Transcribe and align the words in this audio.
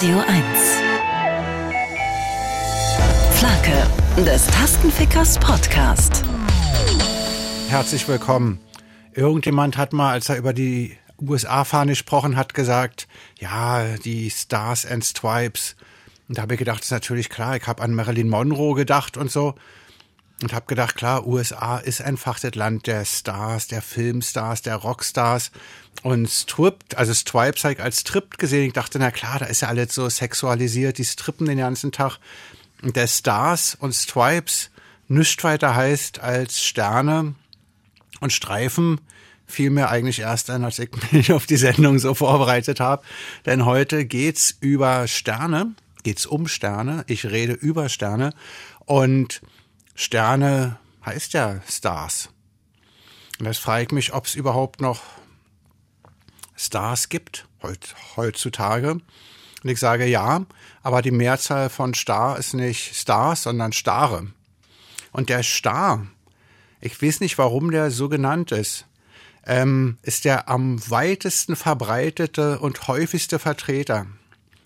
Radio 0.00 0.20
1. 0.20 0.80
Flake 3.32 4.24
des 4.24 4.46
Tastenfickers 4.46 5.40
Podcast. 5.40 6.22
Herzlich 7.68 8.06
willkommen. 8.06 8.60
Irgendjemand 9.12 9.76
hat 9.76 9.92
mal, 9.92 10.12
als 10.12 10.28
er 10.28 10.36
über 10.36 10.52
die 10.52 10.96
USA-Fahne 11.20 11.90
gesprochen 11.92 12.36
hat, 12.36 12.54
gesagt, 12.54 13.08
ja, 13.40 13.96
die 13.96 14.30
Stars 14.30 14.86
and 14.86 15.04
Stripes. 15.04 15.74
Und 16.28 16.38
da 16.38 16.42
habe 16.42 16.54
ich 16.54 16.60
gedacht, 16.60 16.84
ist 16.84 16.92
natürlich 16.92 17.28
klar, 17.28 17.56
ich 17.56 17.66
habe 17.66 17.82
an 17.82 17.92
Marilyn 17.92 18.28
Monroe 18.28 18.76
gedacht 18.76 19.16
und 19.16 19.32
so. 19.32 19.56
Und 20.40 20.52
habe 20.52 20.66
gedacht, 20.66 20.94
klar, 20.94 21.26
USA 21.26 21.78
ist 21.78 22.00
einfach 22.00 22.38
das 22.38 22.54
Land 22.54 22.86
der 22.86 23.04
Stars, 23.04 23.66
der 23.66 23.82
Filmstars, 23.82 24.62
der 24.62 24.76
Rockstars. 24.76 25.50
Und 26.02 26.28
Stripped, 26.28 26.96
also 26.96 27.12
Stripes 27.12 27.64
habe 27.64 27.74
ich 27.74 27.82
als 27.82 28.00
Stripped 28.00 28.38
gesehen. 28.38 28.66
Ich 28.66 28.72
dachte, 28.72 28.98
na 28.98 29.10
klar, 29.10 29.40
da 29.40 29.46
ist 29.46 29.62
ja 29.62 29.68
alles 29.68 29.94
so 29.94 30.08
sexualisiert, 30.08 30.98
die 30.98 31.04
strippen 31.04 31.46
den 31.46 31.58
ganzen 31.58 31.92
Tag. 31.92 32.18
Und 32.82 32.94
der 32.94 33.08
Stars 33.08 33.76
und 33.78 33.92
Stripes 33.94 34.70
nichts 35.08 35.42
weiter 35.42 35.74
heißt 35.74 36.20
als 36.20 36.62
Sterne 36.62 37.34
und 38.20 38.32
Streifen 38.32 39.00
fiel 39.46 39.70
mir 39.70 39.88
eigentlich 39.88 40.20
erst 40.20 40.50
ein, 40.50 40.64
als 40.64 40.78
ich 40.78 40.90
mich 41.12 41.32
auf 41.32 41.46
die 41.46 41.56
Sendung 41.56 41.98
so 41.98 42.14
vorbereitet 42.14 42.80
habe. 42.80 43.02
Denn 43.46 43.64
heute 43.64 44.04
geht's 44.04 44.56
über 44.60 45.08
Sterne, 45.08 45.74
geht's 46.04 46.26
um 46.26 46.46
Sterne. 46.46 47.04
Ich 47.08 47.26
rede 47.26 47.54
über 47.54 47.88
Sterne 47.88 48.34
und 48.84 49.40
Sterne 49.94 50.78
heißt 51.04 51.32
ja 51.32 51.60
Stars. 51.68 52.28
Und 53.40 53.46
das 53.46 53.58
frage 53.58 53.84
ich 53.84 53.92
mich, 53.92 54.12
ob 54.12 54.26
es 54.26 54.34
überhaupt 54.34 54.80
noch 54.80 55.00
Stars 56.58 57.08
gibt 57.08 57.46
heut, 57.62 57.94
heutzutage. 58.16 58.92
Und 59.62 59.70
ich 59.70 59.78
sage 59.80 60.06
ja, 60.06 60.44
aber 60.82 61.02
die 61.02 61.10
Mehrzahl 61.10 61.68
von 61.68 61.94
Star 61.94 62.38
ist 62.38 62.54
nicht 62.54 62.94
Stars, 62.94 63.44
sondern 63.44 63.72
Stare. 63.72 64.28
Und 65.12 65.28
der 65.28 65.42
Star, 65.42 66.06
ich 66.80 67.00
weiß 67.02 67.20
nicht, 67.20 67.38
warum 67.38 67.70
der 67.70 67.90
so 67.90 68.08
genannt 68.08 68.52
ist, 68.52 68.86
ähm, 69.46 69.98
ist 70.02 70.24
der 70.24 70.48
am 70.48 70.78
weitesten 70.90 71.56
verbreitete 71.56 72.58
und 72.58 72.86
häufigste 72.86 73.38
Vertreter 73.38 74.06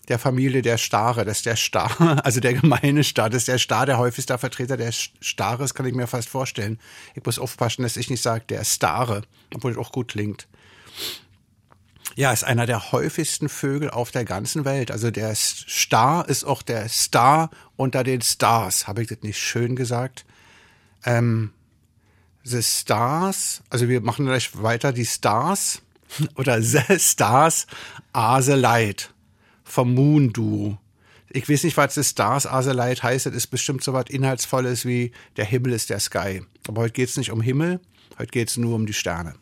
der 0.09 0.19
Familie 0.19 0.61
der 0.61 0.77
Stare. 0.77 1.23
Das 1.23 1.37
ist 1.37 1.45
der 1.45 1.55
Star, 1.55 2.21
also 2.25 2.39
der 2.39 2.53
gemeine 2.53 3.03
Star. 3.03 3.29
Das 3.29 3.43
ist 3.43 3.47
der 3.47 3.59
Star, 3.59 3.85
der 3.85 3.97
häufigste 3.97 4.37
Vertreter 4.37 4.77
der 4.77 4.91
Stares, 4.91 5.73
kann 5.73 5.85
ich 5.85 5.93
mir 5.93 6.07
fast 6.07 6.27
vorstellen. 6.27 6.79
Ich 7.15 7.25
muss 7.25 7.39
aufpassen, 7.39 7.83
dass 7.83 7.97
ich 7.97 8.09
nicht 8.09 8.21
sage, 8.21 8.43
der 8.49 8.63
Stare, 8.65 9.23
obwohl 9.55 9.71
es 9.71 9.77
auch 9.77 9.91
gut 9.91 10.09
klingt. 10.09 10.47
Ja, 12.15 12.31
ist 12.31 12.43
einer 12.43 12.65
der 12.65 12.91
häufigsten 12.91 13.49
Vögel 13.49 13.89
auf 13.89 14.11
der 14.11 14.25
ganzen 14.25 14.65
Welt. 14.65 14.91
Also 14.91 15.09
der 15.09 15.33
Star 15.35 16.27
ist 16.29 16.43
auch 16.43 16.61
der 16.61 16.87
Star 16.89 17.49
unter 17.75 18.03
den 18.03 18.21
Stars. 18.21 18.87
Habe 18.87 19.01
ich 19.01 19.07
das 19.07 19.21
nicht 19.21 19.39
schön 19.39 19.75
gesagt? 19.75 20.25
Ähm, 21.05 21.51
the 22.43 22.61
Stars, 22.61 23.61
also 23.69 23.89
wir 23.89 24.01
machen 24.01 24.25
gleich 24.25 24.51
weiter, 24.61 24.91
die 24.93 25.05
Stars 25.05 25.81
oder 26.35 26.61
The 26.61 26.99
Stars 26.99 27.65
are 28.11 28.41
the 28.43 28.53
Light 28.53 29.11
vom 29.63 29.93
Moon 29.93 30.31
Duo. 30.31 30.77
Ich 31.29 31.49
weiß 31.49 31.63
nicht, 31.63 31.77
was 31.77 31.95
das 31.95 32.09
Stars 32.09 32.45
are 32.45 32.61
the 32.61 32.71
Light 32.71 33.01
heißt. 33.01 33.25
Das 33.25 33.33
ist 33.33 33.47
bestimmt 33.47 33.83
so 33.83 33.93
was 33.93 34.05
Inhaltsvolles 34.09 34.85
wie 34.85 35.11
der 35.35 35.45
Himmel 35.45 35.73
ist 35.73 35.89
der 35.89 35.99
Sky. 35.99 36.43
Aber 36.67 36.83
heute 36.83 36.93
geht's 36.93 37.17
nicht 37.17 37.31
um 37.31 37.41
Himmel, 37.41 37.79
heute 38.19 38.29
geht's 38.29 38.55
nur 38.57 38.75
um 38.75 38.85
die 38.85 38.93
Sterne. 38.93 39.33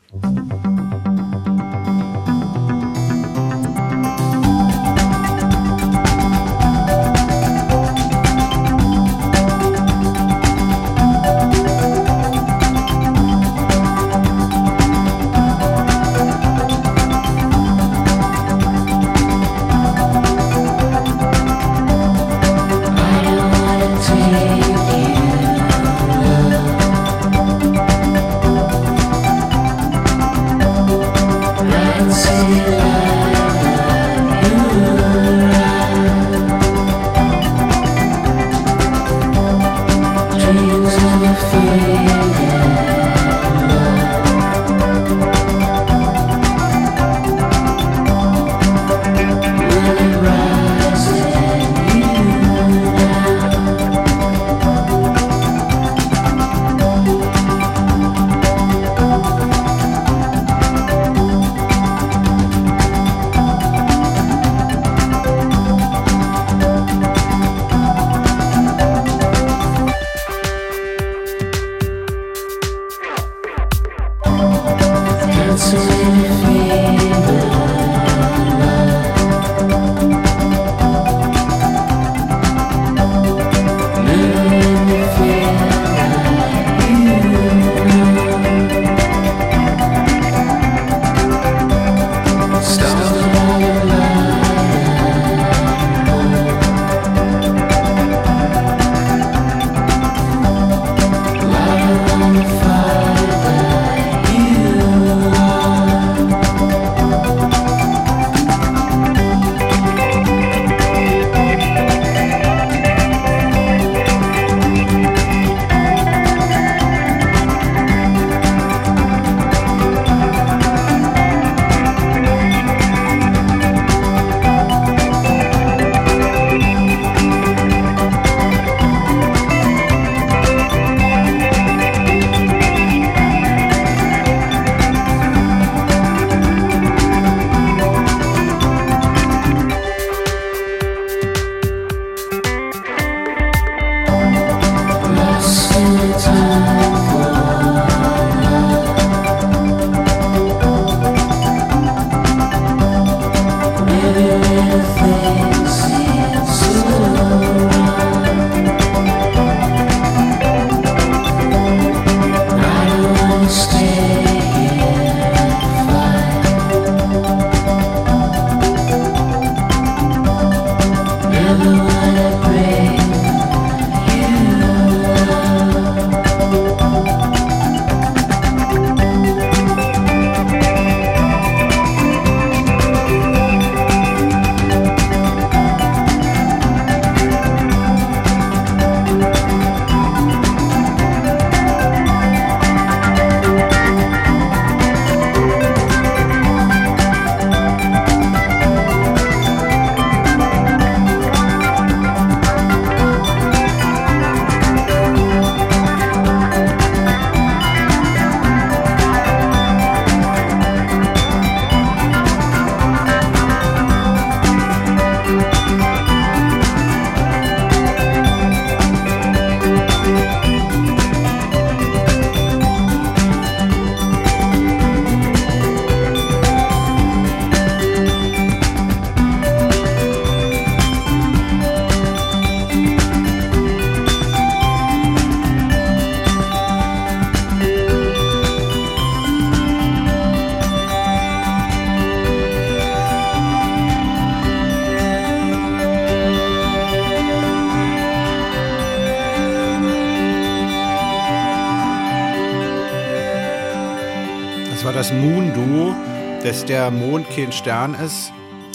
Dass 256.51 256.65
der 256.65 256.91
Mond 256.91 257.29
kein 257.29 257.53
Stern 257.53 257.93
ist, 257.93 258.33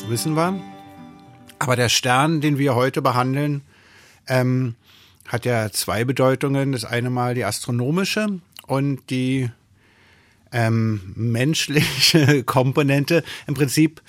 wissen 0.08 0.34
wir. 0.34 0.58
Aber 1.58 1.76
der 1.76 1.90
Stern, 1.90 2.40
den 2.40 2.56
wir 2.56 2.75
heute 2.75 3.02
behandeln, 3.02 3.61
ähm, 4.26 4.76
hat 5.28 5.44
ja 5.44 5.70
zwei 5.70 6.06
Bedeutungen. 6.06 6.73
Das 6.73 6.87
eine 6.87 7.11
mal 7.11 7.34
die 7.34 7.44
astronomische 7.44 8.40
und 8.67 9.11
die 9.11 9.50
ähm, 10.52 11.12
menschliche 11.17 12.44
Komponente. 12.44 13.23
Im 13.46 13.52
Prinzip 13.52 14.00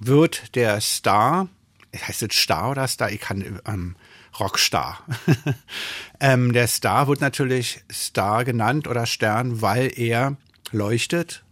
wird 0.00 0.54
der 0.54 0.80
Star, 0.80 1.50
heißt 1.94 2.22
es 2.22 2.34
Star 2.34 2.70
oder 2.70 2.88
Star? 2.88 3.12
Ich 3.12 3.20
kann 3.20 3.60
ähm, 3.66 3.94
Rockstar. 4.40 5.04
ähm, 6.20 6.54
der 6.54 6.66
Star 6.66 7.08
wird 7.08 7.20
natürlich 7.20 7.82
Star 7.92 8.46
genannt 8.46 8.88
oder 8.88 9.04
Stern, 9.04 9.60
weil 9.60 9.92
er 9.98 10.38
leuchtet. 10.72 11.42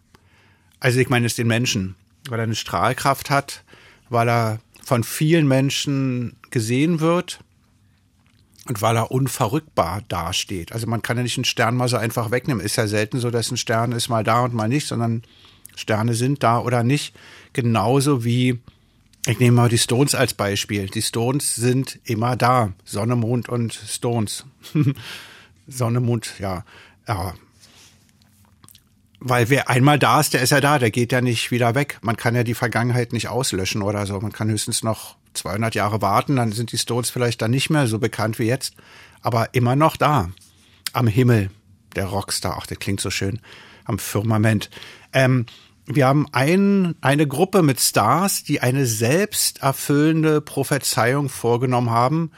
Also 0.85 1.01
ich 1.01 1.09
meine 1.09 1.25
es 1.25 1.35
den 1.35 1.47
Menschen, 1.47 1.95
weil 2.29 2.39
er 2.39 2.43
eine 2.43 2.55
Strahlkraft 2.55 3.31
hat, 3.31 3.65
weil 4.11 4.29
er 4.29 4.59
von 4.85 5.03
vielen 5.03 5.49
Menschen 5.49 6.37
gesehen 6.51 7.01
wird 7.01 7.41
und 8.69 8.83
weil 8.83 8.95
er 8.99 9.11
unverrückbar 9.11 10.03
dasteht. 10.11 10.73
Also 10.73 10.87
man 10.87 11.01
kann 11.01 11.17
ja 11.17 11.23
nicht 11.23 11.39
einen 11.39 11.47
Stern 11.47 11.75
mal 11.75 11.89
so 11.89 11.97
einfach 11.97 12.31
wegnehmen. 12.33 12.63
Ist 12.63 12.77
ja 12.77 12.87
selten 12.87 13.19
so, 13.19 13.31
dass 13.31 13.51
ein 13.51 13.57
Stern 13.57 13.93
ist 13.93 14.11
mal 14.11 14.25
da 14.25 14.45
und 14.45 14.53
mal 14.53 14.69
nicht, 14.69 14.87
sondern 14.87 15.23
Sterne 15.75 16.13
sind 16.13 16.43
da 16.43 16.59
oder 16.59 16.85
nicht. 16.85 17.17
Genauso 17.55 18.23
wie, 18.23 18.61
ich 19.25 19.39
nehme 19.39 19.57
mal 19.57 19.71
die 19.71 19.79
Stones 19.79 20.15
als 20.15 20.35
Beispiel. 20.35 20.91
Die 20.91 21.01
Stones 21.01 21.55
sind 21.55 21.99
immer 22.05 22.37
da. 22.37 22.75
Sonne, 22.85 23.17
Mond 23.17 23.49
und 23.49 23.73
Stones. 23.73 24.45
Sonne, 25.67 26.01
Mond, 26.01 26.35
ja. 26.41 26.63
ja. 27.09 27.33
Weil 29.27 29.49
wer 29.49 29.71
einmal 29.71 29.99
da 29.99 30.21
ist, 30.21 30.35
der 30.35 30.43
ist 30.43 30.51
ja 30.51 30.61
da, 30.61 30.79
der 30.79 30.91
geht 30.91 31.11
ja 31.11 31.23
nicht 31.23 31.51
wieder 31.51 31.75
weg. 31.75 31.99
Man 32.03 32.19
kann 32.19 32.35
ja 32.35 32.45
die 32.45 32.53
Vergangenheit 32.53 33.15
nicht 33.15 33.29
auslöschen 33.29 33.81
oder 33.81 34.05
so. 34.05 34.21
Man 34.21 34.33
kann 34.33 34.51
höchstens 34.51 34.83
noch 34.83 35.17
200 35.33 35.75
Jahre 35.75 36.03
warten, 36.03 36.37
dann 36.37 36.53
sind 36.53 36.73
die 36.73 36.79
Stones 36.79 37.09
vielleicht 37.09 37.41
dann 37.41 37.51
nicht 37.51 37.71
mehr 37.71 37.87
so 37.87 37.99
bekannt 37.99 38.39
wie 38.39 38.45
jetzt, 38.45 38.75
aber 39.23 39.55
immer 39.55 39.77
noch 39.77 39.97
da. 39.97 40.29
Am 40.93 41.07
Himmel, 41.07 41.51
der 41.97 42.05
Rockstar, 42.05 42.59
ach, 42.61 42.67
der 42.67 42.77
klingt 42.77 43.01
so 43.01 43.09
schön, 43.09 43.41
am 43.87 43.99
Firmament. 43.99 44.69
Ähm, 45.15 45.47
wir 45.87 46.07
haben 46.07 46.27
ein, 46.33 46.95
eine 47.01 47.27
Gruppe 47.27 47.63
mit 47.63 47.81
Stars, 47.81 48.45
die 48.45 48.61
eine 48.61 48.85
selbsterfüllende 48.85 50.43
Prophezeiung 50.43 51.31
vorgenommen 51.31 51.91
haben 51.91 52.31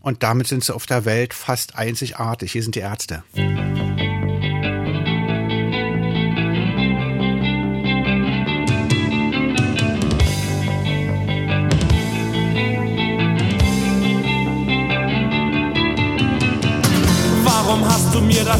und 0.00 0.22
damit 0.22 0.46
sind 0.46 0.62
sie 0.62 0.74
auf 0.74 0.86
der 0.86 1.04
Welt 1.04 1.34
fast 1.34 1.74
einzigartig. 1.74 2.52
Hier 2.52 2.62
sind 2.62 2.76
die 2.76 2.80
Ärzte. 2.80 3.24
mir 3.34 4.09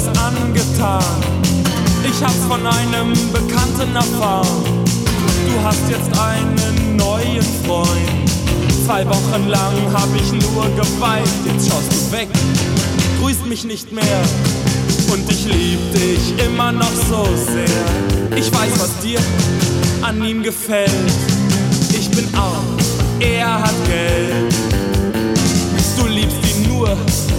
das 0.04 0.18
angetan. 0.18 1.02
Ich 2.04 2.22
hab's 2.22 2.44
von 2.48 2.66
einem 2.66 3.12
Bekannten 3.32 3.94
erfahren. 3.94 4.64
Du 5.46 5.64
hast 5.64 5.82
jetzt 5.88 6.10
einen 6.18 6.96
neuen 6.96 7.42
Freund. 7.64 7.88
Zwei 8.84 9.06
Wochen 9.06 9.48
lang 9.48 9.74
hab 9.92 10.08
ich 10.14 10.32
nur 10.32 10.64
geweint. 10.76 11.28
Jetzt 11.44 11.68
schaust 11.68 11.92
du 11.92 12.12
weg, 12.12 12.28
grüßt 13.20 13.46
mich 13.46 13.64
nicht 13.64 13.92
mehr. 13.92 14.22
Und 15.12 15.30
ich 15.30 15.44
lieb 15.46 15.92
dich 15.92 16.46
immer 16.46 16.72
noch 16.72 16.92
so 17.08 17.24
sehr. 17.46 18.38
Ich 18.38 18.52
weiß, 18.52 18.72
was 18.78 19.00
dir 19.00 19.20
an 20.02 20.24
ihm 20.24 20.42
gefällt. 20.42 20.90
Ich 21.92 22.10
bin 22.10 22.28
arm, 22.34 22.64
er 23.18 23.62
hat 23.62 23.74
Geld. 23.86 24.54
Du 25.98 26.06
liebst 26.06 26.38
ihn 26.48 26.68
nur, 26.68 26.88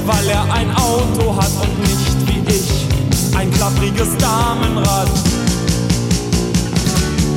weil 0.05 0.29
er 0.29 0.43
ein 0.53 0.69
Auto 0.75 1.35
hat 1.35 1.51
und 1.61 1.79
nicht 1.79 2.10
ein 3.35 3.51
klappriges 3.51 4.17
Damenrad. 4.17 5.09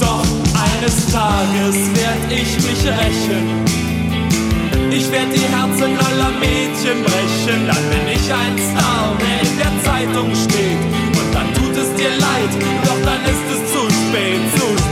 Doch 0.00 0.26
eines 0.54 1.06
Tages 1.12 1.76
werd 1.94 2.30
ich 2.30 2.56
mich 2.56 2.86
rächen. 2.86 3.64
Ich 4.90 5.10
werd 5.10 5.34
die 5.34 5.40
Herzen 5.40 5.98
aller 5.98 6.30
Mädchen 6.38 7.02
brechen, 7.02 7.66
dann 7.66 7.84
bin 7.90 8.06
ich 8.14 8.32
ein 8.32 8.56
Star, 8.58 9.16
der 9.18 9.38
in 9.42 9.58
der 9.58 9.82
Zeitung 9.82 10.30
steht. 10.34 10.78
Und 11.18 11.34
dann 11.34 11.52
tut 11.54 11.76
es 11.76 11.92
dir 11.96 12.10
leid, 12.10 12.52
doch 12.84 13.00
dann 13.04 13.22
ist 13.24 13.46
es 13.54 13.72
zu 13.72 13.82
spät, 13.90 14.40
zu 14.54 14.66
spät, 14.66 14.83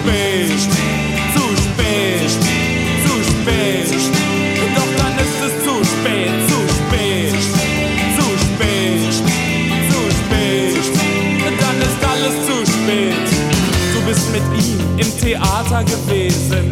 Theater 15.33 15.83
gewesen. 15.85 16.69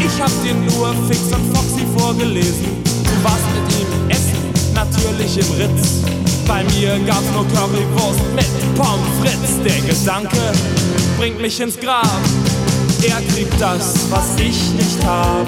Ich 0.00 0.20
hab 0.20 0.30
dir 0.42 0.54
nur 0.54 0.92
Fix 1.06 1.20
und 1.32 1.54
Foxy 1.54 1.86
vorgelesen. 1.96 2.82
Du 2.84 3.22
warst 3.22 3.44
mit 3.54 3.80
ihm 3.80 4.10
essen, 4.10 4.74
natürlich 4.74 5.38
im 5.38 5.52
Ritz. 5.52 6.00
Bei 6.48 6.64
mir 6.64 6.98
gab's 7.06 7.30
nur 7.32 7.46
Currywurst 7.46 8.20
mit 8.34 8.74
Pommes 8.74 9.06
frites. 9.20 9.62
Der 9.64 9.80
Gedanke 9.88 10.52
bringt 11.16 11.40
mich 11.40 11.60
ins 11.60 11.78
Grab. 11.78 12.20
Er 13.06 13.22
kriegt 13.32 13.60
das, 13.60 13.94
was 14.10 14.34
ich 14.36 14.72
nicht 14.72 15.06
hab. 15.06 15.46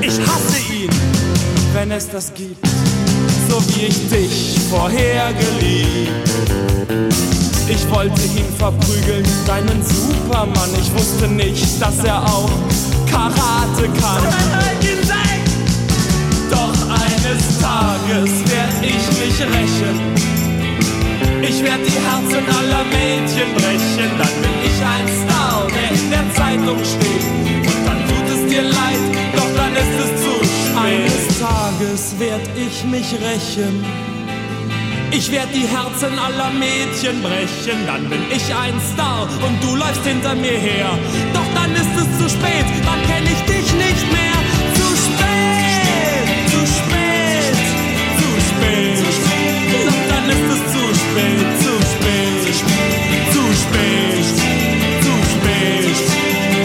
Ich 0.00 0.18
hasse 0.18 0.58
ihn, 0.72 0.90
wenn 1.74 1.92
es 1.92 2.10
das 2.10 2.34
gibt, 2.34 2.66
so 3.48 3.62
wie 3.68 3.86
ich 3.86 4.08
dich 4.08 4.58
vorher 4.68 5.32
geliebt. 5.32 6.67
Ich 7.70 7.88
wollte 7.90 8.22
ihn 8.22 8.50
verprügeln, 8.56 9.24
deinen 9.46 9.82
Supermann. 9.84 10.70
Ich 10.80 10.90
wusste 10.94 11.28
nicht, 11.28 11.80
dass 11.80 12.02
er 12.02 12.22
auch 12.22 12.50
Karate 13.10 13.88
kann. 14.00 14.22
Doch 16.50 16.72
eines 16.90 17.58
Tages 17.60 18.30
werd 18.50 18.74
ich 18.80 19.04
mich 19.20 19.40
rächen. 19.40 20.14
Ich 21.42 21.62
werd 21.62 21.80
die 21.86 21.92
Herzen 21.92 22.44
aller 22.58 22.84
Mädchen 22.84 23.54
brechen. 23.54 24.10
Dann 24.16 24.34
bin 24.40 24.56
ich 24.64 24.78
ein 24.82 25.06
Star, 25.24 25.66
der 25.68 25.90
in 25.90 26.10
der 26.10 26.34
Zeitung 26.34 26.78
steht. 26.78 27.24
Und 27.66 27.86
dann 27.86 28.00
tut 28.08 28.28
es 28.34 28.50
dir 28.50 28.62
leid, 28.62 28.98
doch 29.36 29.50
dann 29.56 29.72
ist 29.74 29.96
es 30.04 30.22
zu 30.22 30.32
spät. 30.44 30.78
Eines 30.78 31.38
Tages 31.38 32.18
werd 32.18 32.48
ich 32.56 32.84
mich 32.84 33.12
rächen. 33.12 34.17
Ich 35.10 35.32
werd 35.32 35.48
die 35.54 35.66
Herzen 35.66 36.18
aller 36.18 36.50
Mädchen 36.50 37.22
brechen, 37.22 37.86
dann 37.86 38.08
bin 38.10 38.20
ich 38.30 38.54
ein 38.54 38.78
Star 38.92 39.22
und 39.22 39.62
du 39.64 39.74
läufst 39.74 40.04
hinter 40.04 40.34
mir 40.34 40.52
her. 40.52 40.98
Doch 41.32 41.46
dann 41.54 41.74
ist 41.74 41.96
es 41.96 42.18
zu 42.18 42.28
spät, 42.28 42.66
dann 42.84 43.02
kenn 43.06 43.24
ich 43.24 43.40
dich 43.42 43.72
nicht 43.72 44.12
mehr. 44.12 44.34
Zu 44.74 44.96
spät, 45.06 46.28
zu 46.52 46.60
spät, 46.76 47.56
zu 48.20 48.28
spät. 48.48 49.04
Doch 49.86 50.02
dann 50.10 50.28
ist 50.28 50.48
es 50.54 50.62
zu 50.72 50.84
spät, 51.02 51.48
zu 51.64 51.74
spät, 51.92 52.42
zu 53.32 53.44
spät, 53.62 54.28
zu 55.04 55.14
spät. 55.32 55.98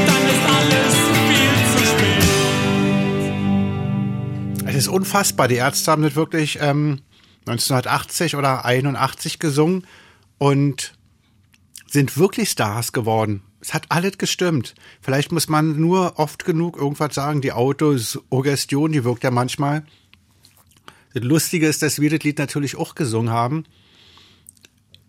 Dann 0.08 0.24
ist 0.34 0.44
alles 0.58 0.94
viel 1.30 1.56
zu 1.74 1.82
spät. 1.92 2.28
Es 4.68 4.76
ist 4.76 4.90
unfassbar. 4.90 5.48
Die 5.48 5.56
Ärzte 5.56 5.92
haben 5.92 6.04
das 6.04 6.16
wirklich. 6.16 6.60
Ähm 6.62 7.00
1980 7.46 8.36
oder 8.36 8.66
81 8.66 9.40
gesungen 9.40 9.86
und 10.38 10.94
sind 11.88 12.18
wirklich 12.18 12.50
Stars 12.50 12.92
geworden. 12.92 13.44
Es 13.60 13.74
hat 13.74 13.86
alles 13.90 14.18
gestimmt. 14.18 14.76
Vielleicht 15.02 15.32
muss 15.32 15.48
man 15.48 15.80
nur 15.80 16.20
oft 16.20 16.44
genug 16.44 16.78
irgendwas 16.78 17.16
sagen. 17.16 17.40
Die 17.42 17.54
Autosuggestion, 17.54 18.92
die 18.92 19.04
wirkt 19.04 19.24
ja 19.24 19.32
manchmal. 19.32 19.86
Das 21.14 21.24
Lustige 21.24 21.68
ist, 21.68 21.82
dass 21.82 22.02
wir 22.02 22.10
das 22.10 22.24
Lied 22.24 22.40
natürlich 22.40 22.76
auch 22.76 22.96
gesungen 22.96 23.32
haben. 23.32 23.66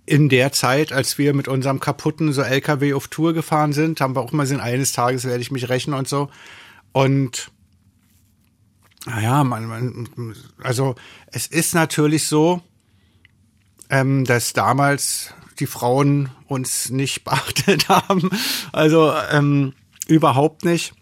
In 0.07 0.29
der 0.29 0.53
Zeit, 0.53 0.93
als 0.93 1.17
wir 1.17 1.33
mit 1.35 1.49
unserem 1.49 1.81
kaputten 1.81 2.33
so 2.33 2.43
LKW 2.43 2.93
auf 2.93 3.09
Tour 3.09 3.33
gefahren 3.33 3.73
sind, 3.73 4.00
haben 4.00 4.14
wir 4.14 4.21
auch 4.21 4.33
mal 4.33 4.43
gesehen, 4.43 4.61
eines 4.61 4.93
Tages 4.93 5.25
werde 5.25 5.41
ich 5.41 5.50
mich 5.50 5.69
rächen 5.71 5.95
und 5.95 6.07
so. 6.07 6.31
Und 6.93 7.50
naja, 9.06 9.44
man, 9.44 9.66
man, 9.66 10.08
also 10.62 10.94
es 11.26 11.46
ist 11.46 11.75
natürlich 11.75 12.26
so, 12.26 12.62
ähm, 13.90 14.25
dass 14.25 14.52
damals 14.52 15.34
die 15.58 15.66
Frauen 15.66 16.30
uns 16.46 16.90
nicht 16.90 17.25
beachtet 17.25 17.88
haben. 17.88 18.30
Also 18.73 19.12
ähm, 19.30 19.75
überhaupt 20.06 20.64
nicht. 20.64 20.94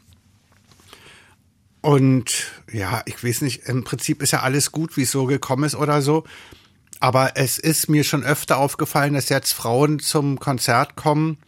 Und 1.81 2.53
ja, 2.73 3.03
ich 3.07 3.23
weiß 3.25 3.43
nicht, 3.43 3.65
im 3.67 3.83
Prinzip 3.83 4.23
ist 4.23 4.31
ja 4.31 4.41
alles 4.41 4.71
gut, 4.71 4.97
wie 4.97 5.03
es 5.03 5.11
so 5.11 5.27
gekommen 5.27 5.65
ist 5.65 5.75
oder 5.75 6.01
so. 6.01 6.25
Aber 7.01 7.33
es 7.35 7.59
ist 7.59 7.89
mir 7.89 8.05
schon 8.05 8.23
öfter 8.23 8.59
aufgefallen, 8.59 9.15
dass 9.15 9.29
jetzt 9.29 9.53
Frauen 9.53 9.99
zum 9.99 10.39
Konzert 10.39 10.95
kommen, 10.95 11.39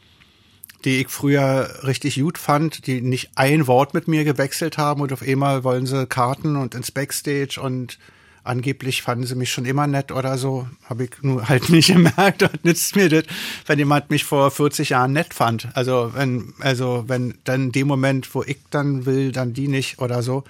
die 0.85 1.01
ich 1.01 1.09
früher 1.09 1.69
richtig 1.85 2.21
gut 2.21 2.39
fand, 2.39 2.87
die 2.87 3.01
nicht 3.01 3.31
ein 3.37 3.67
Wort 3.67 3.95
mit 3.95 4.09
mir 4.09 4.25
gewechselt 4.25 4.79
haben 4.79 5.01
und 5.01 5.13
auf 5.13 5.23
einmal 5.23 5.65
wollen 5.65 5.87
sie 5.87 6.07
Karten 6.07 6.57
und 6.57 6.75
ins 6.75 6.91
Backstage 6.91 7.61
und 7.61 7.99
angeblich 8.45 9.03
fanden 9.03 9.27
sie 9.27 9.35
mich 9.35 9.51
schon 9.51 9.65
immer 9.65 9.87
nett 9.87 10.13
oder 10.13 10.37
so. 10.37 10.69
Habe 10.85 11.05
ich 11.05 11.23
nur 11.23 11.49
halt 11.49 11.71
nicht 11.71 11.89
gemerkt 11.89 12.43
und 12.43 12.65
nützt 12.65 12.95
mir 12.95 13.09
das, 13.09 13.25
wenn 13.67 13.79
jemand 13.79 14.11
mich 14.11 14.25
vor 14.25 14.51
40 14.51 14.91
Jahren 14.91 15.13
nett 15.13 15.35
fand. 15.35 15.69
Also 15.75 16.13
wenn, 16.15 16.53
also 16.61 17.05
wenn 17.07 17.39
dann 17.45 17.73
dem 17.73 17.89
Moment, 17.89 18.35
wo 18.35 18.43
ich 18.43 18.59
dann 18.71 19.07
will, 19.07 19.33
dann 19.33 19.55
die 19.55 19.69
nicht 19.69 19.99
oder 19.99 20.23
so. 20.23 20.45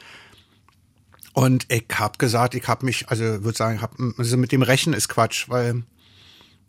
Und 1.32 1.66
ich 1.68 1.86
hab 1.92 2.18
gesagt, 2.18 2.54
ich 2.54 2.68
hab 2.68 2.82
mich, 2.82 3.08
also 3.08 3.24
würde 3.24 3.56
sagen, 3.56 3.80
hab, 3.80 3.94
also 4.18 4.36
mit 4.36 4.52
dem 4.52 4.62
Rechen 4.62 4.92
ist 4.92 5.08
Quatsch, 5.08 5.48
weil 5.48 5.82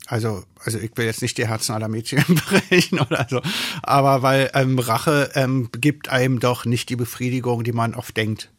also, 0.08 0.44
also 0.64 0.78
ich 0.78 0.92
will 0.96 1.06
jetzt 1.06 1.22
nicht 1.22 1.38
die 1.38 1.48
Herzen 1.48 1.74
aller 1.74 1.88
Mädchen 1.88 2.24
brechen 2.70 3.00
oder 3.00 3.26
so, 3.30 3.42
aber 3.82 4.22
weil 4.22 4.52
ähm, 4.54 4.78
Rache 4.78 5.32
ähm, 5.34 5.70
gibt 5.72 6.10
einem 6.10 6.40
doch 6.40 6.66
nicht 6.66 6.90
die 6.90 6.96
Befriedigung, 6.96 7.64
die 7.64 7.72
man 7.72 7.96
oft 7.96 8.16
denkt, 8.16 8.52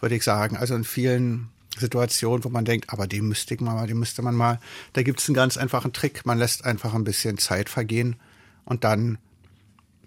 würde 0.00 0.14
ich 0.14 0.24
sagen. 0.24 0.56
Also 0.56 0.74
in 0.74 0.84
vielen 0.84 1.50
Situationen, 1.76 2.44
wo 2.44 2.48
man 2.48 2.64
denkt, 2.64 2.90
aber 2.90 3.06
die 3.06 3.20
müsste 3.20 3.54
ich 3.54 3.60
mal, 3.60 3.86
die 3.86 3.94
müsste 3.94 4.22
man 4.22 4.34
mal. 4.34 4.60
Da 4.92 5.02
gibt 5.02 5.20
es 5.20 5.28
einen 5.28 5.34
ganz 5.34 5.56
einfachen 5.56 5.92
Trick. 5.92 6.24
Man 6.24 6.38
lässt 6.38 6.64
einfach 6.64 6.94
ein 6.94 7.04
bisschen 7.04 7.38
Zeit 7.38 7.68
vergehen 7.68 8.16
und 8.64 8.84
dann 8.84 9.18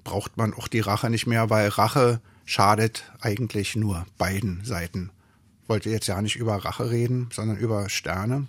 braucht 0.03 0.37
man 0.37 0.53
auch 0.53 0.67
die 0.67 0.79
Rache 0.79 1.09
nicht 1.09 1.27
mehr, 1.27 1.49
weil 1.49 1.67
Rache 1.67 2.21
schadet 2.45 3.11
eigentlich 3.19 3.75
nur 3.75 4.05
beiden 4.17 4.63
Seiten. 4.63 5.11
Wollte 5.67 5.89
jetzt 5.89 6.07
ja 6.07 6.21
nicht 6.21 6.37
über 6.37 6.55
Rache 6.55 6.89
reden, 6.89 7.29
sondern 7.33 7.57
über 7.57 7.89
Sterne. 7.89 8.47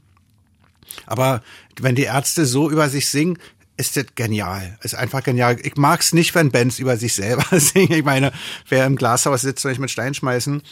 Aber 1.06 1.42
wenn 1.80 1.94
die 1.94 2.04
Ärzte 2.04 2.46
so 2.46 2.70
über 2.70 2.88
sich 2.88 3.08
singen, 3.08 3.38
ist 3.78 3.96
das 3.96 4.06
genial. 4.16 4.76
Ist 4.82 4.96
einfach 4.96 5.22
genial. 5.22 5.56
Ich 5.62 5.76
mag's 5.76 6.12
nicht, 6.12 6.34
wenn 6.34 6.50
Bands 6.50 6.78
über 6.78 6.96
sich 6.96 7.14
selber 7.14 7.46
singen. 7.58 7.92
Ich 7.92 8.04
meine, 8.04 8.32
wer 8.68 8.84
im 8.84 8.96
Glashaus 8.96 9.42
sitzt 9.42 9.64
und 9.64 9.70
nicht 9.70 9.80
mit 9.80 9.90
Stein 9.90 10.14
schmeißen, 10.14 10.62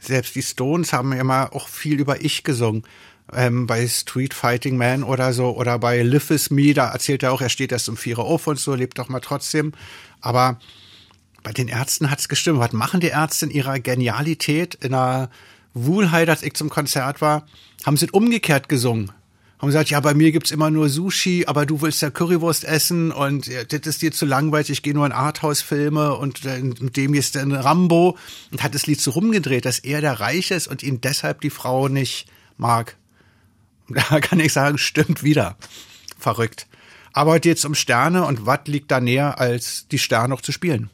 selbst 0.00 0.34
die 0.34 0.42
Stones 0.42 0.92
haben 0.92 1.12
immer 1.12 1.50
auch 1.52 1.68
viel 1.68 1.98
über 2.00 2.24
ich 2.24 2.44
gesungen. 2.44 2.84
Ähm, 3.32 3.66
bei 3.66 3.88
Street 3.88 4.34
Fighting 4.34 4.76
Man 4.76 5.02
oder 5.02 5.32
so 5.32 5.56
oder 5.56 5.78
bei 5.78 6.02
Live 6.02 6.30
Is 6.30 6.50
Me, 6.50 6.74
da 6.74 6.90
erzählt 6.90 7.22
er 7.22 7.32
auch, 7.32 7.40
er 7.40 7.48
steht 7.48 7.72
erst 7.72 7.88
um 7.88 7.96
vier 7.96 8.18
Uhr 8.18 8.26
auf 8.26 8.46
und 8.46 8.60
so, 8.60 8.74
lebt 8.74 8.98
doch 8.98 9.08
mal 9.08 9.20
trotzdem. 9.20 9.72
Aber 10.20 10.60
bei 11.42 11.52
den 11.52 11.68
Ärzten 11.68 12.10
hat's 12.10 12.28
gestimmt. 12.28 12.60
Was 12.60 12.72
machen 12.72 13.00
die 13.00 13.08
Ärzte 13.08 13.46
in 13.46 13.50
ihrer 13.50 13.80
Genialität, 13.80 14.76
in 14.76 14.94
einer 14.94 15.30
Wohlheit, 15.72 16.28
als 16.28 16.42
ich 16.42 16.54
zum 16.54 16.70
Konzert 16.70 17.20
war, 17.20 17.46
haben 17.84 17.96
sie 17.96 18.10
umgekehrt 18.10 18.68
gesungen 18.68 19.10
haben 19.58 19.68
gesagt, 19.68 19.90
ja, 19.90 20.00
bei 20.00 20.14
mir 20.14 20.32
gibt's 20.32 20.50
immer 20.50 20.70
nur 20.70 20.88
Sushi, 20.88 21.44
aber 21.46 21.64
du 21.64 21.80
willst 21.80 22.02
ja 22.02 22.10
Currywurst 22.10 22.64
essen 22.64 23.12
und 23.12 23.46
ja, 23.46 23.64
das 23.64 23.86
ist 23.86 24.02
dir 24.02 24.12
zu 24.12 24.26
langweilig, 24.26 24.70
ich 24.70 24.82
gehe 24.82 24.94
nur 24.94 25.06
in 25.06 25.12
Arthouse-Filme 25.12 26.16
und 26.16 26.44
äh, 26.44 26.60
mit 26.60 26.96
dem 26.96 27.14
ist 27.14 27.36
dann 27.36 27.52
Rambo 27.52 28.18
und 28.50 28.62
hat 28.62 28.74
das 28.74 28.86
Lied 28.86 29.00
so 29.00 29.12
rumgedreht, 29.12 29.64
dass 29.64 29.78
er 29.78 30.00
der 30.00 30.20
Reich 30.20 30.50
ist 30.50 30.66
und 30.66 30.82
ihn 30.82 31.00
deshalb 31.00 31.40
die 31.40 31.50
Frau 31.50 31.88
nicht 31.88 32.26
mag. 32.56 32.96
Da 34.10 34.20
kann 34.20 34.40
ich 34.40 34.54
sagen, 34.54 34.78
stimmt 34.78 35.22
wieder. 35.22 35.58
Verrückt. 36.18 36.66
Aber 37.12 37.32
heute 37.32 37.50
geht's 37.50 37.66
um 37.66 37.74
Sterne 37.74 38.24
und 38.24 38.46
was 38.46 38.60
liegt 38.64 38.90
da 38.90 38.98
näher, 38.98 39.38
als 39.38 39.86
die 39.88 39.98
Sterne 39.98 40.30
noch 40.30 40.40
zu 40.40 40.52
spielen? 40.52 40.88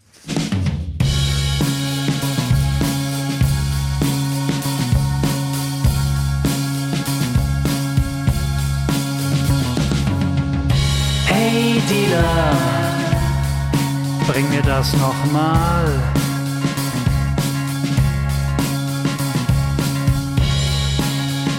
Dealer, 11.40 12.52
bring 14.26 14.48
mir 14.50 14.62
das 14.62 14.92
nochmal. 14.92 15.86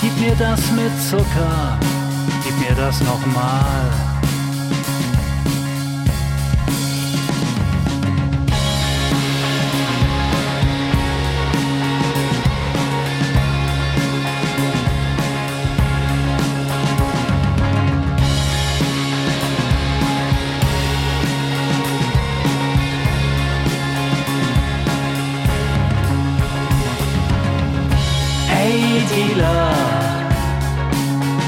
Gib 0.02 0.20
mir 0.20 0.36
das 0.36 0.72
mit 0.72 0.92
Zucker, 1.10 1.80
gib 2.44 2.60
mir 2.60 2.76
das 2.76 3.02
nochmal. 3.02 4.11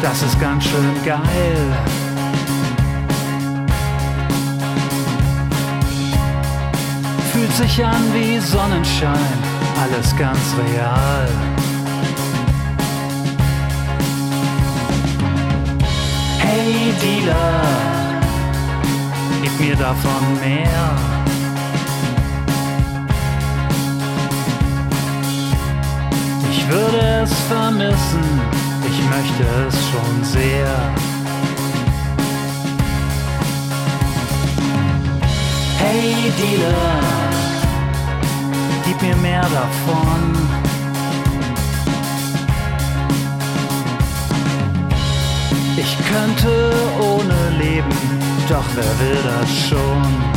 Das 0.03 0.21
ist 0.21 0.39
ganz 0.39 0.65
schön 0.65 1.03
geil. 1.05 1.57
Fühlt 7.31 7.53
sich 7.53 7.83
an 7.83 8.03
wie 8.13 8.37
Sonnenschein, 8.39 9.39
alles 9.81 10.15
ganz 10.17 10.39
real. 10.57 11.27
Hey 16.39 16.93
Dealer, 17.01 17.61
gib 19.41 19.59
mir 19.59 19.75
davon 19.77 20.39
mehr. 20.41 20.91
Ich 26.51 26.69
würde 26.69 27.23
es 27.23 27.33
vermissen, 27.47 28.62
möchte 29.15 29.43
es 29.67 29.75
schon 29.91 30.23
sehr. 30.23 30.75
Hey 35.77 36.31
Dealer, 36.39 36.99
gib 38.85 39.01
mir 39.01 39.15
mehr 39.17 39.41
davon. 39.41 40.21
Ich 45.77 45.97
könnte 46.11 46.73
ohne 46.99 47.57
leben, 47.57 47.95
doch 48.49 48.65
wer 48.75 48.93
will 48.99 49.21
das 49.23 49.49
schon? 49.69 50.32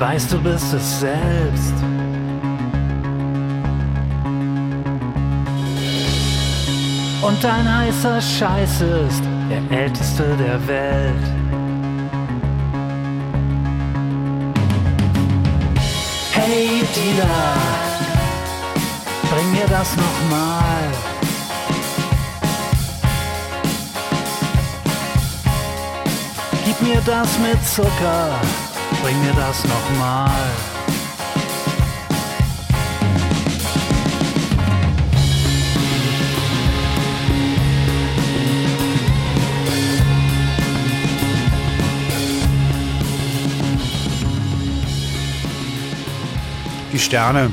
Weiß, 0.00 0.28
du 0.28 0.40
bist 0.40 0.72
es 0.72 1.00
selbst. 1.00 1.74
Und 7.20 7.44
dein 7.44 7.78
heißer 7.78 8.18
Scheiß 8.18 8.80
ist 8.80 9.22
der 9.50 9.78
älteste 9.78 10.24
der 10.38 10.66
Welt. 10.66 11.26
Hey 16.32 16.82
Dealer, 16.96 17.56
bring 19.30 19.52
mir 19.52 19.66
das 19.68 19.94
nochmal. 19.96 20.82
Gib 26.64 26.80
mir 26.80 27.02
das 27.04 27.38
mit 27.38 27.62
Zucker 27.68 28.40
bring 29.02 29.20
mir 29.22 29.32
das 29.32 29.64
nochmal. 29.64 30.30
Die 46.92 46.98
Sterne. 46.98 47.50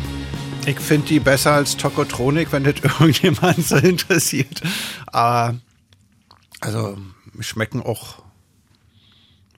Ich 0.65 0.79
finde 0.81 1.07
die 1.07 1.19
besser 1.21 1.53
als 1.53 1.77
Tokotronik, 1.77 2.51
wenn 2.51 2.65
das 2.65 2.75
irgendjemand 2.83 3.65
so 3.65 3.77
interessiert. 3.77 4.61
Aber 5.07 5.55
also 6.59 6.97
schmecken 7.39 7.81
auch 7.81 8.26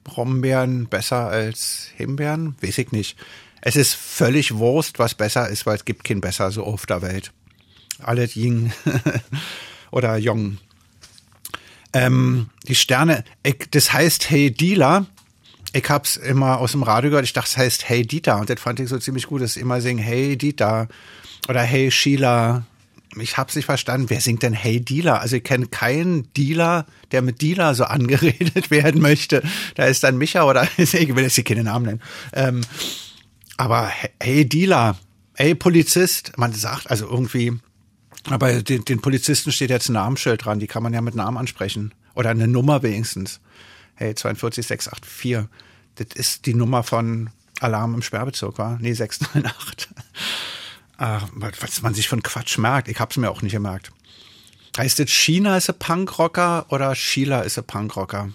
Brombeeren 0.10 0.88
besser 0.88 1.28
als 1.28 1.89
Himbeeren? 1.96 2.56
Weiß 2.62 2.78
ich 2.78 2.92
nicht. 2.92 3.18
Es 3.62 3.75
ist 3.75 3.94
völlig 3.94 4.56
Wurst, 4.56 5.00
was 5.00 5.16
besser 5.16 5.48
ist, 5.50 5.66
weil 5.66 5.75
es 5.75 5.86
gibt 5.86 6.04
kein 6.04 6.22
besser 6.22 6.51
so 6.51 6.63
auf 6.63 6.86
der 6.86 7.01
Welt. 7.01 7.32
Alle 8.01 8.25
Ying 8.25 8.72
oder 9.92 10.18
Yong. 10.18 10.58
Ähm, 11.94 12.50
die 12.68 12.75
Sterne, 12.75 13.24
ich, 13.44 13.68
das 13.72 13.94
heißt 13.94 14.30
Hey 14.30 14.51
Dealer. 14.51 15.06
Ich 15.74 15.88
hab's 15.89 16.18
immer 16.18 16.58
aus 16.60 16.72
dem 16.72 16.84
Radio 16.84 17.12
gehört, 17.12 17.25
ich 17.25 17.34
dachte, 17.34 17.50
es 17.50 17.58
heißt 17.58 17.89
Hey 17.89 18.06
Dieter 18.06 18.39
und 18.39 18.50
das 18.50 18.60
fand 18.60 18.80
ich 18.80 18.89
so 18.89 18.98
ziemlich 18.98 19.28
gut, 19.28 19.42
dass 19.42 19.54
sie 19.54 19.60
immer 19.60 19.82
singen 19.82 20.04
Hey 20.04 20.38
Dieter 20.38 20.88
oder 21.48 21.62
Hey 21.62 21.92
Sheila. 21.92 22.63
Ich 23.18 23.38
hab's 23.38 23.56
nicht 23.56 23.66
verstanden, 23.66 24.10
wer 24.10 24.22
singt 24.22 24.44
denn 24.44 24.54
Hey 24.54 24.80
Dealer? 24.80 25.22
Also 25.22 25.38
ich 25.38 25.44
kenne 25.44 25.68
keinen 25.68 26.32
Dealer, 26.34 26.86
der 27.12 27.22
mit 27.22 27.42
Dealer 27.42 27.74
so 27.74 27.84
angeredet 27.86 28.70
werden 28.70 29.01
möchte. 29.01 29.42
Da 29.75 29.86
ist 29.86 30.04
dann 30.04 30.18
Micha 30.18 30.44
oder 30.44 30.68
ich 30.78 30.94
will 30.94 31.24
jetzt 31.24 31.36
hier 31.36 31.44
keine 31.44 31.63
Namen 31.63 31.86
nennen. 31.86 32.01
Ähm, 32.34 32.62
aber 33.58 33.92
hey 34.22 34.48
Dealer, 34.48 34.98
hey 35.36 35.56
Polizist, 35.56 36.38
man 36.38 36.54
sagt 36.54 36.89
also 36.89 37.08
irgendwie, 37.08 37.54
aber 38.30 38.62
den, 38.62 38.86
den 38.86 39.01
Polizisten 39.01 39.51
steht 39.51 39.69
jetzt 39.69 39.89
ein 39.89 39.93
Namensschild 39.93 40.45
dran, 40.45 40.60
die 40.60 40.67
kann 40.67 40.84
man 40.84 40.93
ja 40.93 41.02
mit 41.02 41.15
Namen 41.15 41.38
ansprechen. 41.38 41.93
Oder 42.15 42.32
eine 42.32 42.48
Nummer 42.48 42.84
wenigstens. 42.84 43.39
Hey, 43.95 44.13
42684. 44.13 45.50
Das 45.95 46.08
ist 46.15 46.45
die 46.45 46.54
Nummer 46.54 46.84
von 46.84 47.30
Alarm 47.60 47.95
im 47.95 48.02
Sperrbezirk, 48.02 48.58
war? 48.58 48.78
Nee, 48.80 48.93
698. 48.93 49.89
ah, 51.00 51.28
was 51.34 51.82
man 51.82 51.94
sich 51.94 52.08
von 52.08 52.22
Quatsch 52.22 52.58
merkt. 52.58 52.88
Ich 52.88 53.00
hab's 53.00 53.18
mir 53.18 53.32
auch 53.32 53.42
nicht 53.42 53.54
gemerkt. 53.54 53.92
Heißt 54.78 55.00
es 55.00 55.10
China 55.10 55.58
ist 55.58 55.70
ein 55.70 55.80
Punkrocker 55.80 56.66
oder 56.70 56.94
Sheila 56.96 57.42
ist 57.42 57.58
ein 57.58 57.66
Punkrocker? 57.66 58.30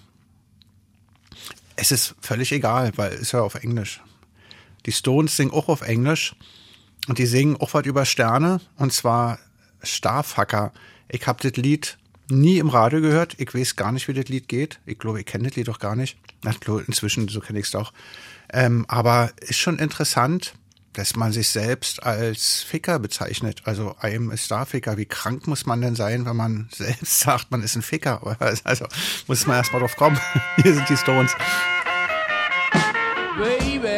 Es 1.77 1.91
ist 1.91 2.15
völlig 2.21 2.53
egal, 2.53 2.93
weil 2.97 3.13
es 3.13 3.33
ja 3.33 3.41
auf 3.41 3.55
Englisch. 3.55 4.01
Die 4.87 4.93
Stones 4.93 5.37
singen 5.37 5.53
auch 5.53 5.69
auf 5.69 5.83
Englisch 5.83 6.35
und 7.09 7.19
die 7.19 7.27
singen 7.27 7.57
auch 7.57 7.75
was 7.75 7.87
über 7.87 8.05
Sterne 8.05 8.61
und 8.77 8.93
zwar 8.93 9.39
Starfucker. 9.83 10.73
Ich 11.09 11.27
habe 11.27 11.43
das 11.43 11.57
Lied 11.57 11.99
nie 12.29 12.59
im 12.59 12.69
Radio 12.69 13.01
gehört. 13.01 13.39
Ich 13.39 13.55
weiß 13.55 13.77
gar 13.77 13.93
nicht, 13.93 14.09
wie 14.09 14.15
das 14.15 14.29
Lied 14.29 14.49
geht. 14.49 14.81
Ich 14.87 14.99
glaube, 14.99 15.21
ich 15.21 15.27
kenne 15.27 15.49
das 15.49 15.57
Lied 15.57 15.69
doch 15.69 15.79
gar 15.79 15.97
nicht. 15.97 16.17
Inzwischen, 16.87 17.29
so 17.29 17.41
kenne 17.41 17.59
ich 17.59 17.67
es 17.67 17.71
doch. 17.71 17.93
Ähm, 18.53 18.85
aber 18.89 19.33
ist 19.41 19.59
schon 19.59 19.79
interessant, 19.79 20.55
dass 20.95 21.17
man 21.17 21.33
sich 21.33 21.51
selbst 21.51 22.03
als 22.03 22.63
Ficker 22.63 22.99
bezeichnet. 22.99 23.63
Also 23.65 23.95
I 24.03 24.17
am 24.17 24.31
a 24.31 24.37
Starficker. 24.37 24.97
Wie 24.97 25.07
krank 25.07 25.47
muss 25.47 25.67
man 25.67 25.81
denn 25.81 25.95
sein, 25.95 26.27
wenn 26.27 26.37
man 26.37 26.69
selbst 26.73 27.21
sagt, 27.21 27.51
man 27.51 27.63
ist 27.63 27.77
ein 27.77 27.83
Ficker? 27.83 28.37
Also 28.65 28.87
muss 29.27 29.47
man 29.47 29.57
erst 29.57 29.73
mal 29.73 29.81
drauf 29.81 29.97
kommen. 29.97 30.19
Hier 30.57 30.75
sind 30.75 30.89
die 30.89 30.97
Stones. 30.97 31.33
Baby. 33.37 33.94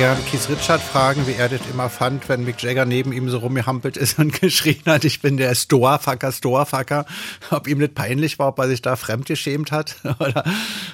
Gern 0.00 0.16
Keith 0.24 0.48
Richard 0.48 0.80
fragen, 0.80 1.26
wie 1.26 1.34
er 1.34 1.50
das 1.50 1.60
immer 1.70 1.90
fand, 1.90 2.30
wenn 2.30 2.46
Mick 2.46 2.62
Jagger 2.62 2.86
neben 2.86 3.12
ihm 3.12 3.28
so 3.28 3.36
rumgehampelt 3.36 3.98
ist 3.98 4.18
und 4.18 4.32
geschrien 4.40 4.80
hat, 4.86 5.04
ich 5.04 5.20
bin 5.20 5.36
der 5.36 5.54
Stoafucker, 5.54 6.32
Stoafucker. 6.32 7.04
Ob 7.50 7.68
ihm 7.68 7.80
das 7.80 7.90
peinlich 7.90 8.38
war, 8.38 8.48
ob 8.48 8.58
er 8.60 8.68
sich 8.68 8.80
da 8.80 8.96
fremdgeschämt 8.96 9.72
hat 9.72 9.96
oder 10.18 10.42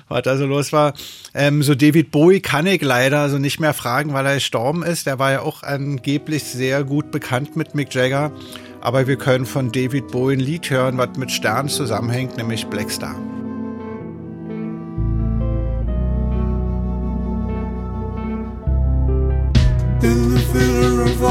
was 0.08 0.22
da 0.22 0.36
so 0.36 0.44
los 0.44 0.72
war. 0.72 0.92
Ähm, 1.34 1.62
so 1.62 1.76
David 1.76 2.10
Bowie 2.10 2.40
kann 2.40 2.66
ich 2.66 2.82
leider 2.82 3.30
so 3.30 3.38
nicht 3.38 3.60
mehr 3.60 3.74
fragen, 3.74 4.12
weil 4.12 4.26
er 4.26 4.34
gestorben 4.34 4.82
ist. 4.82 5.06
Der 5.06 5.20
war 5.20 5.30
ja 5.30 5.42
auch 5.42 5.62
angeblich 5.62 6.42
sehr 6.42 6.82
gut 6.82 7.12
bekannt 7.12 7.54
mit 7.54 7.76
Mick 7.76 7.94
Jagger. 7.94 8.32
Aber 8.80 9.06
wir 9.06 9.18
können 9.18 9.46
von 9.46 9.70
David 9.70 10.08
Bowie 10.08 10.34
ein 10.34 10.40
Lied 10.40 10.68
hören, 10.68 10.98
was 10.98 11.16
mit 11.16 11.30
Sternen 11.30 11.68
zusammenhängt, 11.68 12.38
nämlich 12.38 12.66
Blackstar. 12.66 13.14
In 20.06 20.30
the 20.34 20.38
villa 20.52 21.02
of 21.10 21.22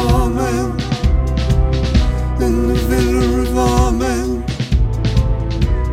in 2.45 2.67
the 2.67 2.75
villa 2.89 3.41
of 3.43 3.57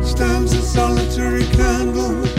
stands 0.03 0.51
a 0.51 0.61
solitary 0.61 1.45
candle. 1.57 2.32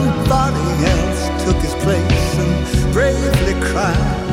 Somebody 0.00 0.84
else 0.86 1.44
took 1.44 1.56
his 1.56 1.74
place 1.84 2.38
and 2.38 2.92
bravely 2.94 3.52
cried. 3.70 4.29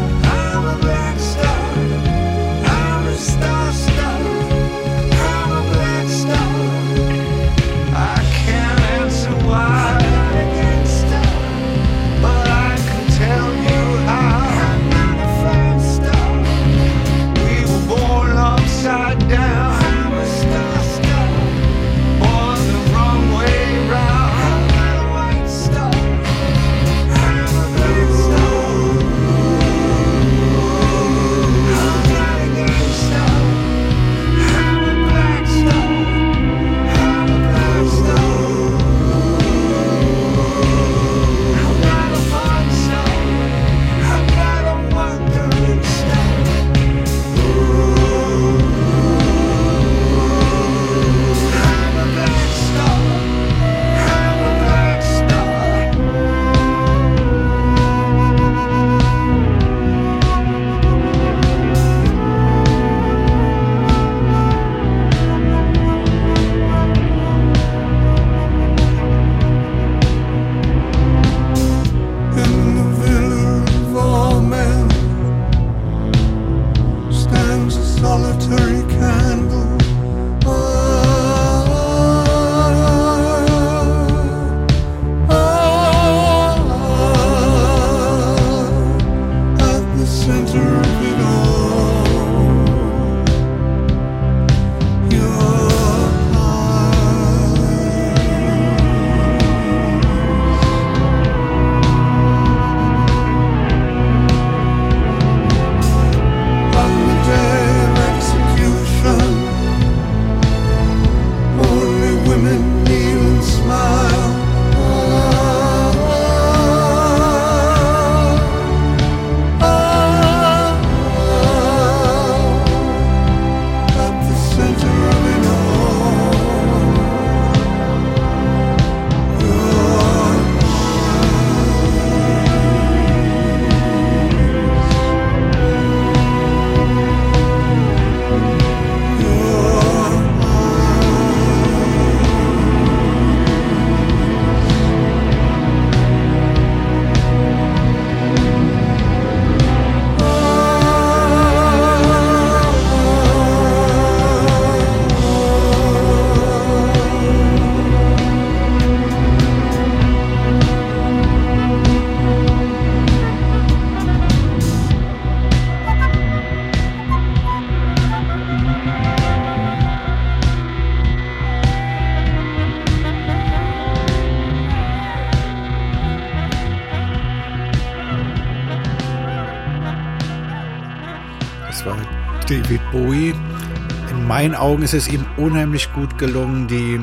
Meinen 184.47 184.61
Augen 184.61 184.83
ist 184.83 184.93
es 184.93 185.09
ihm 185.09 185.25
unheimlich 185.35 185.91
gut 185.91 186.17
gelungen, 186.17 186.69
die 186.69 187.01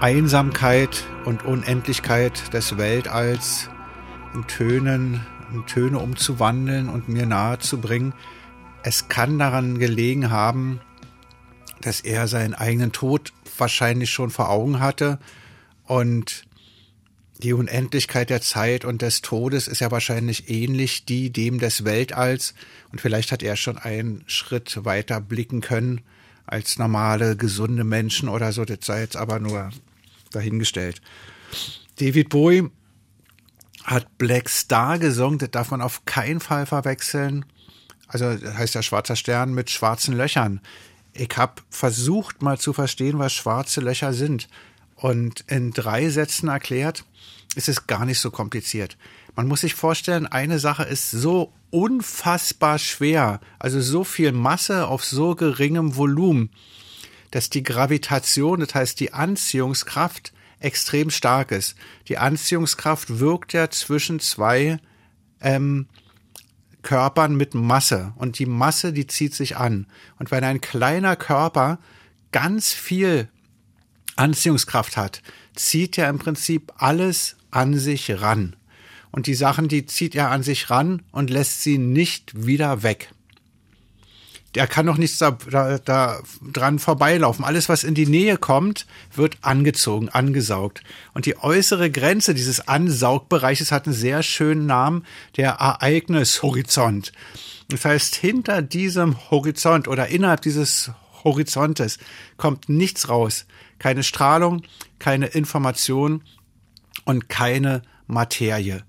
Einsamkeit 0.00 1.04
und 1.24 1.44
Unendlichkeit 1.44 2.52
des 2.52 2.78
Weltalls 2.78 3.70
in 4.34 4.44
Tönen, 4.48 5.24
in 5.52 5.64
Töne 5.66 6.00
umzuwandeln 6.00 6.88
und 6.88 7.08
mir 7.08 7.26
nahe 7.26 7.60
zu 7.60 7.80
bringen. 7.80 8.12
Es 8.82 9.06
kann 9.06 9.38
daran 9.38 9.78
gelegen 9.78 10.32
haben, 10.32 10.80
dass 11.80 12.00
er 12.00 12.26
seinen 12.26 12.54
eigenen 12.54 12.90
Tod 12.90 13.32
wahrscheinlich 13.56 14.10
schon 14.10 14.30
vor 14.30 14.50
Augen 14.50 14.80
hatte. 14.80 15.20
Und 15.84 16.42
die 17.40 17.52
Unendlichkeit 17.52 18.30
der 18.30 18.40
Zeit 18.40 18.84
und 18.84 19.00
des 19.00 19.22
Todes 19.22 19.68
ist 19.68 19.80
ja 19.80 19.92
wahrscheinlich 19.92 20.50
ähnlich 20.50 21.04
die 21.04 21.30
dem 21.30 21.60
des 21.60 21.84
Weltalls. 21.84 22.54
Und 22.90 23.00
vielleicht 23.00 23.30
hat 23.30 23.44
er 23.44 23.54
schon 23.54 23.78
einen 23.78 24.24
Schritt 24.26 24.84
weiter 24.84 25.20
blicken 25.20 25.60
können 25.60 26.00
als 26.46 26.78
normale, 26.78 27.36
gesunde 27.36 27.84
Menschen 27.84 28.28
oder 28.28 28.52
so, 28.52 28.64
das 28.64 28.78
sei 28.82 29.00
jetzt 29.00 29.16
aber 29.16 29.38
nur 29.38 29.70
dahingestellt. 30.30 31.00
David 31.96 32.28
Bowie 32.28 32.70
hat 33.84 34.18
Black 34.18 34.48
Star 34.48 34.98
gesungen, 34.98 35.38
das 35.38 35.50
darf 35.50 35.70
man 35.70 35.82
auf 35.82 36.04
keinen 36.04 36.40
Fall 36.40 36.66
verwechseln. 36.66 37.44
Also 38.06 38.26
heißt 38.26 38.74
ja 38.74 38.82
schwarzer 38.82 39.16
Stern 39.16 39.54
mit 39.54 39.70
schwarzen 39.70 40.16
Löchern. 40.16 40.60
Ich 41.14 41.36
habe 41.36 41.62
versucht 41.70 42.42
mal 42.42 42.58
zu 42.58 42.72
verstehen, 42.72 43.18
was 43.18 43.32
schwarze 43.32 43.80
Löcher 43.80 44.12
sind. 44.12 44.48
Und 44.96 45.44
in 45.48 45.72
drei 45.72 46.08
Sätzen 46.10 46.48
erklärt, 46.48 47.04
ist 47.54 47.68
es 47.68 47.86
gar 47.86 48.04
nicht 48.04 48.20
so 48.20 48.30
kompliziert. 48.30 48.96
Man 49.34 49.48
muss 49.48 49.62
sich 49.62 49.74
vorstellen, 49.74 50.26
eine 50.26 50.58
Sache 50.58 50.84
ist 50.84 51.10
so 51.10 51.52
unfassbar 51.72 52.78
schwer, 52.78 53.40
also 53.58 53.80
so 53.80 54.04
viel 54.04 54.30
Masse 54.30 54.86
auf 54.86 55.04
so 55.04 55.34
geringem 55.34 55.96
Volumen, 55.96 56.50
dass 57.30 57.50
die 57.50 57.62
Gravitation, 57.62 58.60
das 58.60 58.74
heißt 58.74 59.00
die 59.00 59.12
Anziehungskraft, 59.12 60.32
extrem 60.60 61.10
stark 61.10 61.50
ist. 61.50 61.74
Die 62.08 62.18
Anziehungskraft 62.18 63.18
wirkt 63.18 63.54
ja 63.54 63.70
zwischen 63.70 64.20
zwei 64.20 64.78
ähm, 65.40 65.88
Körpern 66.82 67.36
mit 67.36 67.54
Masse 67.54 68.12
und 68.16 68.38
die 68.38 68.46
Masse, 68.46 68.92
die 68.92 69.06
zieht 69.06 69.34
sich 69.34 69.56
an. 69.56 69.86
Und 70.18 70.30
wenn 70.30 70.44
ein 70.44 70.60
kleiner 70.60 71.16
Körper 71.16 71.78
ganz 72.32 72.72
viel 72.72 73.28
Anziehungskraft 74.16 74.96
hat, 74.96 75.22
zieht 75.54 75.96
er 75.96 76.10
im 76.10 76.18
Prinzip 76.18 76.72
alles 76.76 77.36
an 77.50 77.78
sich 77.78 78.20
ran. 78.20 78.56
Und 79.12 79.26
die 79.26 79.34
Sachen, 79.34 79.68
die 79.68 79.86
zieht 79.86 80.14
er 80.14 80.30
an 80.30 80.42
sich 80.42 80.70
ran 80.70 81.02
und 81.12 81.30
lässt 81.30 81.62
sie 81.62 81.78
nicht 81.78 82.46
wieder 82.46 82.82
weg. 82.82 83.10
Der 84.54 84.66
kann 84.66 84.84
doch 84.84 84.98
nichts 84.98 85.16
da, 85.18 85.38
da, 85.50 85.78
da 85.78 86.20
dran 86.52 86.78
vorbeilaufen. 86.78 87.44
Alles, 87.44 87.68
was 87.70 87.84
in 87.84 87.94
die 87.94 88.06
Nähe 88.06 88.36
kommt, 88.36 88.86
wird 89.14 89.38
angezogen, 89.40 90.10
angesaugt. 90.10 90.82
Und 91.14 91.24
die 91.24 91.38
äußere 91.38 91.90
Grenze 91.90 92.34
dieses 92.34 92.68
Ansaugbereiches 92.68 93.72
hat 93.72 93.86
einen 93.86 93.94
sehr 93.94 94.22
schönen 94.22 94.66
Namen, 94.66 95.06
der 95.36 95.52
Ereignishorizont. 95.52 97.12
Das 97.68 97.84
heißt, 97.86 98.14
hinter 98.14 98.60
diesem 98.60 99.30
Horizont 99.30 99.88
oder 99.88 100.08
innerhalb 100.08 100.42
dieses 100.42 100.90
Horizontes 101.24 101.98
kommt 102.36 102.68
nichts 102.68 103.08
raus 103.08 103.46
keine 103.82 104.04
Strahlung, 104.04 104.62
keine 105.00 105.26
Information 105.26 106.22
und 107.04 107.28
keine 107.28 107.82
Materie. 108.06 108.84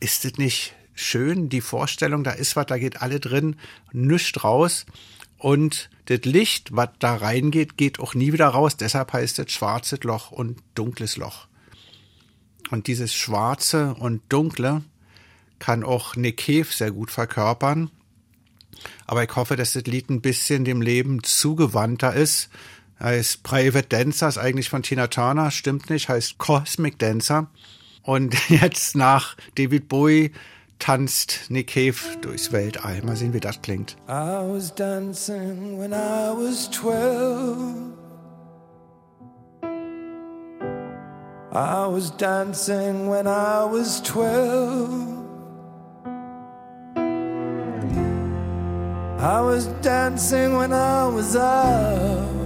Ist 0.00 0.24
es 0.24 0.36
nicht 0.38 0.74
schön, 0.94 1.48
die 1.48 1.60
Vorstellung, 1.60 2.24
da 2.24 2.32
ist 2.32 2.56
was, 2.56 2.66
da 2.66 2.78
geht 2.78 3.02
alle 3.02 3.20
drin, 3.20 3.56
nichts 3.92 4.42
raus 4.42 4.86
und 5.38 5.90
das 6.06 6.20
Licht, 6.24 6.74
was 6.74 6.90
da 6.98 7.16
reingeht, 7.16 7.76
geht 7.76 8.00
auch 8.00 8.14
nie 8.14 8.32
wieder 8.32 8.48
raus. 8.48 8.76
Deshalb 8.76 9.12
heißt 9.12 9.38
es 9.38 9.52
schwarzes 9.52 10.02
Loch 10.04 10.30
und 10.30 10.62
dunkles 10.74 11.16
Loch. 11.16 11.48
Und 12.70 12.86
dieses 12.86 13.14
Schwarze 13.14 13.94
und 13.94 14.22
Dunkle 14.28 14.82
kann 15.58 15.84
auch 15.84 16.16
Nick 16.16 16.66
sehr 16.70 16.90
gut 16.90 17.10
verkörpern. 17.10 17.90
Aber 19.06 19.24
ich 19.24 19.34
hoffe, 19.34 19.56
dass 19.56 19.72
das 19.72 19.84
Lied 19.84 20.10
ein 20.10 20.20
bisschen 20.20 20.64
dem 20.64 20.80
Leben 20.80 21.22
zugewandter 21.22 22.14
ist 22.14 22.50
heißt 23.00 23.42
Private 23.42 23.88
Dancer, 23.88 24.28
ist 24.28 24.38
eigentlich 24.38 24.68
von 24.68 24.82
Tina 24.82 25.06
Turner, 25.08 25.50
stimmt 25.50 25.90
nicht, 25.90 26.08
heißt 26.08 26.38
Cosmic 26.38 26.98
Dancer. 26.98 27.48
Und 28.06 28.34
jetzt 28.48 28.96
nach 28.96 29.36
David 29.56 29.88
Bowie 29.88 30.32
tanzt 30.78 31.46
Nick 31.48 31.68
Cave 31.68 31.96
durchs 32.20 32.52
Weltall. 32.52 33.02
Mal 33.02 33.16
sehen, 33.16 33.32
wie 33.34 33.40
das 33.40 33.60
klingt. 33.60 33.96
I 34.08 34.40
was 34.48 34.74
dancing 34.74 35.78
when 35.78 35.92
I 35.92 36.30
was 36.32 36.70
12. 36.70 37.96
I 41.52 41.86
was 41.86 42.10
dancing 42.16 43.08
when 43.08 43.26
I 43.26 43.64
was 43.64 44.02
12. 44.02 45.16
I 49.18 49.40
was 49.40 49.66
dancing 49.80 50.56
when 50.56 50.72
I 50.72 51.08
was 51.08 51.34
out. 51.34 52.45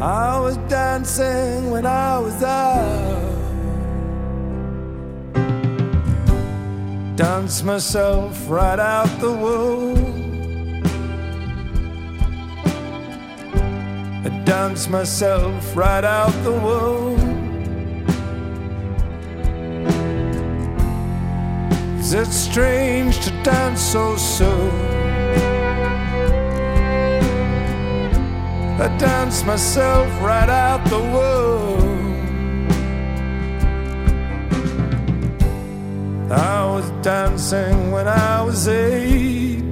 I 0.00 0.38
was 0.38 0.58
dancing 0.68 1.70
when 1.70 1.86
I 1.86 2.18
was 2.18 2.42
out. 2.42 3.32
Dance 7.16 7.62
myself 7.62 8.38
right 8.46 8.78
out 8.78 9.08
the 9.20 9.32
womb. 9.32 10.84
I 14.26 14.28
dance 14.44 14.86
myself 14.90 15.74
right 15.74 16.04
out 16.04 16.32
the 16.44 16.52
womb. 16.52 17.16
Is 21.98 22.12
it 22.12 22.26
strange 22.26 23.18
to 23.24 23.30
dance 23.42 23.80
so 23.80 24.14
soon? 24.16 24.95
I 28.78 28.88
dance 28.98 29.42
myself 29.44 30.06
right 30.20 30.50
out 30.50 30.84
the 30.90 30.98
womb. 30.98 31.96
I 36.30 36.66
was 36.66 36.90
dancing 37.02 37.90
when 37.90 38.06
I 38.06 38.42
was 38.42 38.68
eight. 38.68 39.64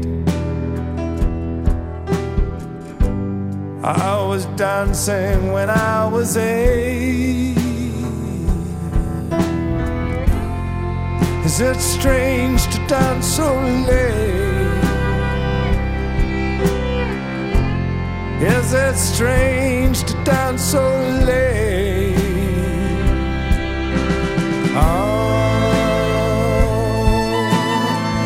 I 3.85 4.25
was 4.27 4.47
dancing 4.57 5.53
when 5.53 5.69
I 5.69 6.07
was 6.07 6.39
eight. 6.39 7.59
Is 11.45 11.61
it 11.61 11.77
strange 11.77 12.65
to 12.73 12.87
dance 12.87 13.27
so 13.27 13.55
late? 13.87 14.54
Is 18.41 18.73
it 18.75 18.97
strange 18.97 20.03
to 20.05 20.15
dance 20.25 20.63
so 20.63 20.83
late? 21.25 22.15
Oh, 24.77 24.81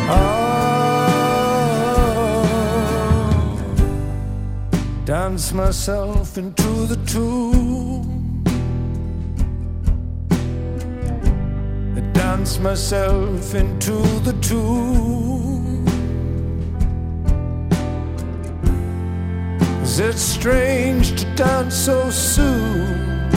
oh, 0.09 0.33
dance 5.05 5.53
myself 5.53 6.37
into 6.37 6.85
the 6.87 6.97
tomb. 7.05 8.43
I 11.95 11.99
dance 12.13 12.59
myself 12.59 13.55
into 13.55 14.01
the 14.23 14.33
tomb. 14.41 15.28
Is 19.99 20.15
it 20.15 20.17
strange 20.17 21.19
to 21.19 21.25
dance 21.35 21.75
so 21.75 22.09
soon? 22.09 23.33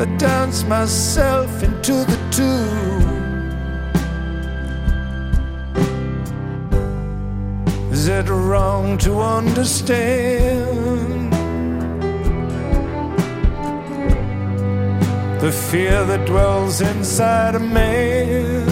I 0.00 0.06
dance 0.18 0.64
myself 0.64 1.62
into 1.62 1.92
the 1.92 2.18
tomb. 2.32 3.52
Is 7.92 8.08
it 8.08 8.28
wrong 8.28 8.98
to 8.98 9.20
understand 9.20 11.32
the 15.40 15.52
fear 15.70 16.04
that 16.06 16.26
dwells 16.26 16.80
inside 16.80 17.54
a 17.54 17.60
man? 17.60 18.71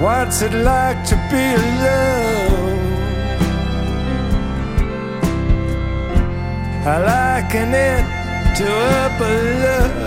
What's 0.00 0.42
it 0.42 0.52
like 0.52 1.04
to 1.08 1.16
be 1.28 1.44
alone? 1.58 2.78
I 6.86 6.96
liken 7.10 7.74
it 7.74 8.04
to 8.58 8.66
a 8.66 9.08
balloon. 9.18 9.97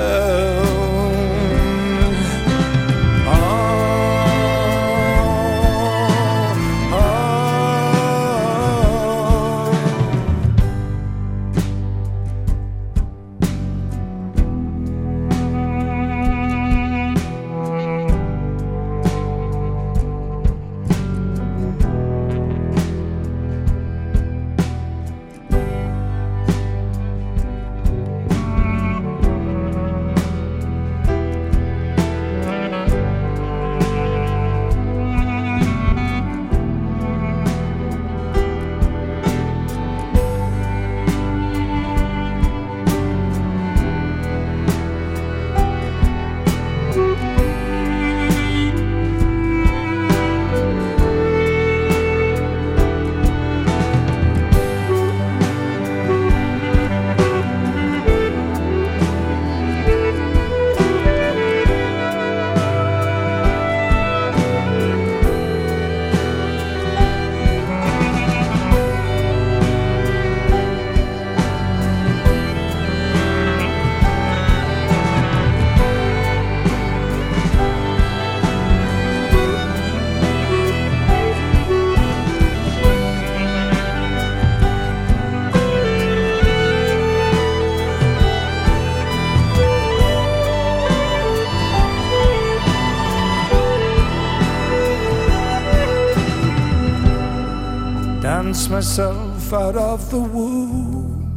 myself 98.72 99.51
out 99.51 99.76
of 99.76 100.09
the 100.09 100.19
womb. 100.19 101.28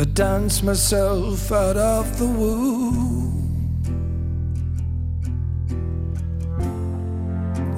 I 0.00 0.04
dance 0.04 0.60
myself 0.64 1.52
out 1.52 1.76
of 1.76 2.18
the 2.18 2.26
womb. 2.26 3.14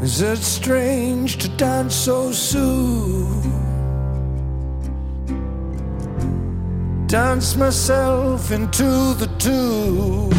Is 0.02 0.22
it 0.22 0.38
strange 0.38 1.36
to 1.36 1.48
dance 1.58 1.94
so 1.94 2.32
soon? 2.32 3.42
Dance 7.06 7.54
myself 7.54 8.50
into 8.50 9.12
the 9.14 9.28
tomb. 9.38 10.35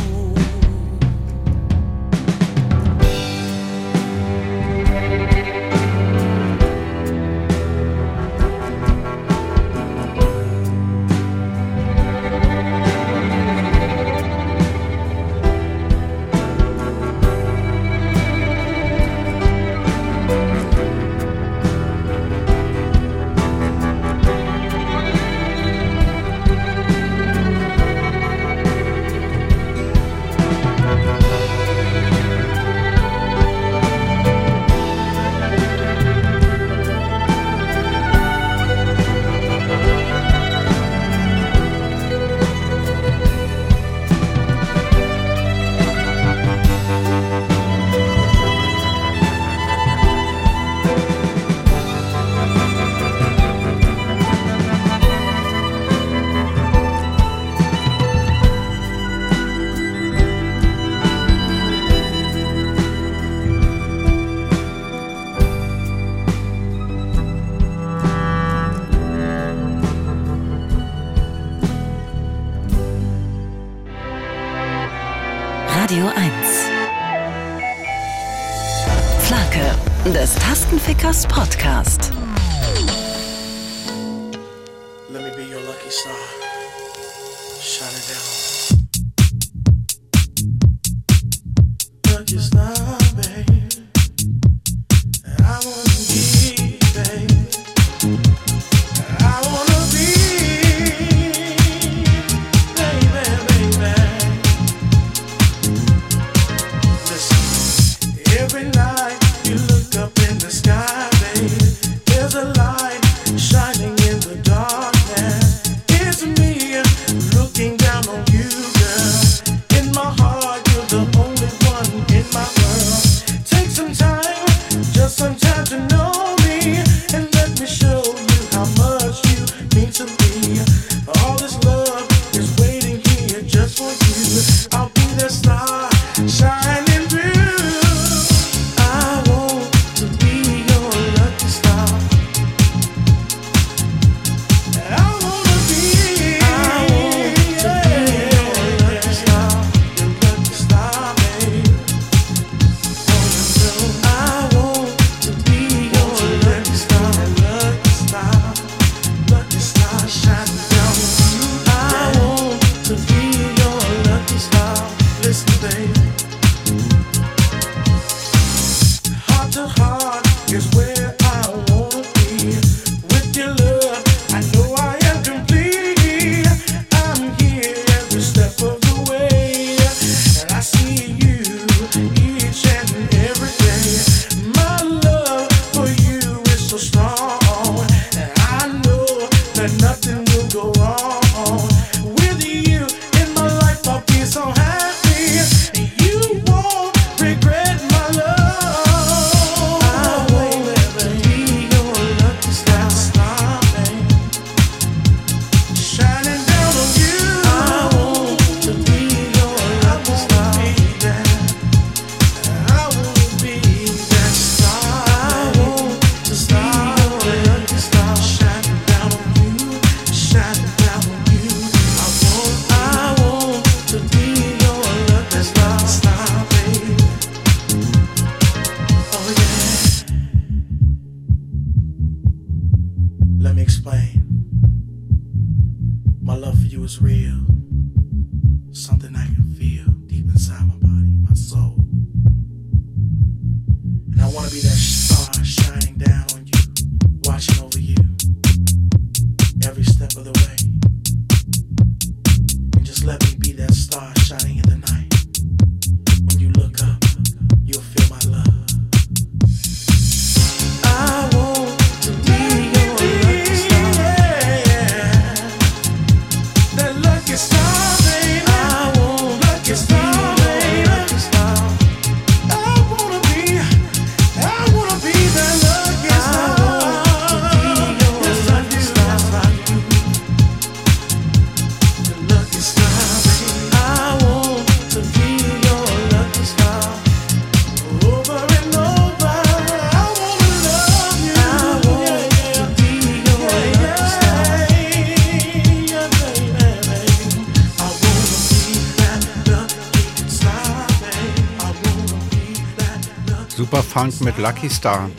Funk 303.97 304.21
mit 304.21 304.37
Lucky 304.37 304.69
Star. 304.69 305.09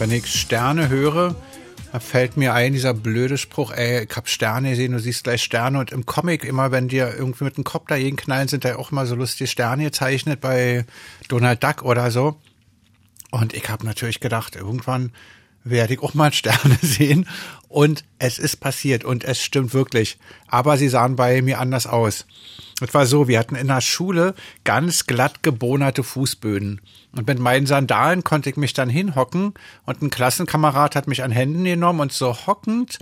Wenn 0.00 0.10
ich 0.10 0.26
Sterne 0.26 0.88
höre, 0.88 1.36
da 1.92 2.00
fällt 2.00 2.36
mir 2.36 2.52
ein, 2.52 2.72
dieser 2.72 2.92
blöde 2.92 3.38
Spruch, 3.38 3.70
ey, 3.70 4.06
ich 4.10 4.16
hab 4.16 4.28
Sterne 4.28 4.70
gesehen, 4.70 4.90
du 4.90 4.98
siehst 4.98 5.22
gleich 5.22 5.40
Sterne. 5.40 5.78
Und 5.78 5.92
im 5.92 6.04
Comic 6.04 6.42
immer, 6.42 6.72
wenn 6.72 6.88
dir 6.88 7.14
irgendwie 7.16 7.44
mit 7.44 7.56
dem 7.56 7.62
Kopf 7.62 7.86
dagegen 7.86 8.16
knallen, 8.16 8.48
sind 8.48 8.64
da 8.64 8.74
auch 8.74 8.90
immer 8.90 9.06
so 9.06 9.14
lustige 9.14 9.46
Sterne 9.46 9.84
gezeichnet 9.84 10.40
bei 10.40 10.84
Donald 11.28 11.62
Duck 11.62 11.82
oder 11.82 12.10
so. 12.10 12.34
Und 13.30 13.54
ich 13.54 13.68
habe 13.68 13.86
natürlich 13.86 14.18
gedacht, 14.18 14.56
irgendwann 14.56 15.12
werde 15.62 15.94
ich 15.94 16.02
auch 16.02 16.14
mal 16.14 16.32
Sterne 16.32 16.76
sehen. 16.82 17.28
Und 17.68 18.02
es 18.18 18.40
ist 18.40 18.56
passiert 18.56 19.04
und 19.04 19.22
es 19.22 19.40
stimmt 19.40 19.74
wirklich. 19.74 20.18
Aber 20.48 20.76
sie 20.76 20.88
sahen 20.88 21.14
bei 21.14 21.40
mir 21.40 21.60
anders 21.60 21.86
aus. 21.86 22.26
Es 22.80 22.94
war 22.94 23.06
so, 23.06 23.26
wir 23.26 23.38
hatten 23.38 23.56
in 23.56 23.66
der 23.66 23.80
Schule 23.80 24.34
ganz 24.64 25.06
glatt 25.06 25.42
gebonerte 25.42 26.04
Fußböden. 26.04 26.80
Und 27.16 27.26
mit 27.26 27.38
meinen 27.40 27.66
Sandalen 27.66 28.22
konnte 28.22 28.50
ich 28.50 28.56
mich 28.56 28.72
dann 28.72 28.88
hinhocken 28.88 29.54
und 29.84 30.02
ein 30.02 30.10
Klassenkamerad 30.10 30.94
hat 30.94 31.08
mich 31.08 31.24
an 31.24 31.32
Händen 31.32 31.64
genommen 31.64 32.00
und 32.00 32.12
so 32.12 32.46
hockend 32.46 32.98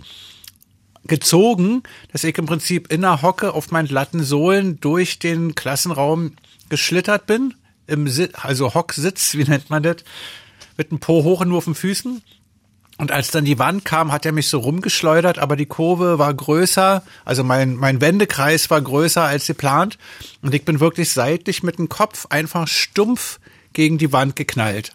gezogen, 1.05 1.83
dass 2.11 2.23
ich 2.23 2.37
im 2.37 2.47
Prinzip 2.47 2.91
in 2.91 3.01
der 3.01 3.21
Hocke 3.21 3.53
auf 3.53 3.71
meinen 3.71 3.87
glatten 3.87 4.23
Sohlen 4.23 4.79
durch 4.79 5.19
den 5.19 5.55
Klassenraum 5.55 6.33
geschlittert 6.69 7.27
bin. 7.27 7.53
Im 7.85 8.07
Sit 8.07 8.43
also 8.43 8.73
Hocksitz, 8.73 9.35
wie 9.35 9.43
nennt 9.43 9.69
man 9.69 9.83
das? 9.83 9.97
Mit 10.75 10.91
dem 10.91 10.99
Po 10.99 11.23
hoch 11.23 11.41
und 11.41 11.49
nur 11.49 11.59
auf 11.59 11.65
den 11.65 11.75
Füßen. 11.75 12.21
Und 12.97 13.11
als 13.11 13.29
dann 13.29 13.45
die 13.45 13.59
Wand 13.59 13.85
kam, 13.85 14.11
hat 14.11 14.25
er 14.25 14.31
mich 14.31 14.47
so 14.47 14.59
rumgeschleudert, 14.59 15.37
aber 15.37 15.55
die 15.55 15.67
Kurve 15.67 16.17
war 16.17 16.33
größer, 16.33 17.03
also 17.25 17.43
mein, 17.43 17.75
mein 17.75 18.01
Wendekreis 18.01 18.69
war 18.71 18.81
größer 18.81 19.23
als 19.23 19.45
geplant. 19.45 19.99
Und 20.41 20.55
ich 20.55 20.65
bin 20.65 20.79
wirklich 20.79 21.11
seitlich 21.11 21.61
mit 21.61 21.77
dem 21.77 21.89
Kopf 21.89 22.25
einfach 22.29 22.67
stumpf 22.67 23.39
gegen 23.73 23.99
die 23.99 24.11
Wand 24.11 24.35
geknallt. 24.35 24.93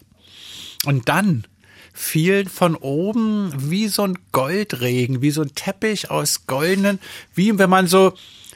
Und 0.85 1.07
dann 1.07 1.45
fiel 1.93 2.49
von 2.49 2.75
oben 2.75 3.53
wie 3.55 3.87
so 3.87 4.03
ein 4.03 4.17
Goldregen, 4.31 5.21
wie 5.21 5.31
so 5.31 5.41
ein 5.41 5.55
Teppich 5.55 6.11
aus 6.11 6.45
goldenen, 6.47 6.99
wie 7.35 7.57
wenn 7.57 7.69
man 7.69 7.87
so 7.87 8.13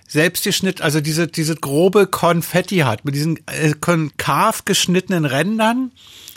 selbst 0.07 0.43
geschnitten, 0.43 0.81
also 0.81 1.01
diese, 1.01 1.27
diese 1.27 1.55
grobe 1.55 2.07
Konfetti 2.07 2.79
hat, 2.79 3.05
mit 3.05 3.15
diesen 3.15 3.39
äh, 3.47 3.73
konkav 3.79 4.65
geschnittenen 4.65 5.25
Rändern. 5.25 5.91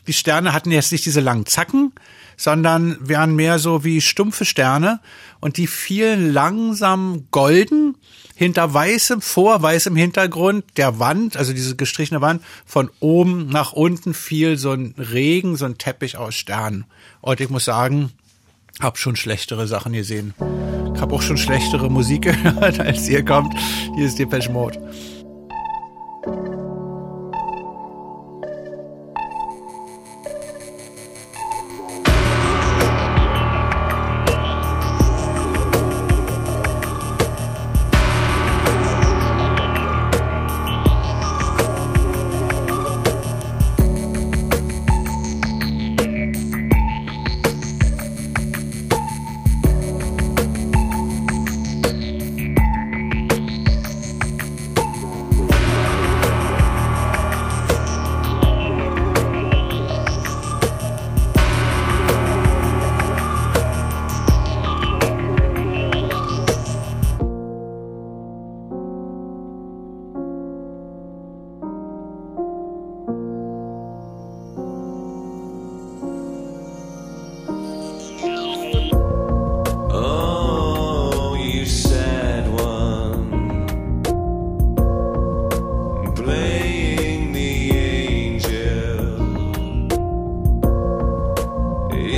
Die 0.06 0.12
Sterne 0.12 0.52
hatten 0.52 0.70
jetzt 0.70 0.92
nicht 0.92 1.06
diese 1.06 1.20
langen 1.20 1.46
Zacken, 1.46 1.92
sondern 2.40 2.96
wären 3.00 3.36
mehr 3.36 3.58
so 3.58 3.84
wie 3.84 4.00
stumpfe 4.00 4.46
Sterne 4.46 5.00
und 5.40 5.58
die 5.58 5.66
fielen 5.66 6.32
langsam 6.32 7.26
golden 7.30 7.96
hinter 8.34 8.72
weißem, 8.72 9.20
vor 9.20 9.60
weißem 9.60 9.94
Hintergrund 9.94 10.64
der 10.78 10.98
Wand, 10.98 11.36
also 11.36 11.52
diese 11.52 11.76
gestrichene 11.76 12.22
Wand, 12.22 12.42
von 12.64 12.88
oben 12.98 13.48
nach 13.50 13.74
unten 13.74 14.14
fiel 14.14 14.56
so 14.56 14.72
ein 14.72 14.94
Regen, 14.96 15.56
so 15.56 15.66
ein 15.66 15.76
Teppich 15.76 16.16
aus 16.16 16.34
Sternen. 16.34 16.86
Und 17.20 17.40
ich 17.40 17.50
muss 17.50 17.66
sagen, 17.66 18.10
hab 18.80 18.96
schon 18.96 19.16
schlechtere 19.16 19.66
Sachen 19.66 19.92
gesehen. 19.92 20.32
Ich 20.94 21.00
hab 21.02 21.12
auch 21.12 21.20
schon 21.20 21.36
schlechtere 21.36 21.90
Musik 21.90 22.22
gehört, 22.42 22.80
als 22.80 23.06
hier 23.06 23.22
kommt. 23.22 23.54
Hier 23.96 24.06
ist 24.06 24.18
Depeche 24.18 24.50
Mode. 24.50 24.80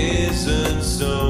isn't 0.03 0.83
so. 0.83 1.22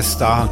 Star. 0.00 0.48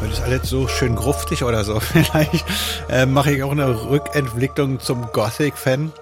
Weil 0.00 0.08
das 0.08 0.20
alles 0.22 0.48
so 0.48 0.66
schön 0.66 0.96
gruftig 0.96 1.44
oder 1.44 1.62
so. 1.62 1.78
Vielleicht 1.80 2.44
äh, 2.88 3.06
mache 3.06 3.32
ich 3.32 3.42
auch 3.44 3.52
eine 3.52 3.88
Rückentwicklung 3.88 4.80
zum 4.80 5.06
Gothic-Fan. 5.12 5.92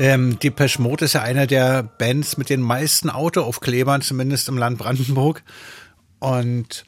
Ähm, 0.00 0.38
Depeche 0.40 0.82
Mode 0.82 1.04
ist 1.04 1.12
ja 1.12 1.22
einer 1.22 1.46
der 1.46 1.82
Bands 1.82 2.36
mit 2.36 2.48
den 2.48 2.62
meisten 2.62 3.10
Autoaufklebern, 3.10 4.02
zumindest 4.02 4.48
im 4.48 4.58
Land 4.58 4.78
Brandenburg. 4.78 5.42
Und 6.18 6.84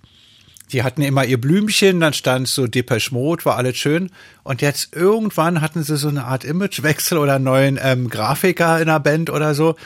die 0.73 0.83
hatten 0.83 1.03
immer 1.03 1.25
ihr 1.25 1.41
Blümchen, 1.41 2.01
dann 2.01 2.15
stand 2.15 2.49
so 2.49 2.67
Depeche 2.67 3.13
Mode, 3.13 3.45
war 3.45 3.57
alles 3.57 3.77
schön. 3.77 4.11
Und 4.43 4.63
jetzt 4.63 4.97
irgendwann 4.97 5.61
hatten 5.61 5.83
sie 5.83 5.97
so 5.97 6.09
eine 6.09 6.25
Art 6.25 6.45
Imagewechsel 6.45 7.19
oder 7.19 7.35
einen 7.35 7.45
neuen 7.45 7.79
ähm, 7.81 8.09
Grafiker 8.09 8.81
in 8.81 8.87
der 8.87 8.99
Band 8.99 9.31
oder 9.31 9.55
so. 9.55 9.77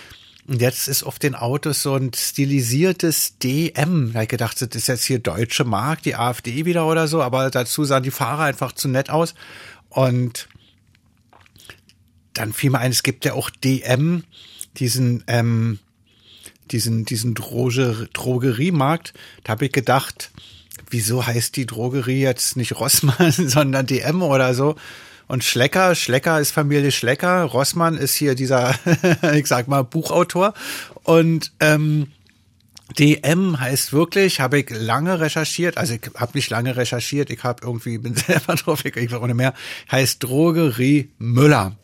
Und 0.49 0.61
jetzt 0.61 0.87
ist 0.87 1.03
auf 1.03 1.19
den 1.19 1.35
Autos 1.35 1.83
so 1.83 1.97
ein 1.97 2.13
stilisiertes 2.15 3.39
DM. 3.39 4.13
Da 4.13 4.23
ich 4.23 4.29
gedacht, 4.29 4.61
das 4.61 4.69
ist 4.75 4.87
jetzt 4.87 5.05
hier 5.05 5.19
deutsche 5.19 5.65
Mark, 5.65 6.03
die 6.03 6.15
AfD 6.15 6.65
wieder 6.65 6.87
oder 6.87 7.09
so, 7.09 7.21
aber 7.21 7.51
dazu 7.51 7.85
sahen 7.85 8.05
die 8.05 8.13
Fahrer 8.13 8.45
einfach 8.45 8.73
zu 8.73 8.89
nett 8.89 9.11
aus. 9.11 9.35
Und 9.89 10.49
dann 12.33 12.53
fiel 12.53 12.71
mir 12.71 12.79
ein, 12.79 12.93
es 12.93 13.03
gibt 13.03 13.25
ja 13.25 13.33
auch 13.33 13.51
DM, 13.51 14.23
diesen, 14.77 15.25
ähm, 15.27 15.81
diesen, 16.71 17.05
diesen 17.05 17.35
Droge, 17.35 18.09
Drogeriemarkt. 18.13 19.15
Da 19.43 19.53
habe 19.53 19.67
ich 19.67 19.73
gedacht, 19.73 20.31
wieso 20.91 21.27
heißt 21.27 21.57
die 21.57 21.67
Drogerie 21.67 22.21
jetzt 22.21 22.57
nicht 22.57 22.79
Rossmann, 22.79 23.33
sondern 23.33 23.87
DM 23.87 24.23
oder 24.23 24.55
so? 24.55 24.77
Und 25.29 25.43
Schlecker, 25.43 25.95
Schlecker 25.95 26.41
ist 26.41 26.53
Familie 26.53 26.93
Schlecker, 26.93 27.43
Rossmann 27.43 27.97
ist 27.97 28.15
hier 28.15 28.35
dieser, 28.35 28.75
ich 29.35 29.47
sag 29.47 29.67
mal, 29.67 29.83
Buchautor. 29.83 30.55
Und 31.03 31.53
ähm, 31.61 32.09
DM 32.99 33.59
heißt 33.59 33.93
wirklich, 33.93 34.41
habe 34.41 34.61
ich 34.61 34.71
lange 34.71 35.19
recherchiert, 35.19 35.77
also 35.77 35.95
ich 35.95 36.03
habe 36.17 36.33
nicht 36.35 36.51
lange 36.51 36.77
recherchiert, 36.77 37.31
ich 37.31 37.43
habe 37.43 37.65
irgendwie, 37.65 37.99
bin 37.99 38.15
selber 38.27 38.55
drauf, 38.55 38.85
ich, 38.85 39.15
auch 39.15 39.27
nicht 39.27 39.37
mehr, 39.37 39.55
heißt 39.91 40.23
Drogerie 40.23 41.11
Müller. 41.19 41.77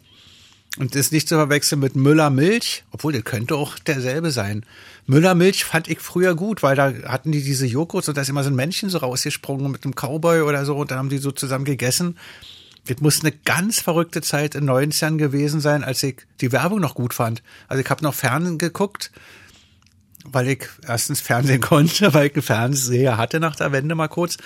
Und 0.79 0.97
ist 0.97 1.13
nicht 1.13 1.29
zu 1.29 1.35
verwechseln 1.35 1.81
mit 1.81 1.97
Müller 1.97 2.31
Milch, 2.31 2.85
obwohl 2.93 3.13
das 3.13 3.25
könnte 3.25 3.57
auch 3.57 3.79
derselbe 3.79 4.31
sein. 4.31 4.65
Müller 5.07 5.35
Milch 5.35 5.65
fand 5.65 5.87
ich 5.89 6.01
früher 6.01 6.35
gut, 6.35 6.63
weil 6.63 6.77
da 6.77 6.95
hatten 7.09 7.31
die 7.31 7.43
diese 7.43 7.67
Joghurts 7.67 8.09
und 8.09 8.17
da 8.17 8.23
ist 8.23 8.31
immer 8.31 8.43
so 8.43 8.49
ein 8.49 8.57
Männchen 8.57 8.89
so 8.89 8.99
rausgesprungen 8.99 9.71
mit 9.71 9.85
einem 9.85 9.95
Cowboy 9.95 10.41
oder 10.43 10.65
so 10.65 10.77
und 10.77 10.91
dann 10.91 10.97
haben 10.97 11.11
die 11.11 11.19
so 11.19 11.31
zusammen 11.31 11.67
gegessen. 11.67 12.17
Das 12.87 13.01
muss 13.01 13.21
eine 13.21 13.33
ganz 13.33 13.81
verrückte 13.81 14.23
Zeit 14.23 14.55
in 14.55 14.69
90ern 14.69 15.17
gewesen 15.17 15.61
sein, 15.61 15.85
als 15.85 16.03
ich 16.03 16.27
die 16.41 16.51
Werbung 16.51 16.81
noch 16.81 16.95
gut 16.95 17.15
fand. 17.15 17.43
Also 17.69 17.83
ich 17.83 17.89
habe 17.89 18.03
noch 18.03 18.15
Fernsehen 18.15 18.59
geguckt, 18.59 19.13
weil 20.25 20.49
ich 20.49 20.69
erstens 20.87 21.21
Fernsehen 21.21 21.61
konnte, 21.61 22.13
weil 22.15 22.27
ich 22.27 22.35
einen 22.35 22.43
Fernseher 22.43 23.17
hatte 23.17 23.39
nach 23.39 23.57
der 23.57 23.73
Wende 23.73 23.95
mal 23.95 24.09
kurz. 24.09 24.37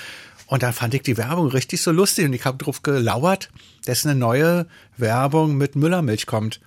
Und 0.46 0.62
da 0.62 0.72
fand 0.72 0.94
ich 0.94 1.02
die 1.02 1.16
Werbung 1.16 1.48
richtig 1.48 1.82
so 1.82 1.90
lustig 1.90 2.26
und 2.26 2.32
ich 2.32 2.44
habe 2.44 2.62
drauf 2.62 2.82
gelauert, 2.82 3.50
dass 3.84 4.06
eine 4.06 4.14
neue 4.14 4.66
Werbung 4.96 5.56
mit 5.56 5.74
Müllermilch 5.74 6.26
kommt. 6.26 6.60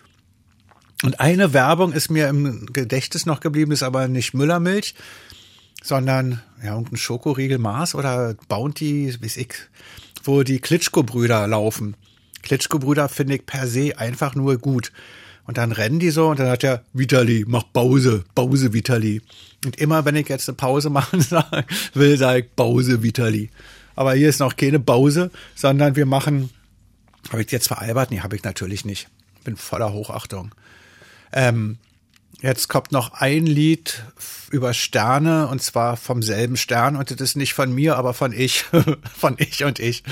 Und 1.03 1.22
eine 1.22 1.53
Werbung 1.53 1.93
ist 1.93 2.09
mir 2.09 2.28
im 2.28 2.65
Gedächtnis 2.74 3.26
noch 3.26 3.39
geblieben, 3.39 3.72
ist 3.72 3.84
aber 3.84 4.09
nicht 4.09 4.34
Müllermilch, 4.34 4.95
sondern 5.82 6.41
ja, 6.61 6.74
irgendein 6.74 6.97
Schokoriegel 6.97 7.57
Mars 7.57 7.95
oder 7.95 8.36
Bounty, 8.49 9.15
weiß 9.22 9.38
ich, 9.38 9.55
wo 10.24 10.43
die 10.43 10.59
Klitschko-Brüder 10.59 11.47
laufen. 11.47 11.95
Klitschko-Brüder 12.41 13.09
finde 13.09 13.36
ich 13.36 13.45
per 13.45 13.67
se 13.67 13.97
einfach 13.97 14.36
nur 14.36 14.57
gut. 14.57 14.91
Und 15.45 15.57
dann 15.57 15.72
rennen 15.72 15.99
die 15.99 16.11
so 16.11 16.28
und 16.30 16.39
dann 16.39 16.49
hat 16.49 16.63
er, 16.63 16.84
Vitali, 16.93 17.43
mach 17.47 17.63
Pause, 17.74 18.24
Pause, 18.36 18.72
Vitali. 18.72 19.22
Und 19.65 19.78
immer, 19.78 20.05
wenn 20.05 20.15
ich 20.15 20.30
jetzt 20.30 20.47
eine 20.47 20.55
Pause 20.55 20.89
machen 20.91 21.26
will, 21.93 22.17
sage 22.17 22.39
ich 22.41 22.55
Pause, 22.55 23.01
Vitali. 23.01 23.49
Aber 23.95 24.13
hier 24.13 24.30
ist 24.30 24.39
noch 24.39 24.55
keine 24.55 24.80
Pause, 24.80 25.32
sondern 25.55 25.95
wir 25.95 26.05
machen, 26.05 26.51
habe 27.32 27.41
ich 27.41 27.51
jetzt 27.51 27.67
veralbert? 27.67 28.11
Nee, 28.11 28.20
habe 28.20 28.36
ich 28.36 28.43
natürlich 28.43 28.86
nicht. 28.86 29.09
Bin 29.43 29.57
voller 29.57 29.91
Hochachtung. 29.91 30.53
Ähm, 31.34 31.78
jetzt 32.42 32.70
kommt 32.70 32.92
noch 32.92 33.14
ein 33.14 33.46
Lied 33.46 34.04
über 34.52 34.74
Sterne 34.74 35.48
und 35.48 35.62
zwar 35.62 35.98
vom 35.98 36.22
selben 36.22 36.58
Stern 36.58 36.96
und 36.96 37.12
das 37.12 37.22
ist 37.22 37.36
nicht 37.36 37.54
von 37.54 37.74
mir, 37.74 37.98
aber 37.98 38.14
von 38.14 38.34
ich, 38.34 38.66
von 39.18 39.36
ich 39.38 39.64
und 39.64 39.80
ich. 39.80 40.04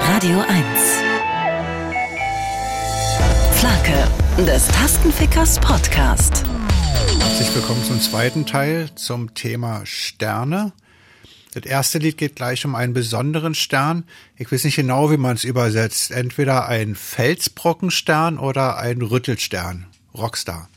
Radio 0.00 0.38
1 0.40 0.64
Flake 3.52 4.46
des 4.46 4.68
Tastenfickers 4.68 5.58
Podcast. 5.58 6.44
Herzlich 7.18 7.54
willkommen 7.54 7.82
zum 7.84 8.00
zweiten 8.00 8.46
Teil 8.46 8.90
zum 8.94 9.34
Thema 9.34 9.84
Sterne. 9.84 10.72
Das 11.54 11.64
erste 11.64 11.98
Lied 11.98 12.16
geht 12.16 12.36
gleich 12.36 12.64
um 12.64 12.74
einen 12.74 12.92
besonderen 12.92 13.54
Stern. 13.54 14.04
Ich 14.36 14.52
weiß 14.52 14.64
nicht 14.64 14.76
genau, 14.76 15.10
wie 15.10 15.16
man 15.16 15.36
es 15.36 15.44
übersetzt. 15.44 16.12
Entweder 16.12 16.68
ein 16.68 16.94
Felsbrockenstern 16.94 18.38
oder 18.38 18.78
ein 18.78 19.02
Rüttelstern. 19.02 19.86
Rockstar. 20.14 20.68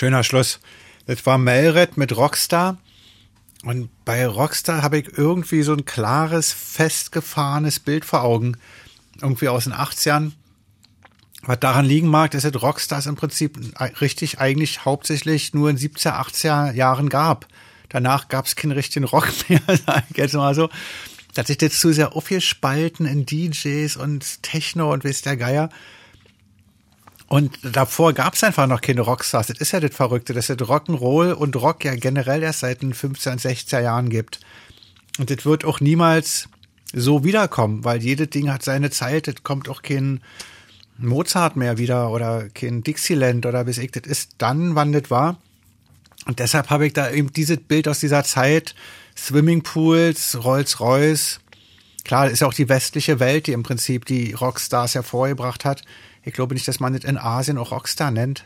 Schöner 0.00 0.24
Schluss. 0.24 0.60
Das 1.04 1.26
war 1.26 1.36
Melred 1.36 1.98
mit 1.98 2.16
Rockstar. 2.16 2.78
Und 3.64 3.90
bei 4.06 4.26
Rockstar 4.26 4.80
habe 4.80 4.96
ich 4.96 5.18
irgendwie 5.18 5.60
so 5.60 5.74
ein 5.74 5.84
klares, 5.84 6.54
festgefahrenes 6.54 7.80
Bild 7.80 8.06
vor 8.06 8.22
Augen. 8.22 8.56
Irgendwie 9.20 9.48
aus 9.48 9.64
den 9.64 9.74
80ern. 9.74 10.32
Was 11.42 11.60
daran 11.60 11.84
liegen 11.84 12.08
mag, 12.08 12.30
dass 12.30 12.44
es 12.44 12.62
Rockstars 12.62 13.04
im 13.04 13.16
Prinzip 13.16 13.58
richtig 14.00 14.38
eigentlich 14.38 14.86
hauptsächlich 14.86 15.52
nur 15.52 15.68
in 15.68 15.76
70er, 15.76 16.18
80er 16.18 16.72
Jahren 16.72 17.10
gab. 17.10 17.46
Danach 17.90 18.28
gab 18.28 18.46
es 18.46 18.56
keinen 18.56 18.72
richtigen 18.72 19.04
Rock 19.04 19.28
mehr, 19.50 19.60
sag 19.84 20.04
ich 20.12 20.16
jetzt 20.16 20.32
mal 20.32 20.54
so. 20.54 20.70
Da 21.34 21.40
hat 21.40 21.48
sich 21.48 21.58
das 21.58 21.78
zu 21.78 21.92
sehr 21.92 22.16
aufgespalten 22.16 23.04
in 23.04 23.26
DJs 23.26 23.96
und 23.96 24.42
Techno 24.42 24.94
und 24.94 25.04
weiß 25.04 25.20
der 25.20 25.36
Geier. 25.36 25.68
Und 27.30 27.60
davor 27.62 28.12
gab 28.12 28.34
es 28.34 28.42
einfach 28.42 28.66
noch 28.66 28.80
keine 28.80 29.02
Rockstars. 29.02 29.46
Das 29.46 29.58
ist 29.58 29.70
ja 29.70 29.78
das 29.78 29.94
Verrückte, 29.94 30.34
dass 30.34 30.50
es 30.50 30.58
Rock'n'Roll 30.58 31.30
und 31.30 31.54
Rock 31.54 31.84
ja 31.84 31.94
generell 31.94 32.42
erst 32.42 32.58
seit 32.58 32.82
den 32.82 32.92
15, 32.92 33.38
16 33.38 33.84
Jahren 33.84 34.10
gibt. 34.10 34.40
Und 35.16 35.30
das 35.30 35.44
wird 35.44 35.64
auch 35.64 35.78
niemals 35.78 36.48
so 36.92 37.22
wiederkommen, 37.22 37.84
weil 37.84 38.02
jedes 38.02 38.30
Ding 38.30 38.50
hat 38.50 38.64
seine 38.64 38.90
Zeit. 38.90 39.28
Das 39.28 39.44
kommt 39.44 39.68
auch 39.68 39.82
kein 39.82 40.22
Mozart 40.98 41.54
mehr 41.54 41.78
wieder 41.78 42.10
oder 42.10 42.48
kein 42.48 42.82
Dixieland 42.82 43.46
oder 43.46 43.62
bis 43.62 43.78
ich. 43.78 43.92
Das 43.92 44.10
ist 44.10 44.32
dann, 44.38 44.74
wann 44.74 44.90
das 44.90 45.08
war. 45.08 45.38
Und 46.26 46.40
deshalb 46.40 46.68
habe 46.70 46.88
ich 46.88 46.94
da 46.94 47.12
eben 47.12 47.32
dieses 47.32 47.58
Bild 47.58 47.86
aus 47.86 48.00
dieser 48.00 48.24
Zeit, 48.24 48.74
Swimmingpools, 49.16 50.42
Rolls-Royce. 50.42 51.38
Klar, 52.02 52.24
das 52.24 52.32
ist 52.32 52.42
auch 52.42 52.54
die 52.54 52.68
westliche 52.68 53.20
Welt, 53.20 53.46
die 53.46 53.52
im 53.52 53.62
Prinzip 53.62 54.04
die 54.04 54.32
Rockstars 54.32 54.96
hervorgebracht 54.96 55.64
hat. 55.64 55.84
Ich 56.22 56.34
glaube 56.34 56.54
nicht, 56.54 56.68
dass 56.68 56.80
man 56.80 56.92
das 56.92 57.04
in 57.04 57.16
Asien 57.16 57.58
auch 57.58 57.72
Rockstar 57.72 58.10
nennt. 58.10 58.44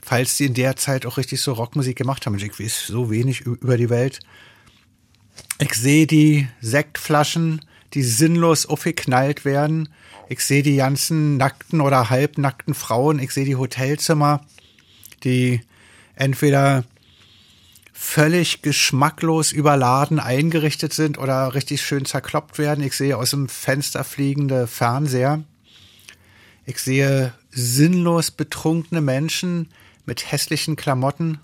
Falls 0.00 0.36
die 0.36 0.46
in 0.46 0.54
der 0.54 0.76
Zeit 0.76 1.06
auch 1.06 1.16
richtig 1.16 1.40
so 1.40 1.52
Rockmusik 1.52 1.96
gemacht 1.96 2.26
haben. 2.26 2.36
Ich 2.36 2.58
weiß 2.58 2.86
so 2.86 3.10
wenig 3.10 3.42
über 3.42 3.76
die 3.76 3.90
Welt. 3.90 4.20
Ich 5.58 5.74
sehe 5.74 6.06
die 6.06 6.48
Sektflaschen, 6.60 7.64
die 7.94 8.02
sinnlos 8.02 8.66
aufgeknallt 8.66 9.44
werden. 9.44 9.88
Ich 10.28 10.40
sehe 10.40 10.62
die 10.62 10.76
ganzen 10.76 11.36
nackten 11.36 11.80
oder 11.80 12.10
halbnackten 12.10 12.74
Frauen. 12.74 13.18
Ich 13.18 13.32
sehe 13.32 13.44
die 13.44 13.56
Hotelzimmer, 13.56 14.44
die 15.24 15.60
entweder 16.14 16.84
völlig 17.92 18.62
geschmacklos 18.62 19.52
überladen 19.52 20.18
eingerichtet 20.18 20.92
sind 20.92 21.18
oder 21.18 21.54
richtig 21.54 21.82
schön 21.82 22.04
zerkloppt 22.04 22.58
werden. 22.58 22.82
Ich 22.82 22.94
sehe 22.94 23.16
aus 23.16 23.30
dem 23.30 23.48
Fenster 23.48 24.02
fliegende 24.02 24.66
Fernseher. 24.66 25.44
Ich 26.64 26.78
sehe 26.78 27.32
sinnlos 27.50 28.30
betrunkene 28.30 29.00
Menschen 29.00 29.68
mit 30.06 30.30
hässlichen 30.30 30.76
Klamotten. 30.76 31.40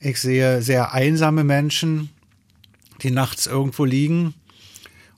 Ich 0.00 0.20
sehe 0.20 0.62
sehr 0.62 0.92
einsame 0.92 1.44
Menschen, 1.44 2.10
die 3.02 3.10
nachts 3.10 3.46
irgendwo 3.46 3.84
liegen 3.84 4.34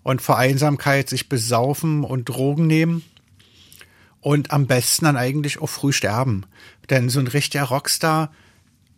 und 0.03 0.23
vor 0.23 0.39
Einsamkeit 0.39 1.09
sich 1.09 1.29
besaufen 1.29 2.05
und 2.05 2.29
Drogen 2.29 2.67
nehmen 2.67 3.03
und 4.21 4.51
am 4.51 4.67
besten 4.67 5.05
dann 5.05 5.17
eigentlich 5.17 5.61
auch 5.61 5.69
früh 5.69 5.93
sterben. 5.93 6.45
Denn 6.91 7.09
so 7.09 7.21
ein 7.21 7.29
richtiger 7.29 7.65
Rockstar 7.65 8.33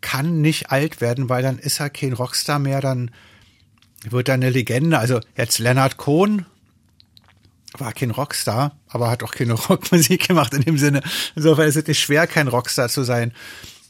kann 0.01 0.41
nicht 0.41 0.71
alt 0.71 1.01
werden, 1.01 1.29
weil 1.29 1.43
dann 1.43 1.59
ist 1.59 1.79
er 1.79 1.89
kein 1.89 2.13
Rockstar 2.13 2.57
mehr, 2.57 2.81
dann 2.81 3.11
wird 4.03 4.27
er 4.27 4.35
eine 4.35 4.49
Legende. 4.49 4.97
Also 4.97 5.19
jetzt 5.35 5.59
Leonard 5.59 5.97
Cohen 5.97 6.45
war 7.77 7.93
kein 7.93 8.11
Rockstar, 8.11 8.77
aber 8.87 9.09
hat 9.09 9.23
auch 9.23 9.31
keine 9.31 9.53
Rockmusik 9.69 10.27
gemacht 10.27 10.53
in 10.53 10.61
dem 10.61 10.77
Sinne. 10.77 11.01
Insofern 11.35 11.67
ist 11.67 11.75
es 11.75 11.87
nicht 11.87 11.99
schwer, 11.99 12.27
kein 12.27 12.47
Rockstar 12.47 12.89
zu 12.89 13.03
sein. 13.03 13.33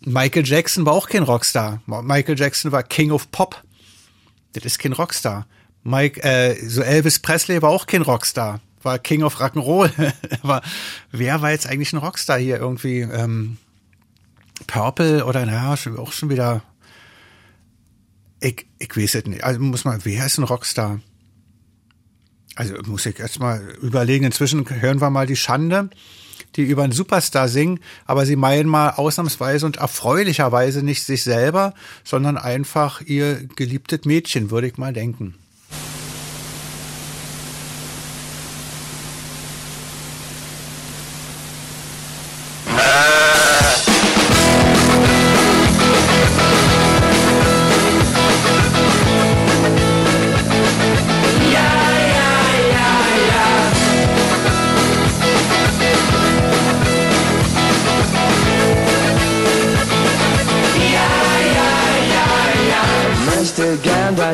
Michael 0.02 0.46
Jackson 0.46 0.86
war 0.86 0.94
auch 0.94 1.10
kein 1.10 1.24
Rockstar. 1.24 1.82
Michael 1.86 2.38
Jackson 2.38 2.72
war 2.72 2.84
King 2.84 3.12
of 3.12 3.32
Pop. 3.32 3.64
Das 4.54 4.66
ist 4.66 4.80
kein 4.80 4.94
Rockstar. 4.94 5.46
Mike, 5.84 6.22
äh, 6.24 6.56
so 6.68 6.82
Elvis 6.82 7.20
Presley 7.20 7.62
war 7.62 7.70
auch 7.70 7.86
kein 7.86 8.02
Rockstar. 8.02 8.60
War 8.82 9.00
King 9.00 9.24
of 9.24 9.40
Rock'n'Roll. 9.40 9.92
aber 10.42 10.62
wer 11.12 11.42
war 11.42 11.52
jetzt 11.52 11.68
eigentlich 11.68 11.94
ein 11.94 12.00
Rockstar 12.00 12.40
hier 12.40 12.58
irgendwie? 12.58 13.02
Ähm, 13.02 13.58
Purple 14.68 15.26
oder 15.26 15.46
naja, 15.46 15.76
auch 15.98 16.12
schon 16.12 16.30
wieder. 16.30 16.62
Ich, 18.42 18.68
ich 18.78 18.96
weiß 18.96 19.16
es 19.16 19.26
nicht. 19.26 19.44
Also 19.44 19.60
muss 19.60 19.84
man, 19.84 20.04
wer 20.06 20.26
ist 20.26 20.38
ein 20.38 20.44
Rockstar? 20.44 21.00
Also 22.60 22.74
muss 22.88 23.06
ich 23.06 23.18
erst 23.18 23.40
mal 23.40 23.62
überlegen. 23.82 24.26
Inzwischen 24.26 24.70
hören 24.70 25.00
wir 25.00 25.10
mal 25.10 25.26
die 25.26 25.38
Schande, 25.38 25.90
die 26.58 26.64
über 26.64 26.84
einen 26.84 26.92
Superstar 26.92 27.48
singen, 27.48 27.80
aber 28.06 28.26
sie 28.26 28.36
meinen 28.36 28.68
mal 28.68 28.90
ausnahmsweise 28.90 29.66
und 29.66 29.78
erfreulicherweise 29.78 30.84
nicht 30.84 31.06
sich 31.06 31.24
selber, 31.24 31.74
sondern 32.04 32.36
einfach 32.36 33.00
ihr 33.00 33.48
geliebtes 33.56 34.04
Mädchen, 34.04 34.52
würde 34.52 34.68
ich 34.68 34.76
mal 34.76 34.92
denken. 34.92 35.36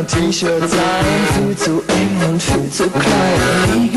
T-Shirt 0.07 0.69
sein, 0.69 1.05
viel 1.35 1.57
zu 1.57 1.83
eng 1.87 2.29
und 2.29 2.41
viel 2.41 2.69
zu 2.69 2.89
klein. 2.89 3.94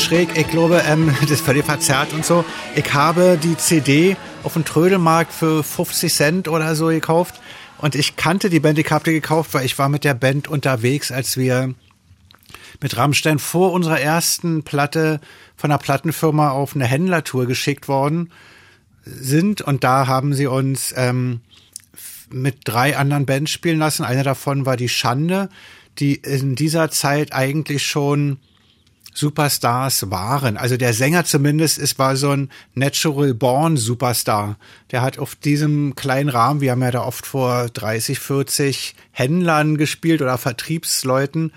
Schräg. 0.00 0.36
Ich 0.36 0.48
glaube, 0.48 0.82
ähm, 0.86 1.14
das 1.20 1.30
ist 1.30 1.44
völlig 1.44 1.64
verzerrt 1.64 2.12
und 2.12 2.24
so. 2.24 2.44
Ich 2.74 2.92
habe 2.94 3.38
die 3.42 3.56
CD 3.56 4.16
auf 4.42 4.54
dem 4.54 4.64
Trödelmarkt 4.64 5.32
für 5.32 5.62
50 5.62 6.12
Cent 6.12 6.48
oder 6.48 6.74
so 6.74 6.86
gekauft. 6.86 7.40
Und 7.78 7.94
ich 7.94 8.16
kannte 8.16 8.50
die 8.50 8.60
Band, 8.60 8.78
ich 8.78 8.90
habe 8.90 9.04
die 9.04 9.12
gekauft, 9.12 9.54
weil 9.54 9.64
ich 9.64 9.78
war 9.78 9.88
mit 9.88 10.04
der 10.04 10.14
Band 10.14 10.48
unterwegs, 10.48 11.12
als 11.12 11.36
wir 11.36 11.74
mit 12.80 12.96
Rammstein 12.96 13.38
vor 13.38 13.72
unserer 13.72 14.00
ersten 14.00 14.62
Platte 14.62 15.20
von 15.56 15.70
der 15.70 15.78
Plattenfirma 15.78 16.50
auf 16.50 16.74
eine 16.74 16.86
Händlertour 16.86 17.46
geschickt 17.46 17.88
worden 17.88 18.30
sind. 19.04 19.60
Und 19.62 19.84
da 19.84 20.06
haben 20.06 20.34
sie 20.34 20.46
uns 20.46 20.94
ähm, 20.96 21.40
mit 22.30 22.58
drei 22.64 22.96
anderen 22.96 23.26
Bands 23.26 23.50
spielen 23.50 23.78
lassen. 23.78 24.04
Eine 24.04 24.22
davon 24.22 24.66
war 24.66 24.76
die 24.76 24.88
Schande, 24.88 25.48
die 25.98 26.14
in 26.14 26.54
dieser 26.54 26.90
Zeit 26.90 27.32
eigentlich 27.32 27.84
schon 27.84 28.38
Superstars 29.20 30.10
waren. 30.10 30.56
Also 30.56 30.76
der 30.76 30.94
Sänger 30.94 31.24
zumindest 31.24 31.78
ist 31.78 31.98
war 31.98 32.16
so 32.16 32.30
ein 32.30 32.50
Natural 32.74 33.34
Born 33.34 33.76
Superstar. 33.76 34.56
Der 34.90 35.02
hat 35.02 35.18
auf 35.18 35.34
diesem 35.36 35.94
kleinen 35.94 36.30
Rahmen, 36.30 36.60
wir 36.60 36.72
haben 36.72 36.82
ja 36.82 36.90
da 36.90 37.04
oft 37.04 37.26
vor 37.26 37.68
30, 37.68 38.18
40 38.18 38.94
Händlern 39.12 39.76
gespielt 39.76 40.22
oder 40.22 40.38
Vertriebsleuten. 40.38 41.52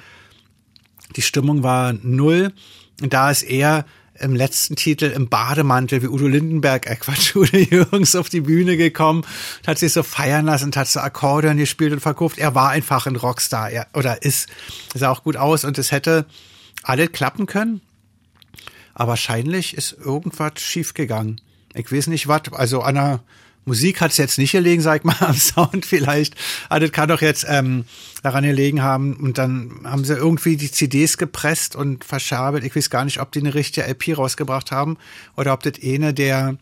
Die 1.16 1.22
Stimmung 1.22 1.64
war 1.64 1.94
null. 1.94 2.52
Und 3.02 3.14
da 3.14 3.32
ist 3.32 3.44
er 3.44 3.86
im 4.20 4.36
letzten 4.36 4.76
Titel 4.76 5.06
im 5.06 5.28
Bademantel 5.28 6.02
wie 6.02 6.08
Udo 6.08 6.28
Lindenberg, 6.28 6.86
äh 6.88 6.96
Quatsch, 6.96 7.36
Udo 7.36 7.58
Jürgens 7.58 8.16
auf 8.18 8.30
die 8.30 8.42
Bühne 8.42 8.78
gekommen, 8.78 9.26
hat 9.66 9.80
sich 9.80 9.94
so 9.94 10.04
feiern 10.04 10.46
lassen, 10.46 10.72
hat 10.76 10.88
so 10.88 11.00
Akkordeon 11.00 11.58
gespielt 11.58 11.94
und 11.94 12.00
verkauft. 12.00 12.38
Er 12.38 12.54
war 12.54 12.70
einfach 12.70 13.08
ein 13.08 13.16
Rockstar, 13.16 13.72
er, 13.72 13.88
oder 13.94 14.22
ist, 14.22 14.50
sah 14.94 15.10
auch 15.10 15.24
gut 15.24 15.38
aus 15.38 15.66
und 15.66 15.78
es 15.78 15.92
hätte 15.92 16.26
alles 16.84 17.12
klappen 17.12 17.46
können. 17.46 17.82
Aber 18.94 19.12
wahrscheinlich 19.12 19.76
ist 19.76 19.94
irgendwas 19.94 20.62
schiefgegangen. 20.62 21.42
Ich 21.74 21.92
weiß 21.92 22.08
nicht 22.08 22.28
was, 22.28 22.54
also 22.54 22.82
an 22.82 22.96
der 22.96 23.24
Musik 23.66 24.02
hat 24.02 24.12
es 24.12 24.18
jetzt 24.18 24.38
nicht 24.38 24.52
gelegen, 24.52 24.82
sag 24.82 25.00
ich 25.00 25.04
mal, 25.04 25.16
am 25.22 25.36
Sound 25.36 25.86
vielleicht. 25.86 26.36
Aber 26.70 26.82
das 26.82 26.92
kann 26.92 27.10
doch 27.10 27.22
jetzt 27.22 27.46
ähm, 27.48 27.86
daran 28.22 28.44
gelegen 28.44 28.82
haben. 28.82 29.16
Und 29.16 29.38
dann 29.38 29.82
haben 29.86 30.04
sie 30.04 30.14
irgendwie 30.14 30.58
die 30.58 30.72
CDs 30.72 31.18
gepresst 31.18 31.76
und 31.76 32.04
verschabelt. 32.04 32.64
Ich 32.64 32.76
weiß 32.76 32.90
gar 32.90 33.06
nicht, 33.06 33.20
ob 33.22 33.32
die 33.32 33.40
eine 33.40 33.54
richtige 33.54 33.88
LP 33.88 34.18
rausgebracht 34.18 34.72
haben 34.72 34.98
oder 35.38 35.54
ob 35.54 35.64
das 35.64 35.74
eine 35.82 36.14
der 36.14 36.58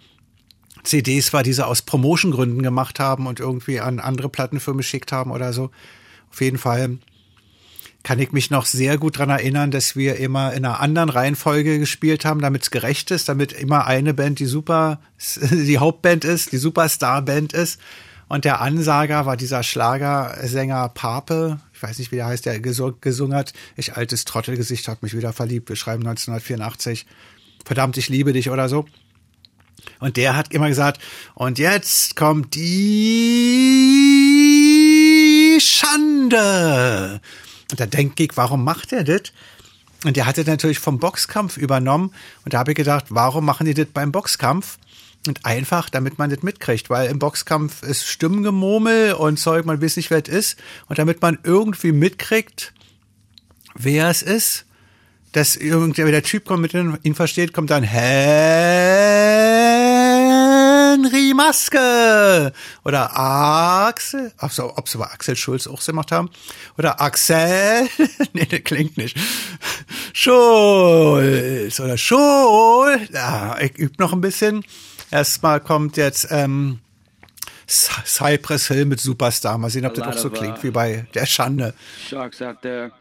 CDs 0.84 1.34
war, 1.34 1.44
die 1.44 1.54
sie 1.54 1.66
aus 1.66 1.82
Promotion-Gründen 1.82 2.62
gemacht 2.62 3.00
haben 3.00 3.28
und 3.28 3.40
irgendwie 3.40 3.80
an 3.80 4.00
andere 4.00 4.30
Plattenfirmen 4.30 4.80
geschickt 4.80 5.12
haben 5.12 5.32
oder 5.32 5.54
so. 5.54 5.72
Auf 6.32 6.42
jeden 6.42 6.58
Fall 6.58 6.98
kann 8.04 8.20
ich 8.20 8.32
mich 8.32 8.50
noch 8.50 8.66
sehr 8.66 8.98
gut 8.98 9.18
dran 9.20 9.30
erinnern, 9.30 9.70
dass 9.72 9.96
wir 9.96 10.16
immer 10.16 10.54
in 10.54 10.66
einer 10.66 10.80
anderen 10.80 11.10
Reihenfolge 11.10 11.78
gespielt 11.80 12.26
haben, 12.26 12.42
damit 12.42 12.64
es 12.64 12.72
gerecht 12.72 13.12
ist, 13.12 13.30
damit 13.30 13.52
immer 13.54 13.86
eine 13.86 14.14
Band 14.14 14.40
die 14.40 14.46
Super, 14.48 15.00
die 15.52 15.78
Hauptband 15.78 16.26
ist, 16.26 16.52
die 16.52 16.58
Superstar-Band 16.58 17.54
ist. 17.54 17.80
Und 18.28 18.46
der 18.46 18.62
Ansager 18.62 19.26
war 19.26 19.36
dieser 19.38 19.62
Schlagersänger 19.62 20.90
Pape, 20.90 21.60
ich 21.74 21.84
weiß 21.84 22.00
nicht, 22.00 22.12
wie 22.12 22.16
der 22.18 22.28
heißt, 22.28 22.46
der 22.46 22.60
gesu- 22.62 22.96
gesungen 23.02 23.36
hat. 23.38 23.54
Ich 23.76 23.96
altes 23.98 24.24
Trottelgesicht 24.24 24.88
hat 24.88 25.04
mich 25.04 25.16
wieder 25.18 25.34
verliebt. 25.34 25.68
Wir 25.70 25.76
schreiben 25.76 26.08
1984. 26.08 27.06
Verdammt, 27.66 27.98
ich 27.98 28.08
liebe 28.08 28.32
dich 28.34 28.50
oder 28.50 28.70
so. 28.70 28.86
Und 30.00 30.16
der 30.16 30.36
hat 30.36 30.54
immer 30.54 30.70
gesagt, 30.70 31.02
und 31.34 31.58
jetzt 31.60 32.16
kommt 32.16 32.56
die 32.56 32.68
Schande. 35.60 37.20
Und 37.72 37.80
da 37.80 37.86
denke 37.86 38.24
ich, 38.24 38.32
warum 38.36 38.64
macht 38.64 38.94
er 38.94 39.04
das? 39.04 39.32
Und 40.04 40.18
der 40.18 40.26
hatte 40.26 40.44
natürlich 40.44 40.80
vom 40.80 41.00
Boxkampf 41.00 41.58
übernommen. 41.58 42.14
Und 42.44 42.54
da 42.54 42.60
habe 42.60 42.72
ich 42.72 42.78
gedacht, 42.78 43.06
warum 43.10 43.46
machen 43.46 43.66
die 43.66 43.74
das 43.74 43.88
beim 43.88 44.12
Boxkampf? 44.12 44.78
Und 45.28 45.46
einfach, 45.46 45.90
damit 45.90 46.18
man 46.18 46.32
das 46.32 46.42
mitkriegt, 46.42 46.90
weil 46.90 47.10
im 47.10 47.20
Boxkampf 47.20 47.84
ist 47.84 48.08
Stimmengemurmel 48.08 49.14
und 49.14 49.38
Zeug, 49.38 49.66
man 49.66 49.80
weiß 49.82 49.98
nicht, 49.98 50.10
wer 50.10 50.24
es 50.26 50.28
ist. 50.28 50.58
Und 50.88 50.98
damit 50.98 51.22
man 51.22 51.38
irgendwie 51.44 51.92
mitkriegt, 51.92 52.74
wer 53.76 54.10
es 54.10 54.24
ist, 54.24 54.66
dass 55.32 55.56
irgendwer 55.56 56.10
der 56.10 56.24
Typ 56.24 56.46
kommt, 56.46 56.64
mit 56.64 56.74
ihn 56.74 57.16
versteht, 57.16 57.54
kommt 57.54 57.70
dann 57.70 57.84
Henry 61.12 61.34
Maske 61.34 62.54
oder 62.86 63.18
Axel, 63.18 64.32
ach 64.38 64.52
so, 64.52 64.78
ob 64.78 64.88
sie 64.88 64.98
bei 64.98 65.06
Axel 65.06 65.36
Schulz 65.36 65.68
auch 65.68 65.84
gemacht 65.84 66.12
haben 66.12 66.30
oder 66.78 67.02
Axel, 67.02 67.88
nee, 68.34 68.46
das 68.46 68.64
klingt 68.64 68.98
nicht, 68.98 69.18
Schulz 70.14 71.80
oder 71.80 71.98
Schul, 71.98 73.08
ja, 73.14 73.60
ich 73.60 73.78
übe 73.78 73.96
noch 74.00 74.14
ein 74.14 74.22
bisschen. 74.22 74.64
Erstmal 75.10 75.60
kommt 75.60 75.98
jetzt 75.98 76.28
ähm, 76.32 76.80
Cy- 77.68 78.06
Cypress 78.06 78.68
Hill 78.68 78.86
mit 78.86 79.02
Superstar. 79.02 79.58
Mal 79.58 79.70
sehen, 79.70 79.86
ob 79.86 79.94
das 79.94 80.08
auch 80.08 80.18
so 80.18 80.30
klingt 80.30 80.64
wie 80.64 80.72
bei 80.72 81.06
der 81.14 81.26
Schande. 81.26 81.74
Sharks 82.08 82.42
out 82.42 82.62
there 82.62 82.92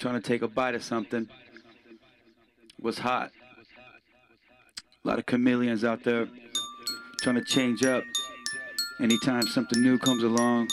trying 0.00 0.20
to 0.20 0.20
take 0.20 0.44
a 0.44 0.48
bite 0.48 0.76
of 0.76 0.82
something. 0.82 1.28
Was 2.78 3.04
hot. 3.04 3.30
A 5.04 5.08
lot 5.08 5.18
of 5.18 5.26
chameleons 5.26 5.84
out 5.84 6.02
there 6.02 6.26
trying 7.24 7.36
to 7.36 7.42
change 7.42 7.82
up. 7.86 8.04
Anytime 9.00 9.46
something 9.46 9.82
new 9.82 9.96
comes 9.96 10.22
along, 10.22 10.68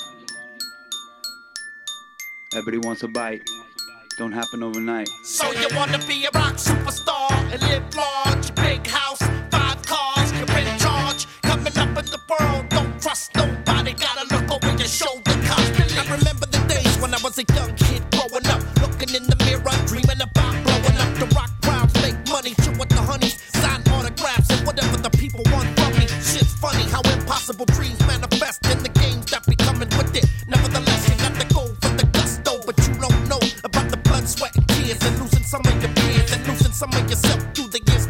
everybody 2.53 2.77
wants 2.85 3.03
a 3.03 3.07
bite. 3.07 3.41
Don't 4.17 4.33
happen 4.33 4.61
overnight. 4.61 5.07
So 5.23 5.49
you 5.53 5.67
wanna 5.77 5.97
be 5.99 6.25
a 6.25 6.29
rock 6.37 6.55
superstar 6.55 7.31
and 7.53 7.61
live 7.61 7.95
large, 7.95 8.53
big 8.55 8.85
house, 8.85 9.21
five 9.49 9.81
cars, 9.83 10.33
you're 10.33 10.57
in 10.57 10.77
charge. 10.77 11.25
Coming 11.41 11.77
up 11.77 11.97
in 11.97 12.05
the 12.11 12.19
world, 12.29 12.67
don't 12.67 13.01
trust 13.01 13.33
nobody, 13.33 13.93
gotta 13.93 14.27
look 14.35 14.51
over 14.51 14.77
your 14.77 14.89
shoulder 14.89 15.31
constantly. 15.45 15.99
I 15.99 16.17
remember 16.17 16.47
the 16.47 16.59
days 16.67 16.97
when 16.97 17.13
I 17.13 17.19
was 17.23 17.37
a 17.37 17.45
young 17.55 17.73
kid 17.75 18.10
impossible 27.61 27.65
dreams 27.65 27.99
manifest 28.07 28.65
in 28.67 28.83
the 28.83 28.89
games 28.89 29.25
that 29.31 29.45
be 29.47 29.55
coming 29.55 29.89
with 29.97 30.15
it. 30.15 30.25
Nevertheless, 30.47 31.09
you 31.09 31.15
got 31.17 31.39
to 31.39 31.53
go 31.53 31.65
for 31.81 31.95
the 31.95 32.05
gusto, 32.11 32.61
but 32.65 32.77
you 32.87 32.93
don't 32.95 33.29
know 33.29 33.39
about 33.63 33.89
the 33.89 33.97
blood, 33.97 34.27
sweat, 34.27 34.55
and 34.55 34.67
tears, 34.69 35.01
and 35.01 35.19
losing 35.19 35.43
some 35.43 35.61
of 35.65 35.81
your 35.81 35.93
peers, 35.93 36.31
and 36.31 36.47
losing 36.47 36.71
some 36.71 36.93
of 36.93 37.09
yourself 37.09 37.41
through 37.53 37.67
the 37.67 37.81
years 37.91 38.07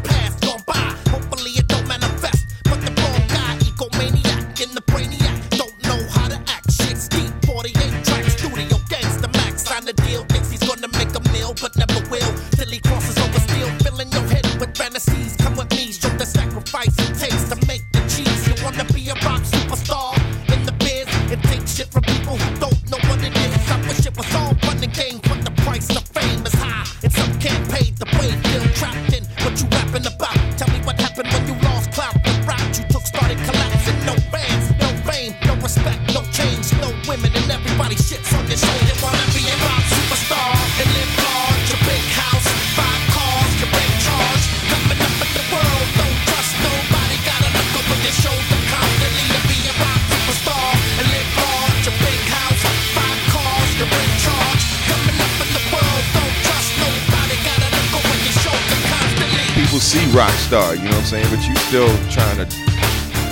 star, 60.52 60.76
you 60.76 60.84
know 60.84 61.00
what 61.00 61.08
I'm 61.08 61.16
saying? 61.16 61.28
But 61.32 61.40
you 61.48 61.56
still 61.72 61.88
trying 62.12 62.36
to 62.36 62.44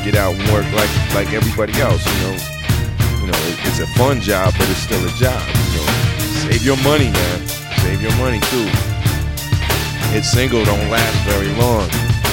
get 0.00 0.16
out 0.16 0.32
and 0.32 0.40
work 0.56 0.64
like 0.72 0.88
like 1.12 1.28
everybody 1.36 1.76
else, 1.76 2.00
you 2.00 2.16
know. 2.24 2.32
You 3.20 3.26
know, 3.28 3.40
it, 3.44 3.60
it's 3.68 3.78
a 3.78 3.86
fun 4.00 4.24
job, 4.24 4.54
but 4.56 4.64
it's 4.72 4.80
still 4.80 5.04
a 5.04 5.12
job. 5.20 5.36
You 5.44 5.84
know, 5.84 5.88
save 6.48 6.64
your 6.64 6.80
money, 6.80 7.12
man. 7.12 7.38
Save 7.84 8.00
your 8.00 8.16
money 8.16 8.40
too. 8.48 8.64
Hit 10.16 10.24
single 10.24 10.64
don't 10.64 10.88
last 10.88 11.16
very 11.28 11.52
long. 11.60 11.84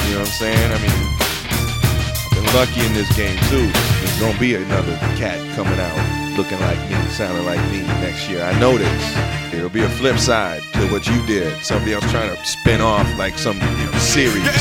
You 0.08 0.16
know 0.16 0.24
what 0.24 0.32
I'm 0.32 0.40
saying? 0.40 0.68
I 0.72 0.78
mean, 0.80 1.00
I've 1.20 2.32
been 2.32 2.48
lucky 2.56 2.80
in 2.80 2.96
this 2.96 3.12
game 3.12 3.36
too. 3.52 3.68
There's 3.68 4.20
gonna 4.24 4.40
be 4.40 4.54
another 4.54 4.96
cat 5.20 5.36
coming 5.52 5.76
out 5.76 6.00
looking 6.38 6.60
like 6.60 6.80
me, 6.88 6.96
sounding 7.10 7.44
like 7.44 7.60
me 7.68 7.82
next 8.00 8.30
year. 8.30 8.40
I 8.40 8.58
know 8.58 8.78
this. 8.78 9.04
There'll 9.52 9.68
be 9.68 9.82
a 9.82 9.88
flip 10.00 10.16
side 10.16 10.62
to 10.80 10.86
what 10.88 11.06
you 11.06 11.20
did. 11.26 11.52
Somebody 11.62 11.92
else 11.92 12.08
trying 12.10 12.34
to 12.34 12.42
spin 12.46 12.80
off 12.80 13.06
like 13.18 13.36
some 13.36 13.58
series. 14.08 14.36
You 14.36 14.58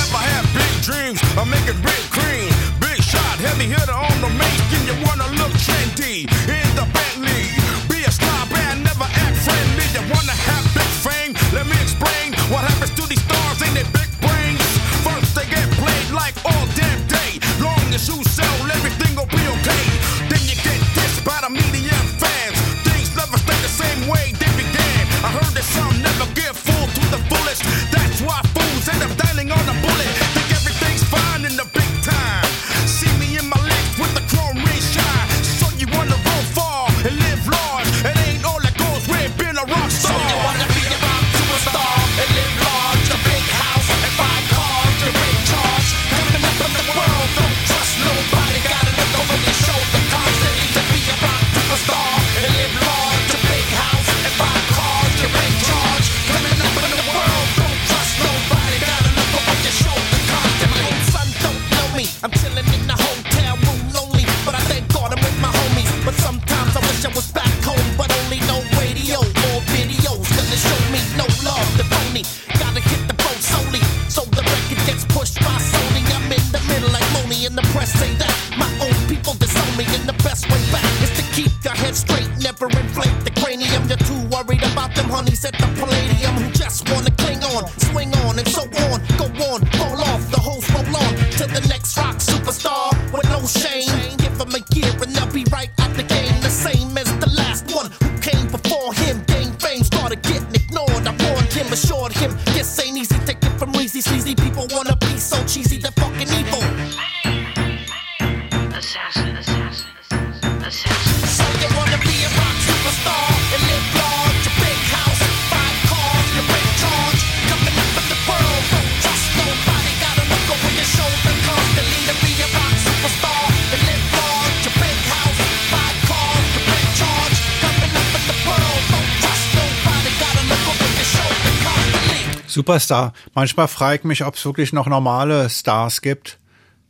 Superstar. 132.58 133.14
Manchmal 133.36 133.68
frage 133.68 134.00
ich 134.00 134.04
mich, 134.04 134.26
ob 134.26 134.34
es 134.34 134.44
wirklich 134.44 134.74
noch 134.74 134.88
normale 134.88 135.48
Stars 135.48 136.02
gibt. 136.02 136.40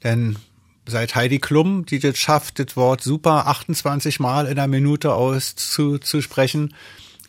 Denn 0.02 0.38
seit 0.86 1.14
Heidi 1.16 1.40
Klum, 1.40 1.86
die 1.86 2.00
das 2.00 2.18
schafft, 2.18 2.60
das 2.60 2.78
Wort 2.78 3.04
super 3.04 3.48
28 3.48 4.22
Mal 4.22 4.46
in 4.46 4.58
einer 4.58 4.68
Minute 4.68 5.14
auszusprechen, 5.14 6.74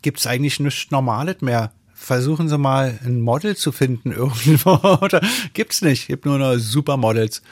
gibt 0.02 0.20
es 0.20 0.28
eigentlich 0.28 0.60
nichts 0.60 0.92
Normales 0.92 1.40
mehr. 1.40 1.72
Versuchen 1.94 2.48
Sie 2.48 2.58
mal 2.58 2.96
ein 3.04 3.20
Model 3.20 3.56
zu 3.56 3.72
finden 3.72 4.12
irgendwo. 4.12 4.76
Oder 5.02 5.20
gibt's 5.52 5.82
nicht. 5.82 6.06
Gibt 6.06 6.24
nur 6.24 6.38
noch 6.38 6.58
Supermodels. 6.58 7.42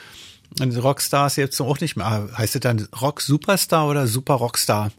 Und 0.61 0.77
Rockstars 0.77 1.35
jetzt 1.35 1.61
auch 1.61 1.81
nicht 1.81 1.97
mehr. 1.97 2.29
Heißt 2.39 2.55
es 2.55 2.61
dann 2.61 2.87
Rock 3.03 3.23
Superstar 3.23 3.89
oder 3.89 4.07
Super 4.07 4.35
Rockstar? 4.35 4.93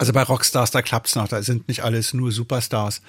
Also 0.00 0.14
bei 0.14 0.22
Rockstars, 0.22 0.70
da 0.70 0.80
klappt's 0.80 1.14
noch, 1.14 1.28
da 1.28 1.42
sind 1.42 1.68
nicht 1.68 1.84
alles 1.84 2.14
nur 2.14 2.32
Superstars. 2.32 3.02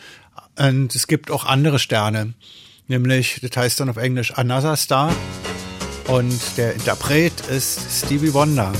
Und 0.57 0.95
es 0.95 1.07
gibt 1.07 1.31
auch 1.31 1.45
andere 1.45 1.79
Sterne, 1.79 2.33
nämlich, 2.87 3.39
das 3.41 3.55
heißt 3.55 3.79
dann 3.79 3.89
auf 3.89 3.97
Englisch 3.97 4.33
Another 4.33 4.75
Star 4.75 5.13
und 6.07 6.39
der 6.57 6.73
Interpret 6.73 7.33
ist 7.49 7.79
Stevie 7.89 8.33
Wonder. 8.33 8.73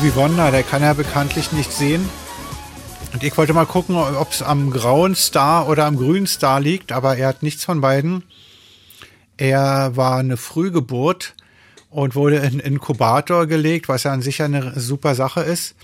Stevie 0.00 0.16
Wonder, 0.16 0.50
der 0.50 0.62
kann 0.62 0.80
ja 0.80 0.94
bekanntlich 0.94 1.52
nicht 1.52 1.70
sehen. 1.70 2.08
Und 3.12 3.22
ich 3.22 3.36
wollte 3.36 3.52
mal 3.52 3.66
gucken, 3.66 3.96
ob 3.96 4.32
es 4.32 4.40
am 4.40 4.70
grauen 4.70 5.14
Star 5.14 5.68
oder 5.68 5.84
am 5.84 5.98
grünen 5.98 6.26
Star 6.26 6.58
liegt, 6.58 6.90
aber 6.90 7.18
er 7.18 7.28
hat 7.28 7.42
nichts 7.42 7.66
von 7.66 7.82
beiden. 7.82 8.24
Er 9.36 9.94
war 9.96 10.16
eine 10.16 10.38
Frühgeburt 10.38 11.34
und 11.90 12.14
wurde 12.14 12.36
in 12.36 12.60
Inkubator 12.60 13.46
gelegt, 13.46 13.90
was 13.90 14.04
ja 14.04 14.12
an 14.12 14.22
sich 14.22 14.40
eine 14.40 14.72
super 14.80 15.14
Sache 15.14 15.42
ist. 15.42 15.74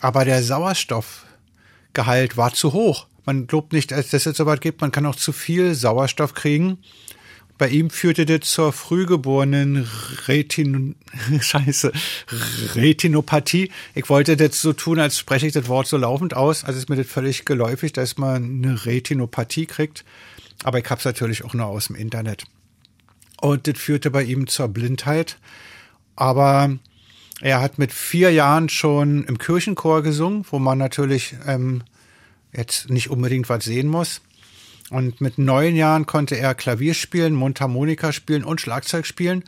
Aber 0.00 0.24
der 0.24 0.40
Sauerstoffgehalt 0.44 2.36
war 2.36 2.52
zu 2.52 2.72
hoch. 2.72 3.08
Man 3.24 3.48
glaubt 3.48 3.72
nicht, 3.72 3.90
dass 3.90 4.12
es 4.12 4.22
so 4.22 4.46
weit 4.46 4.60
gibt, 4.60 4.82
man 4.82 4.92
kann 4.92 5.04
auch 5.04 5.16
zu 5.16 5.32
viel 5.32 5.74
Sauerstoff 5.74 6.32
kriegen. 6.32 6.78
Bei 7.58 7.68
ihm 7.68 7.90
führte 7.90 8.24
das 8.24 8.48
zur 8.48 8.72
frühgeborenen 8.72 9.88
Retin 10.28 10.94
Scheiße, 11.40 11.92
Retinopathie. 12.76 13.72
Ich 13.96 14.08
wollte 14.08 14.36
das 14.36 14.62
so 14.62 14.72
tun, 14.72 15.00
als 15.00 15.18
spreche 15.18 15.48
ich 15.48 15.52
das 15.52 15.66
Wort 15.66 15.88
so 15.88 15.96
laufend 15.96 16.34
aus. 16.34 16.62
Also 16.64 16.78
ist 16.78 16.88
mir 16.88 16.96
das 16.96 17.08
völlig 17.08 17.44
geläufig, 17.44 17.92
dass 17.92 18.16
man 18.16 18.62
eine 18.64 18.86
Retinopathie 18.86 19.66
kriegt. 19.66 20.04
Aber 20.62 20.78
ich 20.78 20.88
habe 20.88 21.00
es 21.00 21.04
natürlich 21.04 21.44
auch 21.44 21.54
nur 21.54 21.66
aus 21.66 21.88
dem 21.88 21.96
Internet. 21.96 22.44
Und 23.40 23.66
das 23.66 23.78
führte 23.78 24.12
bei 24.12 24.22
ihm 24.22 24.46
zur 24.46 24.68
Blindheit. 24.68 25.38
Aber 26.14 26.78
er 27.40 27.60
hat 27.60 27.78
mit 27.78 27.92
vier 27.92 28.30
Jahren 28.30 28.68
schon 28.68 29.24
im 29.24 29.38
Kirchenchor 29.38 30.02
gesungen, 30.02 30.44
wo 30.50 30.60
man 30.60 30.78
natürlich 30.78 31.34
ähm, 31.46 31.82
jetzt 32.52 32.90
nicht 32.90 33.10
unbedingt 33.10 33.48
was 33.48 33.64
sehen 33.64 33.88
muss. 33.88 34.20
Und 34.90 35.20
mit 35.20 35.38
neun 35.38 35.76
Jahren 35.76 36.06
konnte 36.06 36.36
er 36.38 36.54
Klavier 36.54 36.94
spielen, 36.94 37.34
Mundharmonika 37.34 38.12
spielen 38.12 38.44
und 38.44 38.60
Schlagzeug 38.60 39.06
spielen, 39.06 39.44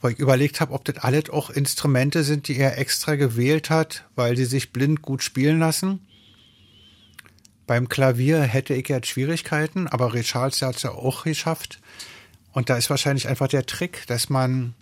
wo 0.00 0.08
ich 0.08 0.18
überlegt 0.18 0.60
habe, 0.60 0.72
ob 0.72 0.84
das 0.84 0.98
alles 0.98 1.28
auch 1.30 1.50
Instrumente 1.50 2.24
sind, 2.24 2.48
die 2.48 2.56
er 2.56 2.78
extra 2.78 3.16
gewählt 3.16 3.68
hat, 3.68 4.04
weil 4.16 4.36
sie 4.36 4.46
sich 4.46 4.72
blind 4.72 5.02
gut 5.02 5.22
spielen 5.22 5.58
lassen. 5.58 6.00
Beim 7.66 7.88
Klavier 7.88 8.42
hätte 8.42 8.74
ich 8.74 8.88
jetzt 8.88 9.08
Schwierigkeiten, 9.08 9.86
aber 9.86 10.12
Ray 10.12 10.22
Charles 10.22 10.60
hat 10.62 10.76
es 10.76 10.82
ja 10.82 10.90
auch 10.90 11.24
geschafft. 11.24 11.80
Und 12.52 12.70
da 12.70 12.76
ist 12.76 12.90
wahrscheinlich 12.90 13.28
einfach 13.28 13.48
der 13.48 13.66
Trick, 13.66 14.06
dass 14.06 14.28
man 14.28 14.74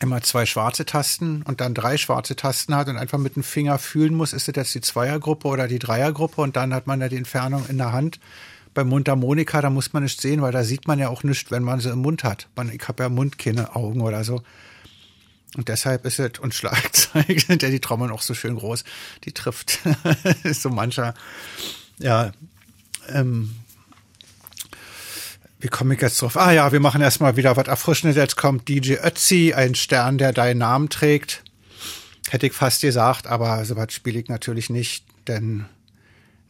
immer 0.00 0.22
zwei 0.22 0.46
schwarze 0.46 0.84
Tasten 0.86 1.42
und 1.42 1.60
dann 1.60 1.74
drei 1.74 1.96
schwarze 1.96 2.34
Tasten 2.34 2.74
hat 2.74 2.88
und 2.88 2.96
einfach 2.96 3.18
mit 3.18 3.36
dem 3.36 3.42
Finger 3.42 3.78
fühlen 3.78 4.14
muss, 4.14 4.32
ist 4.32 4.48
das 4.48 4.56
jetzt 4.56 4.74
die 4.74 4.80
Zweiergruppe 4.80 5.46
oder 5.46 5.68
die 5.68 5.78
Dreiergruppe 5.78 6.40
und 6.40 6.56
dann 6.56 6.74
hat 6.74 6.86
man 6.86 7.00
ja 7.00 7.08
die 7.08 7.16
Entfernung 7.16 7.66
in 7.68 7.78
der 7.78 7.92
Hand 7.92 8.18
beim 8.74 8.88
Mundharmonika, 8.88 9.60
da 9.60 9.70
muss 9.70 9.92
man 9.92 10.02
nicht 10.02 10.20
sehen, 10.20 10.42
weil 10.42 10.52
da 10.52 10.64
sieht 10.64 10.86
man 10.86 10.98
ja 10.98 11.08
auch 11.08 11.22
nicht, 11.22 11.50
wenn 11.50 11.62
man 11.62 11.80
sie 11.80 11.90
im 11.90 11.98
Mund 11.98 12.24
hat. 12.24 12.48
Man, 12.56 12.70
ich 12.72 12.86
habe 12.86 13.02
ja 13.02 13.08
Mund, 13.08 13.38
keine 13.38 13.74
Augen 13.74 14.00
oder 14.00 14.24
so. 14.24 14.42
Und 15.56 15.68
deshalb 15.68 16.04
ist 16.04 16.20
es, 16.20 16.38
und 16.38 16.54
Schlagzeug 16.54 17.40
sind 17.40 17.62
ja 17.62 17.70
die 17.70 17.80
Trommeln 17.80 18.10
auch 18.10 18.22
so 18.22 18.34
schön 18.34 18.56
groß, 18.56 18.84
die 19.24 19.32
trifft 19.32 19.80
so 20.44 20.70
mancher, 20.70 21.14
ja, 21.98 22.32
ähm, 23.08 23.54
wie 25.58 25.68
komme 25.68 25.94
ich 25.94 26.00
jetzt 26.00 26.22
drauf? 26.22 26.38
Ah 26.38 26.52
ja, 26.52 26.72
wir 26.72 26.80
machen 26.80 27.02
erstmal 27.02 27.36
wieder 27.36 27.54
was 27.56 27.68
Erfrischendes. 27.68 28.16
Jetzt 28.16 28.36
kommt 28.36 28.66
DJ 28.68 28.94
Ötzi, 28.94 29.52
ein 29.54 29.74
Stern, 29.74 30.16
der 30.16 30.32
deinen 30.32 30.58
Namen 30.58 30.88
trägt. 30.88 31.44
Hätte 32.30 32.46
ich 32.46 32.54
fast 32.54 32.80
gesagt, 32.80 33.26
aber 33.26 33.62
sowas 33.66 33.92
spiele 33.92 34.20
ich 34.20 34.28
natürlich 34.28 34.70
nicht, 34.70 35.04
denn 35.28 35.66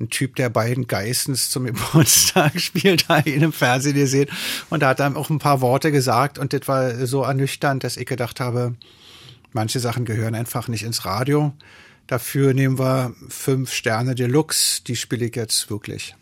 ein 0.01 0.09
Typ, 0.09 0.36
der 0.36 0.48
beiden 0.48 0.86
Geissens 0.86 1.51
zum 1.51 1.64
Geburtstag 1.66 2.59
spielt, 2.60 3.09
da 3.09 3.20
ihn 3.20 3.43
im 3.43 3.52
Fernsehen 3.52 3.94
gesehen. 3.94 4.28
Und 4.70 4.82
da 4.82 4.89
hat 4.89 5.01
er 5.01 5.16
auch 5.16 5.31
ein 5.31 5.39
paar 5.39 5.60
Worte 5.60 5.93
gesagt 5.93 6.39
und 6.39 6.52
das 6.52 6.66
war 6.66 7.06
so 7.06 7.22
ernüchternd, 7.22 7.85
dass 7.85 7.97
ich 7.97 8.06
gedacht 8.06 8.40
habe, 8.40 8.74
manche 9.52 9.81
Sachen 9.81 10.05
gehören 10.05 10.35
einfach 10.35 10.68
nicht 10.68 10.82
ins 10.82 11.05
Radio. 11.05 11.52
Dafür 12.06 12.55
nehmen 12.55 12.78
wir 12.78 13.14
fünf 13.28 13.72
Sterne 13.72 14.14
Deluxe, 14.14 14.82
die 14.82 14.97
spiele 14.97 15.27
ich 15.27 15.36
jetzt 15.36 15.70
wirklich. 15.70 16.16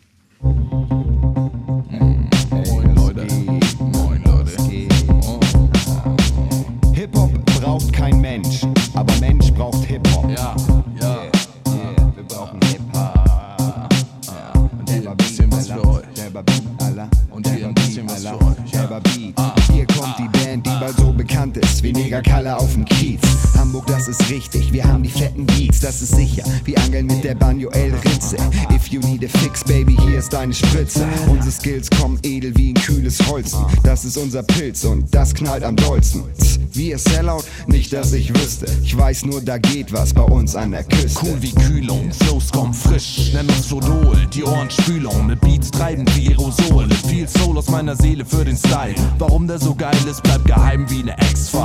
Selber 18.19 18.99
Beat. 19.01 19.33
Hier 19.71 19.85
kommt 19.87 20.17
die 20.17 20.27
Band, 20.37 20.65
die 20.65 20.69
bald 20.79 20.97
so 20.97 21.11
bekannt 21.13 21.55
ist 21.57 21.68
wie 21.83 21.93
Negerkalle 21.93 22.57
auf 22.57 22.73
dem 22.73 22.85
Kiez. 22.85 23.21
Hamburg, 23.57 23.87
das 23.87 24.07
ist 24.07 24.29
richtig, 24.29 24.71
wir 24.71 24.83
haben 24.83 25.03
die 25.03 25.09
fetten 25.09 25.45
Beats, 25.45 25.79
das 25.79 26.01
ist 26.01 26.15
sicher. 26.15 26.43
Wie 26.65 26.77
Angeln 26.77 27.05
mit 27.05 27.23
der 27.23 27.35
Banjo 27.35 27.69
El 27.71 27.93
Ritze. 27.93 28.37
If 28.73 28.87
you 28.87 28.99
need 29.01 29.23
a 29.23 29.27
fix, 29.39 29.63
baby, 29.63 29.97
hier 30.05 30.19
ist 30.19 30.33
deine 30.33 30.53
Spritze. 30.53 31.05
Unsere 31.27 31.51
Skills 31.51 31.89
kommen 31.89 32.19
edel 32.23 32.55
wie 32.55 32.71
ein 32.71 32.75
kühles 32.75 33.19
Holzen. 33.27 33.59
Das 33.83 34.05
ist 34.05 34.17
unser 34.17 34.43
Pilz 34.43 34.83
und 34.83 35.13
das 35.13 35.33
knallt 35.33 35.63
am 35.63 35.75
dollsten. 35.75 36.23
Tsk, 36.37 36.59
Wir 36.73 36.97
Sellout, 36.97 37.43
nicht 37.67 37.91
dass 37.93 38.13
ich 38.13 38.33
wüsste. 38.33 38.65
Ich 38.83 38.95
weiß 38.97 39.25
nur, 39.25 39.41
da 39.41 39.57
geht 39.57 39.91
was 39.91 40.13
bei 40.13 40.21
uns 40.21 40.55
an 40.55 40.71
der 40.71 40.83
Küste. 40.83 41.19
Cool 41.23 41.41
wie 41.41 41.51
Kühlung, 41.51 42.11
Flows 42.11 42.51
kommen 42.51 42.73
frisch, 42.73 43.31
nenn 43.33 43.47
uns 43.47 43.65
Fodol, 43.67 44.15
die 44.33 44.43
Ohrenspülung, 44.43 45.27
mit 45.27 45.41
Beats 45.41 45.71
treiben 45.71 46.05
wie 46.15 46.29
Aerosole, 46.29 46.93
viel 47.07 47.27
Soul 47.27 47.57
aus 47.57 47.69
meiner 47.69 47.95
Seele 47.95 48.23
für 48.23 48.45
den 48.45 48.57
Style. 48.57 48.95
Warum 49.17 49.47
der 49.47 49.59
so 49.59 49.75
geil 49.75 49.97
ist, 50.09 50.23
bleibt 50.23 50.45
geheim 50.45 50.89
wie 50.89 51.01
eine 51.01 51.17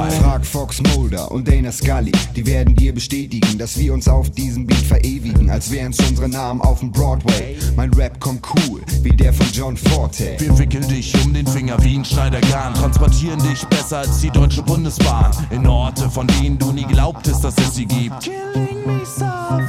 X-File. 0.06 0.22
Frag 0.22 0.44
Fox 0.44 0.82
Mulder 0.94 1.30
und 1.30 1.46
Dana 1.48 1.70
Scully, 1.70 2.12
die 2.34 2.46
werden 2.46 2.74
dir 2.74 2.94
bestätigen, 2.94 3.58
dass 3.58 3.78
wir 3.78 3.94
uns 3.94 4.08
auf 4.08 4.30
diesem 4.30 4.66
Beat 4.66 4.78
verewigen, 4.78 5.50
als 5.50 5.70
wären's 5.70 5.98
unsere 6.00 6.28
Namen 6.28 6.60
auf 6.60 6.80
dem 6.80 6.90
Broadway. 6.90 7.56
Mein 7.76 7.92
Rap 7.94 8.18
kommt 8.20 8.44
cool, 8.56 8.82
wie 9.02 9.10
der 9.10 9.32
von 9.32 9.46
John 9.52 9.76
Forte. 9.76 10.36
Wir 10.38 10.58
wickeln 10.58 10.86
dich 10.88 11.14
um 11.24 11.32
den 11.32 11.46
Finger 11.46 11.82
wie 11.84 11.96
ein 11.96 12.04
Schneidergarn, 12.04 12.74
transportieren 12.74 13.40
dich 13.42 13.64
besser 13.66 13.98
als 13.98 14.20
die 14.20 14.30
Deutsche 14.30 14.62
Bundesbahn. 14.62 15.32
In 15.50 15.66
Orte, 15.66 16.10
von 16.10 16.26
denen 16.26 16.58
du 16.58 16.72
nie 16.72 16.84
glaubtest, 16.84 17.44
dass 17.44 17.56
es 17.58 17.74
sie 17.74 17.86
gibt. 17.86 18.30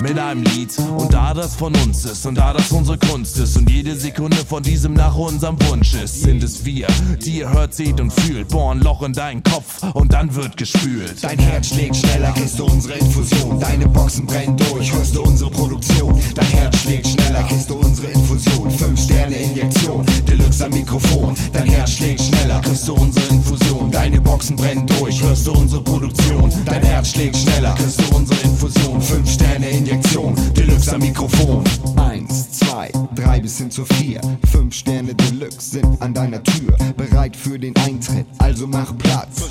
Mit 0.02 0.20
einem 0.20 0.44
Lied. 0.44 0.78
Und 0.98 1.14
da 1.14 1.34
das 1.34 1.56
von 1.56 1.74
uns 1.78 2.06
ist 2.06 2.26
und 2.26 2.36
da 2.36 2.54
das 2.54 2.72
unsere 2.72 2.98
Kunst 2.98 3.38
ist 3.38 3.56
und 3.58 3.70
jede 3.70 3.96
Sekunde 3.96 4.38
von 4.38 4.62
diesem 4.62 4.94
nach 4.94 5.16
unserem 5.16 5.58
Wunsch 5.70 5.94
ist, 5.94 6.22
sind 6.22 6.44
es 6.44 6.66
wir, 6.66 6.88
die 7.24 7.40
ihr 7.40 7.52
hört, 7.52 7.74
seht 7.74 8.00
und 8.02 8.12
fühlt. 8.12 8.50
Bohren 8.50 8.82
Loch 8.82 9.04
in 9.04 9.14
deinen 9.14 9.42
Kopf 9.44 9.84
und 9.94 10.14
dann 10.14 10.34
wird 10.36 10.58
gespült. 10.58 11.24
Dein 11.24 11.40
Herz 11.40 11.68
schlägt 11.68 11.96
schneller, 11.96 12.32
kriegst 12.34 12.60
du 12.60 12.66
unsere 12.66 12.96
Infusion. 12.96 13.60
Deine 13.60 13.88
Boxen 13.88 14.26
brennen 14.26 14.58
durch, 14.58 14.94
hörst 14.94 15.16
du 15.16 15.24
unsere 15.24 15.50
Produktion. 15.50 16.20
Dein 16.36 16.48
Herz 16.48 16.78
schlägt 16.82 17.08
schneller, 17.08 17.44
kriegst 17.44 17.70
du 17.70 17.76
unsere 17.76 18.08
Infusion. 18.08 18.72
Fünf 18.72 19.02
Sterne 19.02 19.36
Injektion, 19.36 20.06
Deluxe 20.28 20.66
am 20.66 20.72
Mikrofon. 20.72 21.36
Dein 21.54 21.68
Herz 21.68 21.92
schlägt 21.92 22.22
schneller, 22.22 22.62
kriegst 22.62 22.88
du 22.88 22.94
unsere 22.94 23.26
Infusion. 23.28 23.92
Deine 23.92 24.20
Boxen 24.20 24.56
brennen 24.56 24.86
durch, 24.88 25.22
hörst 25.22 25.48
du 25.48 25.54
unsere 25.54 25.82
Produktion. 25.82 26.52
Dein 26.66 26.84
Herz 26.84 27.12
schlägt 27.12 27.38
schneller, 27.38 27.74
kriegst 27.76 28.00
du 28.00 28.16
unsere 28.16 28.40
Infusion. 28.42 29.02
Fünf 29.06 29.30
Sterne 29.30 29.70
Injektion, 29.70 30.36
Deluxe 30.56 30.96
am 30.96 31.02
Mikrofon. 31.02 31.64
Eins, 31.96 32.52
zwei, 32.54 32.92
drei 33.14 33.40
bis 33.40 33.60
hin 33.60 33.70
zu 33.70 33.86
vier. 33.86 34.20
Fünf 34.52 34.74
Sterne 34.74 35.14
Deluxe 35.14 35.70
sind 35.72 36.02
an 36.02 36.12
deiner 36.12 36.42
Tür, 36.42 36.76
bereit 36.98 37.36
für 37.36 37.60
den 37.60 37.76
Eintritt. 37.78 38.26
Also 38.40 38.66
mach 38.66 38.98
Platz. 38.98 39.44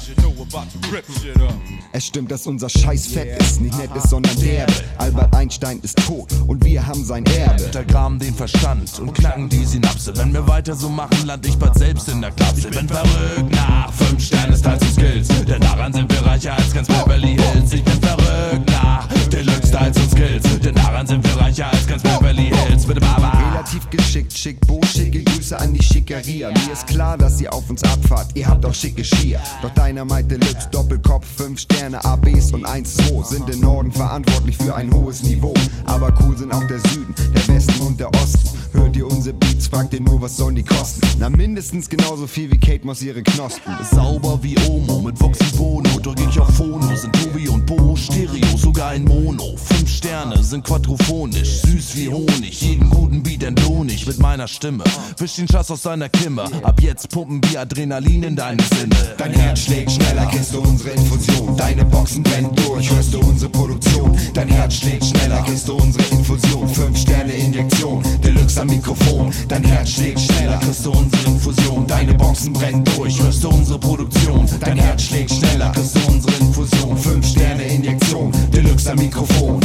Es 1.93 2.07
stimmt, 2.07 2.33
dass 2.33 2.49
unser 2.49 2.69
Scheiß 2.69 3.07
fett 3.07 3.41
ist, 3.41 3.61
nicht 3.61 3.79
nett 3.79 3.91
ist, 3.95 4.11
sondern 4.11 4.37
derbe. 4.41 4.73
Albert 4.99 5.35
Einstein 5.37 5.79
ist 5.83 5.99
tot 5.99 6.29
und 6.49 6.65
wir 6.65 6.85
haben 6.85 7.05
sein 7.05 7.25
Erbe. 7.27 7.65
Untergraben 7.65 8.19
den 8.19 8.35
Verstand 8.35 8.99
und 8.99 9.15
knacken 9.15 9.49
die 9.49 9.65
Synapse. 9.65 10.17
Wenn 10.17 10.33
wir 10.33 10.47
weiter 10.49 10.75
so 10.75 10.89
machen, 10.89 11.27
land 11.27 11.47
ich 11.47 11.57
bald 11.57 11.79
selbst 11.79 12.09
in 12.09 12.21
der 12.21 12.33
Klapse. 12.33 12.69
Ich 12.69 12.77
bin 12.77 12.89
verrückt 12.89 13.53
nach 13.53 13.93
fünf 13.93 14.21
Sterne 14.21 14.57
Styles 14.57 14.83
und 14.83 14.93
Skills. 14.93 15.29
Denn 15.47 15.61
daran 15.61 15.93
sind 15.93 16.13
wir 16.13 16.27
reicher 16.27 16.55
als 16.55 16.75
ganz 16.75 16.89
Beverly 16.89 17.37
Hills. 17.37 17.73
Ich 17.73 17.85
bin 17.85 18.01
verrückt 18.01 18.69
nach 18.71 19.09
Deluxe 19.45 19.69
Styles 19.69 19.97
und 19.99 20.11
Skills. 20.11 20.61
Denn 20.61 20.75
daran 20.75 21.07
sind 21.07 21.25
wir 21.25 21.41
reicher 21.41 21.67
als 21.71 21.87
ganz 21.87 22.03
Beverly 22.03 22.51
Hills. 22.67 22.87
Bitte 22.87 23.01
Baba. 23.01 23.33
Relativ 23.53 23.89
geschickt, 23.91 24.33
schick, 24.33 24.61
Bo, 24.67 24.81
schicke 24.85 25.23
Grüße 25.23 25.59
an 25.59 25.75
die 25.75 25.83
Schickeria. 25.83 26.51
Mir 26.51 26.73
ist 26.73 26.87
klar, 26.87 27.19
dass 27.19 27.41
ihr 27.41 27.53
auf 27.53 27.69
uns 27.69 27.83
abfahrt, 27.83 28.29
ihr 28.35 28.47
habt 28.47 28.65
auch 28.65 28.75
schicke 28.75 29.05
Skier. 29.05 29.41
Doch 29.63 29.71
Dynamite 29.71 30.39
Deluxe, 30.39 30.69
Doppelkopf, 30.71 31.27
5 31.37 31.61
Sterne, 31.61 32.05
ABs 32.05 32.53
und 32.53 32.67
1-2 32.67 33.25
sind 33.25 33.51
im 33.51 33.61
Norden 33.61 33.93
verantwortlich 33.93 34.57
für 34.57 34.75
ein 34.75 34.93
hohes 34.93 35.23
Niveau. 35.23 35.55
Aber 35.87 36.13
cool 36.21 36.37
sind 36.37 36.53
auch 36.53 36.67
der 36.67 36.79
Süden, 36.79 37.15
der 37.35 37.49
Westen 37.49 37.81
und 37.81 38.01
der 38.01 38.09
Osten. 38.09 38.49
Ihr 38.97 39.09
unsere 39.09 39.35
Beats, 39.35 39.67
fragt 39.67 39.93
ihr 39.95 40.01
nur, 40.01 40.21
was 40.21 40.37
sollen 40.37 40.55
die 40.55 40.63
kosten? 40.63 41.01
Na, 41.19 41.29
mindestens 41.29 41.89
genauso 41.89 42.29
viel 42.29 42.51
wie 42.53 42.59
Kate 42.59 42.87
Moss 42.87 43.03
ihre 43.03 43.25
Knospen. 43.25 43.75
Sauber 43.91 44.39
wie 44.43 44.57
Omo 44.69 45.01
mit 45.01 45.21
Vox 45.21 45.41
und 45.41 45.57
Bono. 45.57 45.99
Drück 46.01 46.21
ich 46.21 46.39
auf 46.39 46.55
Phono, 46.55 46.95
sind 46.95 47.13
Tobi 47.13 47.49
und 47.49 47.67
Bo. 47.67 47.97
Stereo, 47.97 48.57
sogar 48.57 48.95
in 48.95 49.05
Mono. 49.05 49.57
Fünf 49.57 49.89
Sterne 49.89 50.43
sind 50.45 50.65
quadrophonisch. 50.65 51.63
Süß 51.63 51.97
wie 51.97 52.09
Honig. 52.09 52.61
Jeden 52.61 52.89
guten 52.89 53.23
Beat 53.23 53.43
entlohn 53.43 53.89
ich 53.89 54.07
mit 54.07 54.21
meiner 54.21 54.47
Stimme. 54.47 54.85
Wisch 55.19 55.37
den 55.37 55.49
Schatz 55.49 55.73
aus 55.73 55.83
deiner 55.83 56.09
Kimme. 56.09 56.45
Ab 56.63 56.81
jetzt 56.81 57.11
pumpen 57.11 57.41
wir 57.51 57.63
Adrenalin 57.63 58.23
in 58.23 58.37
deine 58.37 58.63
Sinne. 58.63 58.95
Dein 59.19 59.33
Herz 59.33 59.61
schlägt 59.61 59.91
schneller, 59.91 60.27
kennst 60.27 60.55
du 60.55 60.61
unsere 60.61 60.91
Infusion. 60.91 61.57
Deine 61.57 61.85
Boxen 61.85 62.23
brennen 62.23 62.55
durch, 62.55 62.91
hörst 62.91 63.13
du 63.13 63.19
unsere 63.19 63.51
Produktion. 63.51 64.17
Dein 64.35 64.49
Herz 64.49 64.75
schlägt 64.75 65.05
schneller, 65.05 65.43
kriegst 65.43 65.67
du 65.67 65.75
unsere 65.75 66.05
Infusion. 66.13 66.69
Fünf 66.69 66.99
Sterne 66.99 67.33
Injektion, 67.33 68.05
Deluxe 68.23 68.61
am 68.61 68.69
Mikrofon. 68.85 69.33
Dein 69.49 69.65
Herz 69.65 69.93
schlägt 69.93 70.21
schneller, 70.21 70.59
kriegst 70.59 70.85
du 70.85 70.91
unsere 70.91 71.25
Infusion. 71.25 71.87
Deine 71.87 72.13
Boxen 72.13 72.53
brennen 72.53 72.85
durch, 72.85 73.19
hörst 73.23 73.43
du 73.43 73.49
unsere 73.49 73.79
Produktion. 73.79 74.47
Dein 74.61 74.77
Herz 74.77 75.05
schlägt 75.05 75.33
schneller, 75.33 75.73
kriegst 75.73 75.97
du 75.97 76.13
unsere 76.13 76.35
Infusion. 76.37 76.97
Fünf 76.99 77.27
Sterne 77.27 77.65
Injektion, 77.65 78.31
Deluxe 78.53 78.91
am 78.91 78.99
Mikrofon. 78.99 79.61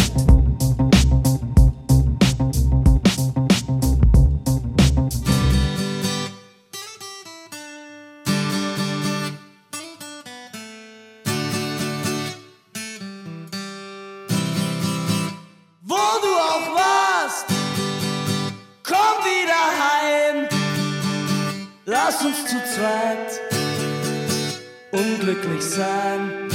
Unglücklich 25.29 25.63
sein. 25.63 26.47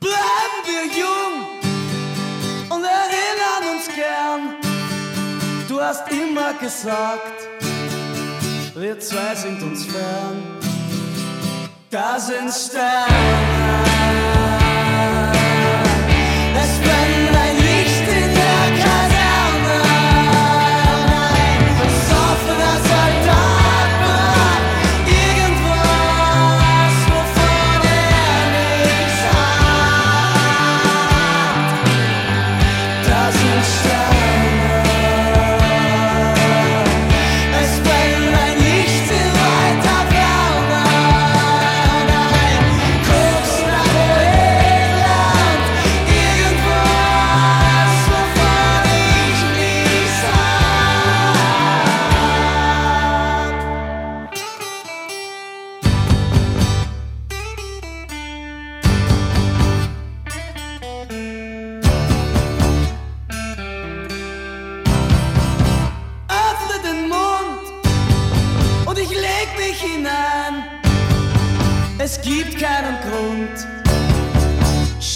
Bleiben 0.00 0.58
wir 0.64 0.84
jung 0.98 1.34
und 2.70 2.84
erinnern 2.84 3.76
uns 3.76 3.86
gern. 3.94 4.54
Du 5.68 5.80
hast 5.80 6.10
immer 6.10 6.54
gesagt, 6.54 7.48
wir 8.74 8.98
zwei 8.98 9.34
sind 9.34 9.62
uns 9.62 9.84
fern. 9.84 10.42
Da 11.90 12.18
sind 12.18 12.50
Sterne. 12.50 13.04
Es 16.62 16.78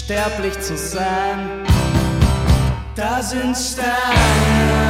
sterblich 0.09 0.59
zu 0.59 0.75
sein. 0.75 1.63
Da 2.95 3.21
sind 3.21 3.55
Sterne. 3.55 4.88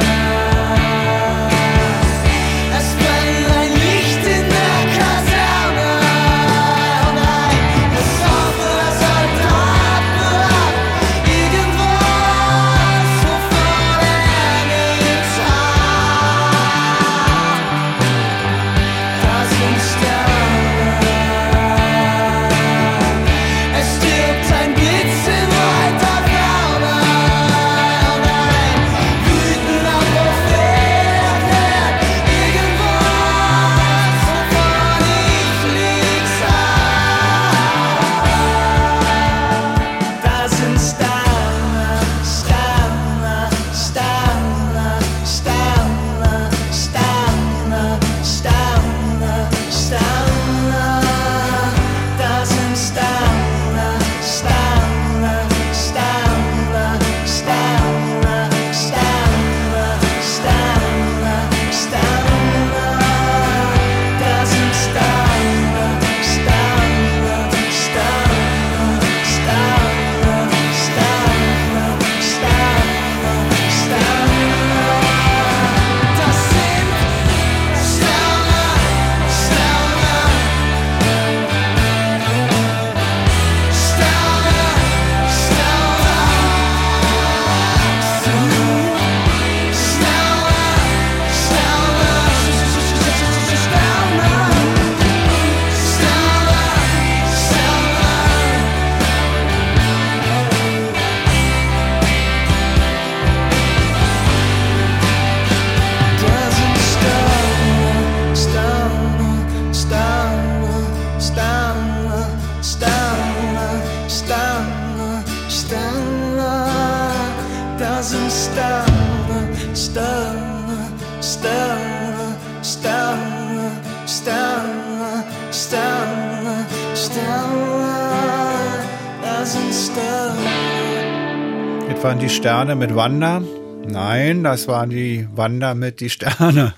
Sterne 132.40 132.74
mit 132.74 132.94
Wanda. 132.96 133.42
Nein, 133.86 134.44
das 134.44 134.66
waren 134.66 134.88
die 134.88 135.28
Wanda 135.34 135.74
mit 135.74 136.00
die 136.00 136.08
Sterne. 136.08 136.72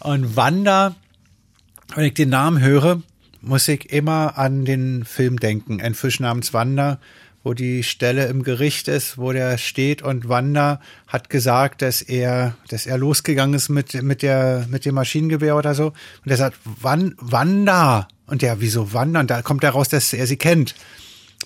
Und 0.00 0.36
Wanda, 0.36 0.94
wenn 1.94 2.04
ich 2.04 2.12
den 2.12 2.28
Namen 2.28 2.60
höre, 2.60 3.00
muss 3.40 3.66
ich 3.68 3.90
immer 3.90 4.36
an 4.36 4.66
den 4.66 5.06
Film 5.06 5.40
denken. 5.40 5.80
Ein 5.80 5.94
Fisch 5.94 6.20
namens 6.20 6.52
Wanda, 6.52 6.98
wo 7.42 7.54
die 7.54 7.82
Stelle 7.82 8.26
im 8.26 8.42
Gericht 8.42 8.88
ist, 8.88 9.16
wo 9.16 9.32
der 9.32 9.56
steht 9.56 10.02
und 10.02 10.28
Wanda 10.28 10.82
hat 11.06 11.30
gesagt, 11.30 11.80
dass 11.80 12.02
er, 12.02 12.54
dass 12.68 12.84
er 12.84 12.98
losgegangen 12.98 13.54
ist 13.54 13.70
mit, 13.70 14.02
mit 14.02 14.20
der, 14.20 14.66
mit 14.68 14.84
dem 14.84 14.96
Maschinengewehr 14.96 15.56
oder 15.56 15.74
so. 15.74 15.94
Und 16.26 16.30
er 16.30 16.36
sagt, 16.36 16.58
Wan, 16.82 17.14
Wanda. 17.16 18.06
Und 18.26 18.42
der, 18.42 18.60
wieso 18.60 18.92
Wanda? 18.92 19.20
Und 19.20 19.30
da 19.30 19.40
kommt 19.40 19.64
heraus, 19.64 19.88
dass 19.88 20.12
er 20.12 20.26
sie 20.26 20.36
kennt 20.36 20.74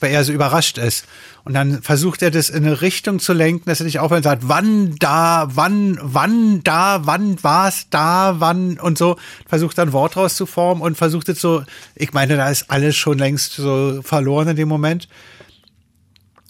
weil 0.01 0.13
er 0.13 0.25
so 0.25 0.33
überrascht 0.33 0.79
ist. 0.79 1.07
Und 1.45 1.55
dann 1.55 1.83
versucht 1.83 2.23
er 2.23 2.31
das 2.31 2.51
in 2.51 2.65
eine 2.65 2.81
Richtung 2.81 3.21
zu 3.21 3.33
lenken, 3.33 3.69
dass 3.69 3.81
er 3.81 3.87
nicht 3.87 4.01
aufhört 4.01 4.19
und 4.19 4.25
sagt, 4.25 4.49
wann 4.49 4.97
da, 4.97 5.49
wann, 5.55 5.99
wann 6.03 6.63
da, 6.63 7.07
wann 7.07 7.43
war's 7.43 7.87
da, 7.91 8.37
wann 8.39 8.79
und 8.79 8.99
so. 8.99 9.17
Versucht 9.49 9.79
dann 9.79 9.93
Wort 9.93 10.17
rauszuformen 10.17 10.83
und 10.83 10.97
versucht 10.97 11.29
es 11.29 11.41
so, 11.41 11.65
ich 11.95 12.13
meine, 12.13 12.37
da 12.37 12.49
ist 12.49 12.71
alles 12.71 12.97
schon 12.97 13.19
längst 13.19 13.55
so 13.55 14.01
verloren 14.03 14.49
in 14.49 14.57
dem 14.57 14.69
Moment. 14.69 15.09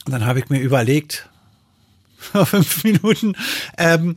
Und 0.04 0.12
dann 0.12 0.26
habe 0.26 0.40
ich 0.40 0.48
mir 0.48 0.60
überlegt, 0.60 1.28
fünf 2.18 2.82
Minuten, 2.84 3.34
ähm, 3.76 4.16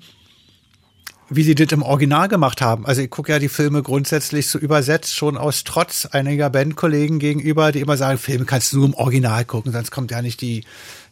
wie 1.33 1.43
sie 1.43 1.55
das 1.55 1.71
im 1.71 1.81
Original 1.81 2.27
gemacht 2.27 2.61
haben. 2.61 2.85
Also 2.85 3.01
ich 3.01 3.09
gucke 3.09 3.31
ja 3.31 3.39
die 3.39 3.47
Filme 3.47 3.81
grundsätzlich 3.81 4.49
so 4.49 4.59
übersetzt, 4.59 5.15
schon 5.15 5.37
aus 5.37 5.63
Trotz 5.63 6.05
einiger 6.05 6.49
Bandkollegen 6.49 7.19
gegenüber, 7.19 7.71
die 7.71 7.79
immer 7.79 7.95
sagen, 7.95 8.17
Filme 8.17 8.43
kannst 8.43 8.73
du 8.73 8.77
nur 8.79 8.87
im 8.87 8.93
Original 8.95 9.45
gucken, 9.45 9.71
sonst 9.71 9.91
kommt 9.91 10.11
ja 10.11 10.21
nicht 10.21 10.41
die, 10.41 10.65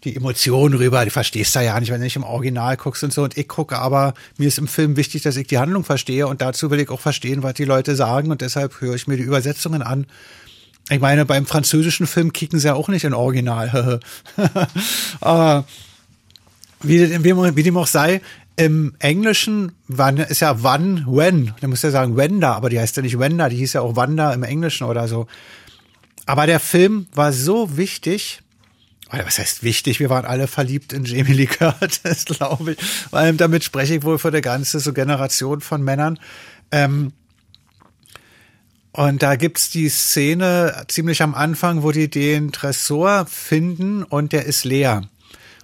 die 0.04 0.18
Emotion 0.18 0.74
rüber, 0.74 1.06
die 1.06 1.10
verstehst 1.10 1.56
du 1.56 1.62
ja 1.64 1.80
nicht, 1.80 1.90
wenn 1.90 2.00
du 2.00 2.04
nicht 2.04 2.18
im 2.18 2.24
Original 2.24 2.76
guckst 2.76 3.02
und 3.06 3.14
so. 3.14 3.24
Und 3.24 3.38
ich 3.38 3.48
gucke 3.48 3.80
aber, 3.80 4.14
mir 4.38 4.50
ist 4.50 4.58
im 4.58 4.68
Film 4.68 4.98
wichtig, 4.98 5.22
dass 5.22 5.38
ich 5.38 5.48
die 5.48 5.58
Handlung 5.58 5.86
verstehe 5.86 6.28
und 6.28 6.41
dazu 6.41 6.70
will 6.70 6.82
ich 6.82 6.90
auch 6.90 7.00
verstehen, 7.00 7.41
was 7.41 7.54
die 7.54 7.64
Leute 7.66 7.96
sagen 7.96 8.30
und 8.30 8.41
deshalb 8.41 8.82
höre 8.82 8.96
ich 8.96 9.08
mir 9.08 9.16
die 9.16 9.24
Übersetzungen 9.24 9.82
an. 9.82 10.06
Ich 10.90 11.00
meine, 11.00 11.26
beim 11.26 11.46
französischen 11.46 12.08
Film 12.08 12.34
kicken 12.34 12.60
sie 12.60 12.68
ja 12.68 12.74
auch 12.74 12.90
nicht 12.90 13.06
in 13.06 13.14
Original. 13.14 14.02
aber 15.22 15.66
wie, 16.82 16.98
dem- 17.08 17.24
wie, 17.24 17.56
wie 17.56 17.64
dem 17.64 17.78
auch 17.78 17.88
sei, 17.88 18.22
im 18.60 18.94
Englischen 18.99 19.72
wann, 19.88 20.18
ist 20.18 20.41
ja 20.41 20.61
wann, 20.64 21.06
when. 21.07 21.53
Da 21.61 21.68
muss 21.69 21.81
ja 21.81 21.91
sagen 21.91 22.18
Wenda, 22.18 22.53
aber 22.53 22.69
die 22.69 22.77
heißt 22.77 22.98
ja 22.98 23.02
nicht 23.02 23.18
Wenda, 23.18 23.48
die 23.48 23.56
hieß 23.56 23.73
ja 23.73 23.81
auch 23.81 23.95
Wanda 23.95 24.34
im 24.34 24.44
Englischen 24.44 24.84
oder 24.84 25.07
so. 25.07 25.27
Aber 26.26 26.45
der 26.45 26.60
Film 26.60 27.07
war 27.14 27.31
so 27.31 27.77
wichtig, 27.77 28.41
oder 29.14 29.26
was 29.26 29.40
heißt 29.40 29.64
wichtig? 29.64 30.02
Wir 30.02 30.10
waren 30.10 30.26
alle 30.26 30.48
verliebt 30.48 30.91
in 30.91 31.06
Jamie 31.06 31.31
Lee 31.31 31.45
Curtis, 31.48 32.26
glaube 32.26 32.73
ich. 32.73 32.77
Weil 33.11 33.34
damit 33.36 33.64
spreche 33.64 33.95
ich 33.95 34.03
wohl 34.03 34.19
für 34.19 34.27
eine 34.27 34.41
ganze 34.41 34.81
so 34.81 34.91
Generation 34.91 35.61
von 35.61 35.81
Männern. 35.81 36.19
Ähm, 36.72 37.14
und 38.91 39.23
da 39.23 39.38
gibt's 39.38 39.69
die 39.69 39.88
Szene 39.88 40.84
ziemlich 40.90 41.22
am 41.22 41.34
Anfang, 41.34 41.81
wo 41.81 41.94
die 41.94 42.10
den 42.10 42.52
Tresor 42.52 43.26
finden 43.26 44.03
und 44.03 44.34
der 44.34 44.45
ist 44.45 44.65
leer. 44.65 45.03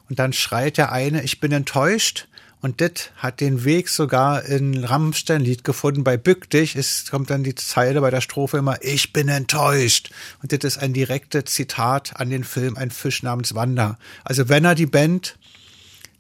Und 0.10 0.18
dann 0.18 0.32
schreit 0.32 0.78
der 0.78 0.94
eine, 0.94 1.24
ich 1.24 1.42
bin 1.42 1.52
enttäuscht. 1.52 2.28
Und 2.66 2.82
das 2.82 3.12
hat 3.18 3.42
den 3.42 3.64
Weg 3.64 3.90
sogar 3.90 4.44
in 4.44 4.84
Rammstein-Lied 4.84 5.64
gefunden. 5.64 6.04
Bei 6.04 6.18
Bück 6.18 6.50
dich 6.50 6.76
ist, 6.76 7.12
kommt 7.12 7.30
dann 7.30 7.44
die 7.44 7.54
Zeile 7.54 8.02
bei 8.02 8.10
der 8.10 8.22
Strophe 8.22 8.58
immer, 8.58 8.84
ich 8.84 9.14
bin 9.14 9.30
enttäuscht. 9.30 10.10
Und 10.42 10.52
das 10.52 10.64
ist 10.64 10.80
ein 10.80 10.92
direktes 10.92 11.46
Zitat 11.46 12.20
an 12.20 12.32
den 12.32 12.44
Film 12.44 12.76
Ein 12.76 12.90
Fisch 12.90 13.22
namens 13.22 13.54
Wanda. 13.54 14.00
Also 14.24 14.50
wenn 14.50 14.66
er 14.66 14.74
die 14.74 14.88
Band 14.88 15.38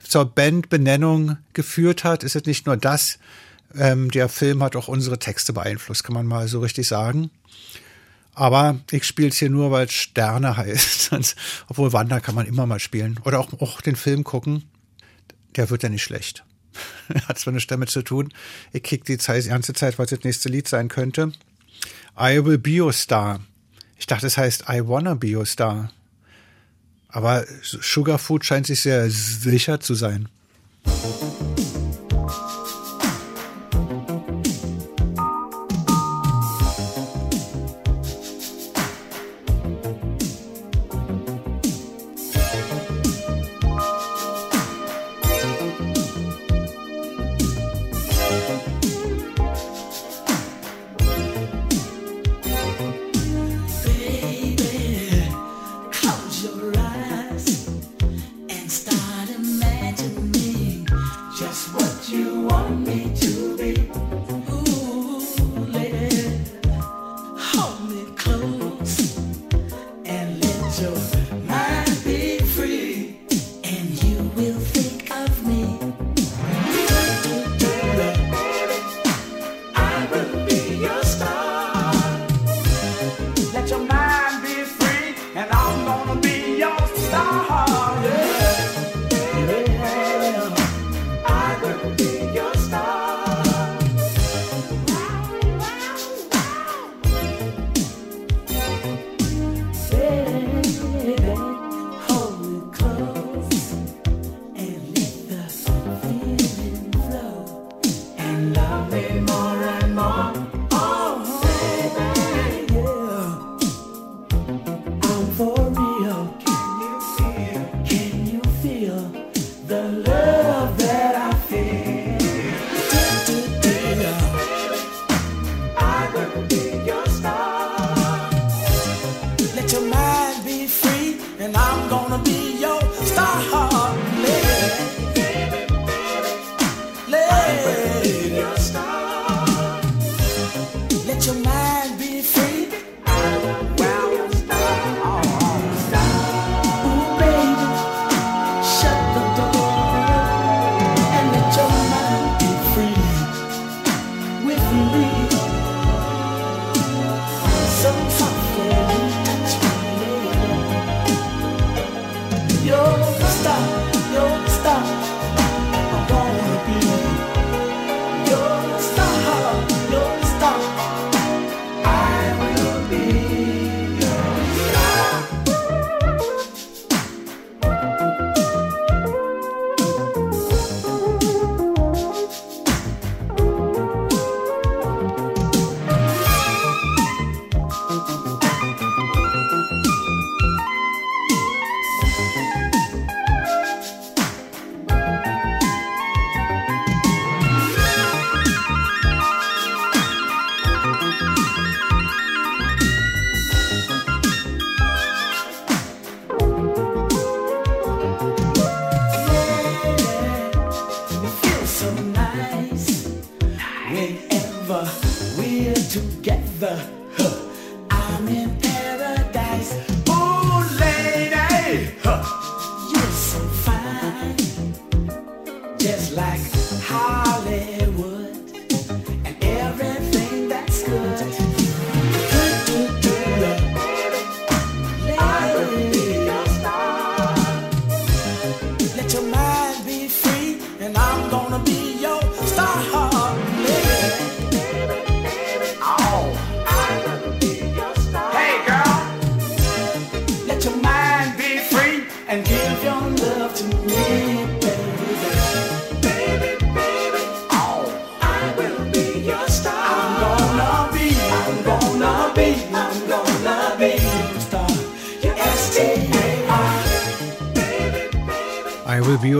zur 0.08 0.26
Bandbenennung 0.26 1.38
geführt 1.54 2.04
hat, 2.04 2.24
ist 2.24 2.36
es 2.36 2.46
nicht 2.46 2.68
nur 2.68 2.78
das, 2.78 3.18
ähm, 3.76 4.12
der 4.12 4.30
Film 4.30 4.62
hat 4.62 4.76
auch 4.76 4.88
unsere 4.88 5.18
Texte 5.18 5.52
beeinflusst, 5.52 6.04
kann 6.04 6.14
man 6.14 6.28
mal 6.28 6.48
so 6.48 6.60
richtig 6.60 6.88
sagen. 6.88 7.32
Aber 8.36 8.78
ich 8.92 9.06
spiele 9.06 9.30
es 9.30 9.38
hier 9.38 9.50
nur, 9.50 9.72
weil 9.72 9.88
es 9.88 9.94
Sterne 9.94 10.58
heißt. 10.58 11.10
Obwohl 11.70 11.92
Wanda 11.92 12.20
kann 12.20 12.36
man 12.36 12.46
immer 12.46 12.68
mal 12.68 12.80
spielen. 12.80 13.20
Oder 13.24 13.40
auch, 13.40 13.52
auch 13.62 13.82
den 13.82 13.96
Film 13.96 14.24
gucken. 14.24 14.62
Der 15.56 15.70
wird 15.70 15.84
ja 15.84 15.90
nicht 15.90 16.04
schlecht. 16.04 16.44
Hat 17.28 17.40
zwar 17.40 17.54
nichts 17.54 17.68
damit 17.68 17.90
zu 17.90 18.02
tun. 18.02 18.34
Ich 18.74 18.84
kick 18.84 19.06
die 19.06 19.18
ganze 19.18 19.74
Zeit, 19.74 19.98
was 20.00 20.10
das 20.10 20.24
nächste 20.24 20.50
Lied 20.50 20.68
sein 20.68 20.88
könnte. 20.88 21.32
I 22.20 22.44
will 22.44 22.58
be 22.58 22.82
your 22.82 22.94
star. 22.94 23.40
Ich 23.98 24.08
dachte, 24.08 24.28
es 24.28 24.38
heißt 24.38 24.66
I 24.70 24.88
wanna 24.88 25.16
be 25.16 25.36
your 25.36 25.46
star. 25.46 25.92
Aber 27.08 27.46
Sugar 27.62 28.20
Food 28.20 28.46
scheint 28.46 28.68
sich 28.68 28.82
sehr 28.82 29.10
sicher 29.10 29.80
zu 29.80 29.96
sein. 29.96 30.28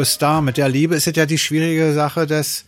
I 0.06 0.08
will 0.08 0.12
be 0.12 0.12
your 0.12 0.12
star. 0.12 0.42
Mit 0.42 0.58
der 0.58 0.70
Liebe 0.70 0.96
ist 0.96 1.08
es 1.08 1.16
ja 1.16 1.26
die 1.26 1.38
schwierige 1.38 1.94
Sache, 1.94 2.28
dass 2.28 2.66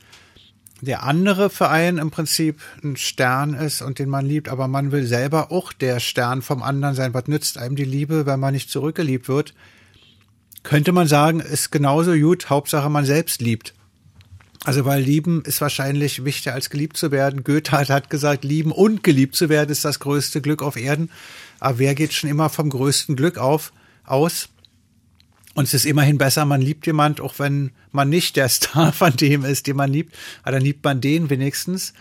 der 0.82 1.04
andere 1.04 1.50
Verein 1.50 1.98
im 1.98 2.12
Prinzip 2.12 2.62
ein 2.84 2.98
Stern 2.98 3.54
ist 3.54 3.82
und 3.82 4.00
den 4.00 4.10
man 4.10 4.26
liebt, 4.26 4.50
aber 4.50 4.68
man 4.68 4.92
will 4.92 5.06
selber 5.06 5.52
auch 5.52 5.74
der 5.74 6.00
Stern 6.00 6.42
vom 6.42 6.64
anderen 6.64 6.96
sein. 6.96 7.14
Was 7.14 7.28
nützt 7.28 7.58
einem 7.58 7.76
die 7.76 7.86
Liebe, 7.86 8.26
wenn 8.26 8.40
man 8.40 8.54
nicht 8.54 8.70
zurückgeliebt 8.70 9.28
wird? 9.28 9.54
Könnte 10.64 10.92
man 10.92 11.08
sagen, 11.08 11.40
ist 11.40 11.72
genauso 11.72 12.14
gut, 12.14 12.50
Hauptsache 12.50 12.90
man 12.90 13.06
selbst 13.06 13.42
liebt. 13.42 13.74
Also 14.66 14.86
weil 14.86 15.02
lieben 15.02 15.44
ist 15.46 15.62
wahrscheinlich 15.62 16.26
wichtiger 16.26 16.54
als 16.54 16.70
geliebt 16.70 16.98
zu 16.98 17.12
werden. 17.12 17.44
Goethe 17.44 17.72
hat 17.72 18.10
gesagt, 18.10 18.44
lieben 18.44 18.72
und 18.72 19.04
geliebt 19.04 19.36
zu 19.36 19.50
werden 19.50 19.70
ist 19.70 19.86
das 19.86 20.00
größte 20.00 20.42
Glück 20.42 20.62
auf 20.62 20.76
Erden. 20.76 21.10
Aber 21.60 21.80
wer 21.80 21.96
geht 21.96 22.14
schon 22.14 22.30
immer 22.30 22.50
vom 22.50 22.70
größten 22.70 23.16
Glück 23.16 23.38
auf, 23.38 23.72
aus? 24.06 24.50
Und 25.58 25.64
es 25.64 25.74
ist 25.74 25.88
immerhin 25.88 26.20
besser, 26.20 26.46
man 26.46 26.62
liebt 26.62 26.86
jemand, 26.86 27.20
auch 27.20 27.40
wenn 27.40 27.72
man 27.92 28.10
nicht 28.10 28.36
der 28.36 28.48
Star 28.58 28.94
von 28.94 29.18
dem 29.18 29.44
ist, 29.44 29.66
den 29.66 29.76
man 29.76 29.92
liebt. 29.92 30.16
Aber 30.44 30.52
dann 30.52 30.62
liebt 30.62 30.84
man 30.84 31.02
den 31.02 31.32
wenigstens. 31.32 31.94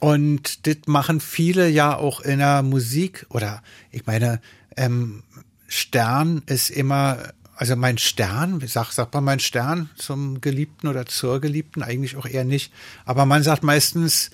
Und 0.00 0.66
das 0.66 0.76
machen 0.84 1.20
viele 1.20 1.70
ja 1.70 1.96
auch 1.96 2.20
in 2.20 2.40
der 2.40 2.62
Musik. 2.62 3.24
Oder 3.30 3.62
ich 3.90 4.04
meine, 4.04 4.42
ähm, 4.76 5.22
Stern 5.66 6.42
ist 6.44 6.68
immer, 6.68 7.32
also 7.56 7.74
mein 7.74 7.96
Stern, 7.96 8.60
sagt, 8.66 8.92
sagt 8.92 9.14
man 9.14 9.24
mein 9.24 9.40
Stern 9.40 9.88
zum 9.96 10.42
Geliebten 10.42 10.88
oder 10.88 11.06
zur 11.06 11.40
Geliebten? 11.40 11.82
Eigentlich 11.82 12.16
auch 12.16 12.26
eher 12.26 12.44
nicht. 12.44 12.70
Aber 13.06 13.24
man 13.24 13.42
sagt 13.42 13.62
meistens, 13.62 14.30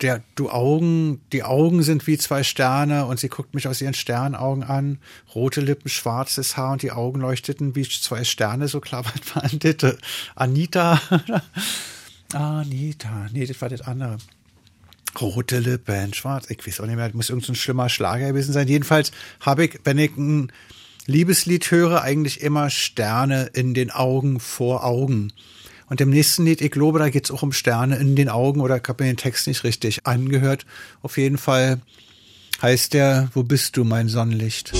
der, 0.00 0.22
du 0.34 0.50
Augen, 0.50 1.20
die 1.32 1.42
Augen 1.42 1.82
sind 1.82 2.06
wie 2.06 2.18
zwei 2.18 2.42
Sterne 2.42 3.06
und 3.06 3.18
sie 3.18 3.28
guckt 3.28 3.54
mich 3.54 3.66
aus 3.68 3.80
ihren 3.80 3.94
Sternaugen 3.94 4.62
an. 4.62 4.98
Rote 5.34 5.60
Lippen, 5.60 5.88
schwarzes 5.88 6.56
Haar 6.56 6.72
und 6.72 6.82
die 6.82 6.92
Augen 6.92 7.20
leuchteten 7.20 7.74
wie 7.74 7.88
zwei 7.88 8.24
Sterne, 8.24 8.68
so 8.68 8.80
klar 8.80 9.04
was 9.04 9.34
war 9.34 9.48
das? 9.48 9.96
Anita. 10.34 11.00
Anita. 12.32 13.28
Nee, 13.32 13.46
das 13.46 13.60
war 13.60 13.68
das 13.68 13.82
andere. 13.82 14.18
Rote 15.20 15.60
Lippen, 15.60 16.12
schwarz. 16.12 16.50
Ich 16.50 16.66
weiß 16.66 16.80
auch 16.80 16.86
nicht 16.86 16.96
mehr, 16.96 17.06
das 17.06 17.14
muss 17.14 17.30
irgendein 17.30 17.54
so 17.54 17.60
schlimmer 17.60 17.88
Schlager 17.88 18.28
gewesen 18.28 18.52
sein. 18.52 18.66
Jedenfalls 18.68 19.12
habe 19.40 19.66
ich, 19.66 19.80
wenn 19.84 19.98
ich 19.98 20.16
ein 20.16 20.52
Liebeslied 21.06 21.70
höre, 21.70 22.02
eigentlich 22.02 22.40
immer 22.40 22.70
Sterne 22.70 23.50
in 23.52 23.74
den 23.74 23.90
Augen 23.90 24.40
vor 24.40 24.84
Augen. 24.84 25.32
Und 25.88 26.00
im 26.00 26.10
nächsten 26.10 26.44
Lied, 26.44 26.60
ich 26.60 26.70
glaube, 26.70 26.98
da 26.98 27.08
geht 27.10 27.24
es 27.24 27.30
auch 27.30 27.42
um 27.42 27.52
Sterne 27.52 27.96
in 27.96 28.16
den 28.16 28.28
Augen 28.28 28.60
oder 28.60 28.76
ich 28.76 28.88
habe 28.88 29.04
mir 29.04 29.10
den 29.10 29.16
Text 29.16 29.46
nicht 29.46 29.64
richtig 29.64 30.06
angehört. 30.06 30.64
Auf 31.02 31.18
jeden 31.18 31.38
Fall 31.38 31.80
heißt 32.62 32.94
der, 32.94 33.28
wo 33.34 33.42
bist 33.42 33.76
du, 33.76 33.84
mein 33.84 34.08
Sonnenlicht? 34.08 34.72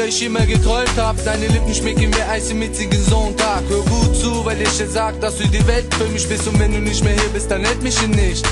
der 0.00 0.06
ich 0.06 0.22
immer 0.22 0.46
geträumt 0.46 0.96
hab. 0.96 1.22
Deine 1.24 1.46
Lippen 1.48 1.74
schmecken 1.74 2.14
wie 2.14 2.22
Eis 2.22 2.50
im 2.50 2.58
mitzigen 2.58 3.02
Sonntag. 3.04 3.62
Hör 3.68 3.82
gut 3.82 4.16
zu, 4.16 4.44
weil 4.44 4.60
ich 4.60 4.76
dir 4.76 4.88
sag, 4.88 5.20
dass 5.20 5.38
du 5.38 5.46
die 5.46 5.66
Welt 5.66 5.92
für 5.94 6.08
mich 6.08 6.28
bist. 6.28 6.46
Und 6.48 6.58
wenn 6.58 6.72
du 6.72 6.80
nicht 6.80 7.04
mehr 7.04 7.14
hier 7.14 7.28
bist, 7.32 7.50
dann 7.50 7.64
hält 7.64 7.82
mich 7.82 7.98
hier 7.98 8.08
nicht. 8.08 8.46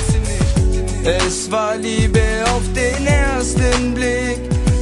Es 1.03 1.49
war 1.49 1.77
Liebe 1.77 2.21
auf 2.45 2.61
den 2.75 3.07
ersten 3.07 3.93
Blick. 3.93 4.39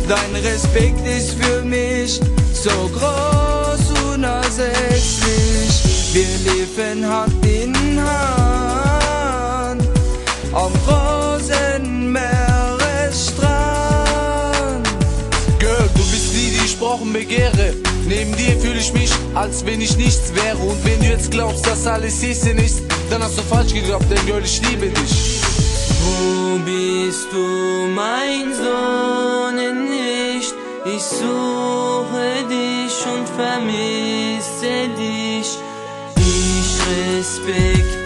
Dein 0.07 0.35
Respekt 0.43 1.05
ist 1.05 1.33
für 1.33 1.63
mich 1.63 2.19
so 2.53 2.89
groß, 2.93 4.13
unersättlich. 4.13 5.21
Wir 6.13 6.27
liefen 6.51 7.05
Hand 7.07 7.45
in 7.45 7.75
Hand 8.01 9.83
am 10.53 10.71
Rosenmeeresstrand. 10.87 12.06
Brauchen 16.87 17.11
begehre. 17.11 17.73
Neben 18.07 18.33
dir 18.37 18.57
fühle 18.61 18.79
ich 18.79 18.93
mich, 18.93 19.11
als 19.35 19.65
wenn 19.65 19.81
ich 19.81 19.97
nichts 19.97 20.33
wäre. 20.33 20.57
Und 20.57 20.85
wenn 20.85 20.99
du 20.99 21.07
jetzt 21.07 21.29
glaubst, 21.31 21.67
dass 21.67 21.85
alles 21.85 22.21
Häschen 22.23 22.57
ist, 22.57 22.81
dann 23.09 23.21
hast 23.21 23.37
du 23.37 23.41
falsch 23.41 23.73
geglaubt, 23.73 24.05
denn 24.09 24.25
Girl, 24.25 24.41
ich 24.43 24.61
liebe 24.69 24.87
dich. 24.87 25.41
Wo 26.01 26.57
bist 26.59 27.27
du, 27.33 27.87
mein 27.93 28.53
Sonnenlicht? 28.63 30.55
Ich 30.85 31.03
suche 31.03 32.45
dich 32.49 32.95
und 33.13 33.27
vermisse 33.35 34.87
dich. 34.97 35.57
Ich 36.15 36.69
respektiere 36.87 37.96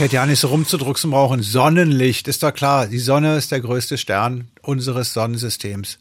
hätte 0.00 0.16
ja 0.16 0.26
nicht 0.26 0.40
so 0.40 0.48
rumzudrucksen 0.48 1.10
brauchen. 1.10 1.42
Sonnenlicht, 1.42 2.28
ist 2.28 2.42
doch 2.42 2.52
klar. 2.52 2.86
Die 2.86 2.98
Sonne 2.98 3.36
ist 3.36 3.52
der 3.52 3.60
größte 3.60 3.98
Stern 3.98 4.48
unseres 4.62 5.12
Sonnensystems. 5.12 5.98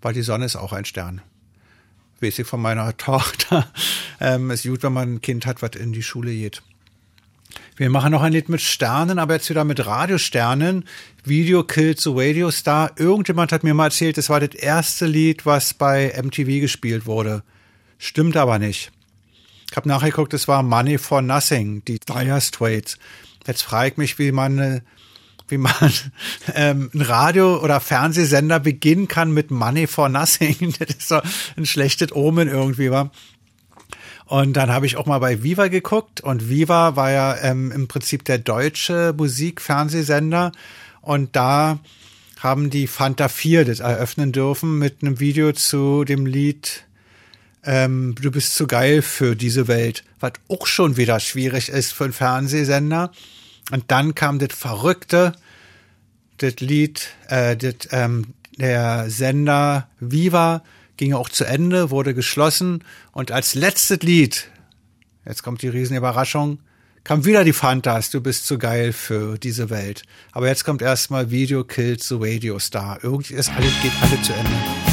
weil 0.00 0.14
die 0.14 0.22
Sonne 0.22 0.46
ist 0.46 0.56
auch 0.56 0.72
ein 0.72 0.84
Stern. 0.84 1.20
Weiß 2.20 2.38
ich 2.38 2.46
von 2.46 2.60
meiner 2.60 2.96
Tochter. 2.96 3.66
Ähm, 4.20 4.50
ist 4.50 4.64
gut, 4.64 4.82
wenn 4.82 4.92
man 4.92 5.14
ein 5.14 5.20
Kind 5.20 5.46
hat, 5.46 5.62
was 5.62 5.72
in 5.76 5.92
die 5.92 6.02
Schule 6.02 6.32
geht. 6.32 6.62
Wir 7.76 7.90
machen 7.90 8.12
noch 8.12 8.22
ein 8.22 8.32
Lied 8.32 8.48
mit 8.48 8.60
Sternen, 8.60 9.18
aber 9.18 9.34
jetzt 9.34 9.48
wieder 9.48 9.64
mit 9.64 9.84
Radiosternen. 9.86 10.84
Video 11.24 11.64
Kills 11.64 12.02
the 12.02 12.10
Radio 12.12 12.50
Star. 12.50 12.92
Irgendjemand 12.96 13.52
hat 13.52 13.64
mir 13.64 13.74
mal 13.74 13.86
erzählt, 13.86 14.18
das 14.18 14.28
war 14.28 14.40
das 14.40 14.54
erste 14.54 15.06
Lied, 15.06 15.46
was 15.46 15.74
bei 15.74 16.12
MTV 16.22 16.60
gespielt 16.60 17.06
wurde. 17.06 17.42
Stimmt 17.98 18.36
aber 18.36 18.58
nicht. 18.58 18.92
Ich 19.72 19.76
habe 19.78 19.88
nachgeguckt, 19.88 20.34
es 20.34 20.48
war 20.48 20.62
Money 20.62 20.98
for 20.98 21.22
Nothing, 21.22 21.82
die 21.86 21.98
Dire 21.98 22.42
Straits. 22.42 22.98
Jetzt 23.46 23.62
frage 23.62 23.92
ich 23.92 23.96
mich, 23.96 24.18
wie 24.18 24.30
man, 24.30 24.58
äh, 24.58 24.80
wie 25.48 25.56
man 25.56 25.72
ähm, 26.54 26.90
ein 26.92 27.00
Radio- 27.00 27.58
oder 27.58 27.80
Fernsehsender 27.80 28.60
beginnen 28.60 29.08
kann 29.08 29.32
mit 29.32 29.50
Money 29.50 29.86
for 29.86 30.10
Nothing. 30.10 30.74
Das 30.78 30.90
ist 30.90 31.08
so 31.08 31.22
ein 31.56 31.64
schlechtes 31.64 32.14
Omen 32.14 32.48
irgendwie, 32.48 32.90
war. 32.90 33.12
Und 34.26 34.58
dann 34.58 34.70
habe 34.70 34.84
ich 34.84 34.98
auch 34.98 35.06
mal 35.06 35.20
bei 35.20 35.42
Viva 35.42 35.68
geguckt 35.68 36.20
und 36.20 36.50
Viva 36.50 36.94
war 36.96 37.10
ja 37.10 37.34
ähm, 37.40 37.72
im 37.72 37.88
Prinzip 37.88 38.26
der 38.26 38.36
deutsche 38.36 39.14
Musikfernsehsender 39.16 40.52
und 41.00 41.34
da 41.34 41.78
haben 42.40 42.68
die 42.68 42.86
Fanta 42.86 43.28
4 43.28 43.64
das 43.64 43.80
eröffnen 43.80 44.32
dürfen 44.32 44.78
mit 44.78 45.00
einem 45.00 45.18
Video 45.18 45.52
zu 45.52 46.04
dem 46.04 46.26
Lied 46.26 46.84
ähm, 47.64 48.14
Du 48.20 48.30
bist 48.30 48.54
zu 48.54 48.66
geil 48.66 49.02
für 49.02 49.36
diese 49.36 49.68
Welt, 49.68 50.04
was 50.20 50.32
auch 50.48 50.66
schon 50.66 50.96
wieder 50.96 51.20
schwierig 51.20 51.68
ist 51.68 51.92
für 51.92 52.04
einen 52.04 52.12
Fernsehsender. 52.12 53.12
Und 53.70 53.84
dann 53.88 54.14
kam 54.14 54.38
das 54.38 54.56
Verrückte, 54.56 55.32
das 56.38 56.56
Lied, 56.60 57.08
äh, 57.28 57.56
das, 57.56 57.88
ähm, 57.90 58.34
der 58.58 59.08
Sender 59.08 59.88
Viva 60.00 60.62
ging 60.96 61.14
auch 61.14 61.28
zu 61.28 61.44
Ende, 61.44 61.90
wurde 61.90 62.14
geschlossen 62.14 62.84
und 63.12 63.32
als 63.32 63.54
letztes 63.54 64.00
Lied, 64.02 64.48
jetzt 65.24 65.42
kommt 65.42 65.62
die 65.62 65.68
Riesenüberraschung, 65.68 66.58
kam 67.04 67.24
wieder 67.24 67.44
die 67.44 67.52
Fantas, 67.52 68.10
du 68.10 68.20
bist 68.20 68.46
zu 68.46 68.58
geil 68.58 68.92
für 68.92 69.38
diese 69.38 69.70
Welt. 69.70 70.02
Aber 70.32 70.46
jetzt 70.48 70.64
kommt 70.64 70.82
erstmal 70.82 71.30
Video 71.30 71.64
Kills 71.64 72.08
the 72.08 72.16
Radio 72.18 72.58
Star. 72.58 73.00
Irgendwie 73.02 73.34
ist 73.34 73.50
alles, 73.50 73.72
geht 73.82 73.92
alle 74.00 74.22
zu 74.22 74.32
Ende. 74.32 74.91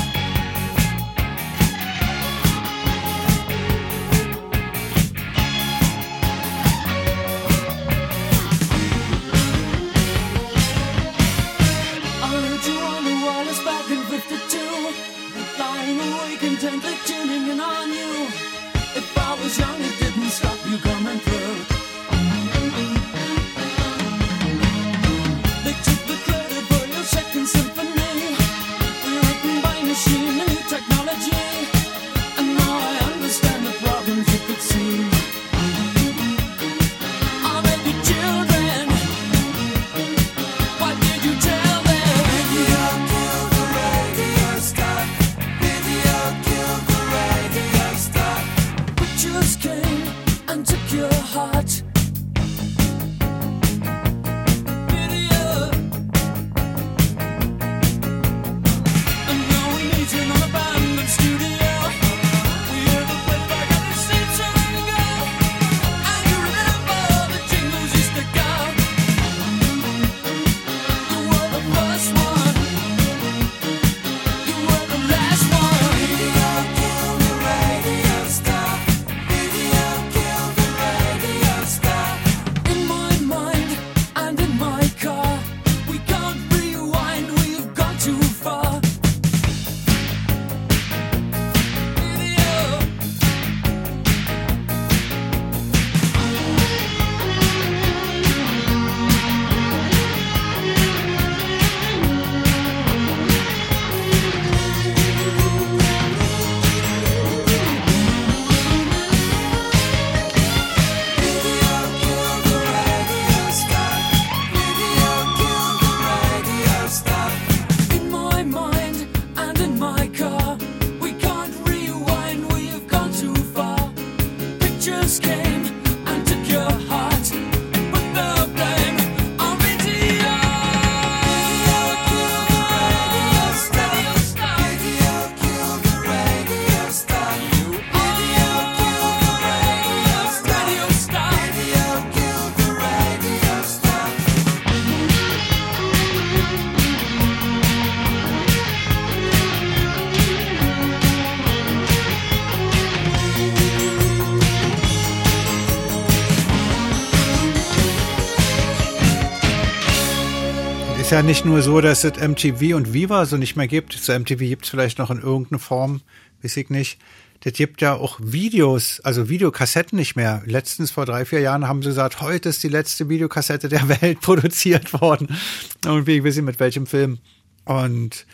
Ja 161.19 161.23
nicht 161.23 161.43
nur 161.43 161.61
so, 161.61 161.81
dass 161.81 162.05
es 162.05 162.17
MTV 162.17 162.77
und 162.77 162.93
Viva 162.93 163.25
so 163.25 163.35
nicht 163.35 163.57
mehr 163.57 163.67
gibt. 163.67 163.91
So 163.91 164.17
MTV 164.17 164.39
gibt 164.39 164.63
es 164.63 164.69
vielleicht 164.69 164.99
noch 164.99 165.11
in 165.11 165.19
irgendeiner 165.19 165.59
Form, 165.59 165.99
weiß 166.41 166.55
ich 166.55 166.69
nicht. 166.69 166.97
Das 167.41 167.51
gibt 167.53 167.81
ja 167.81 167.95
auch 167.95 168.19
Videos, 168.23 169.01
also 169.01 169.27
Videokassetten 169.27 169.97
nicht 169.97 170.15
mehr. 170.15 170.41
Letztens 170.45 170.91
vor 170.91 171.05
drei, 171.05 171.25
vier 171.25 171.41
Jahren 171.41 171.67
haben 171.67 171.81
sie 171.81 171.89
gesagt, 171.89 172.21
heute 172.21 172.47
ist 172.47 172.63
die 172.63 172.69
letzte 172.69 173.09
Videokassette 173.09 173.67
der 173.67 173.89
Welt 174.01 174.21
produziert 174.21 174.93
worden. 175.01 175.35
Irgendwie, 175.83 176.19
ich 176.19 176.23
weiß 176.23 176.37
nicht 176.37 176.45
mit 176.45 176.61
welchem 176.61 176.87
Film. 176.87 177.17
Und 177.65 178.25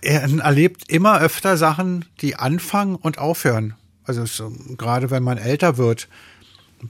er 0.00 0.22
erlebt 0.22 0.90
immer 0.90 1.20
öfter 1.20 1.58
Sachen, 1.58 2.06
die 2.22 2.36
anfangen 2.36 2.96
und 2.96 3.18
aufhören. 3.18 3.74
Also 4.04 4.24
so, 4.24 4.50
gerade 4.78 5.10
wenn 5.10 5.22
man 5.22 5.36
älter 5.36 5.76
wird. 5.76 6.08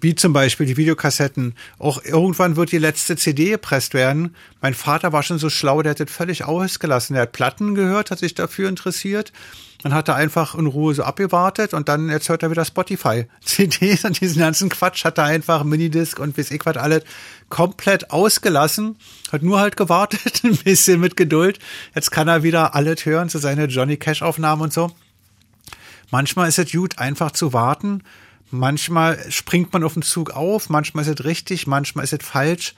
Wie 0.01 0.15
zum 0.15 0.33
Beispiel 0.33 0.65
die 0.65 0.79
Videokassetten. 0.79 1.55
Auch 1.79 2.03
irgendwann 2.03 2.57
wird 2.57 2.73
die 2.73 2.79
letzte 2.79 3.15
CD 3.17 3.51
gepresst 3.51 3.93
werden. 3.93 4.35
Mein 4.63 4.73
Vater 4.73 5.13
war 5.13 5.23
schon 5.23 5.39
so 5.39 5.51
schlau, 5.51 5.83
der 5.83 5.91
hat 5.91 6.01
das 6.01 6.11
völlig 6.11 6.45
ausgelassen. 6.45 7.13
Der 7.13 7.25
hat 7.25 7.33
Platten 7.33 7.75
gehört, 7.75 8.11
hat 8.11 8.19
sich 8.19 8.35
dafür 8.35 8.71
interessiert. 8.71 9.33
Dann 9.83 9.93
hat 9.93 10.09
er 10.09 10.15
einfach 10.15 10.55
in 10.55 10.67
Ruhe 10.67 10.95
so 10.95 11.03
abgewartet 11.03 11.75
und 11.75 11.89
dann 11.89 12.09
jetzt 12.09 12.29
hört 12.29 12.43
er 12.43 12.51
wieder 12.51 12.65
Spotify. 12.65 13.27
CDs 13.45 14.05
und 14.05 14.19
diesen 14.21 14.39
ganzen 14.39 14.71
Quatsch 14.71 15.05
hat 15.05 15.19
er 15.19 15.25
einfach 15.25 15.63
Minidisc 15.65 16.19
und 16.19 16.37
bis 16.37 16.51
ich 16.51 16.65
was 16.65 16.77
alles 16.79 17.03
komplett 17.51 18.11
ausgelassen. 18.11 18.97
Hat 19.31 19.43
nur 19.43 19.61
halt 19.61 19.77
gewartet, 19.77 20.41
ein 20.45 20.57
bisschen 20.57 21.01
mit 21.01 21.19
Geduld. 21.19 21.59
Jetzt 21.95 22.11
kann 22.11 22.29
er 22.29 22.43
wieder 22.43 22.75
alles 22.75 23.05
hören 23.05 23.29
zu 23.29 23.39
seine 23.39 23.67
Johnny 23.67 23.99
Cash 23.99 24.23
Aufnahmen 24.23 24.63
und 24.63 24.73
so. 24.73 24.91
Manchmal 26.11 26.49
ist 26.49 26.59
es 26.59 26.73
gut, 26.73 26.99
einfach 26.99 27.33
zu 27.33 27.53
warten. 27.53 28.03
Manchmal 28.55 29.19
springt 29.31 29.73
man 29.73 29.83
auf 29.83 29.95
den 29.95 30.03
Zug 30.03 30.31
auf, 30.31 30.69
manchmal 30.69 31.05
ist 31.05 31.21
es 31.21 31.25
richtig, 31.25 31.67
manchmal 31.67 32.05
ist 32.05 32.13
es 32.13 32.25
falsch. 32.25 32.75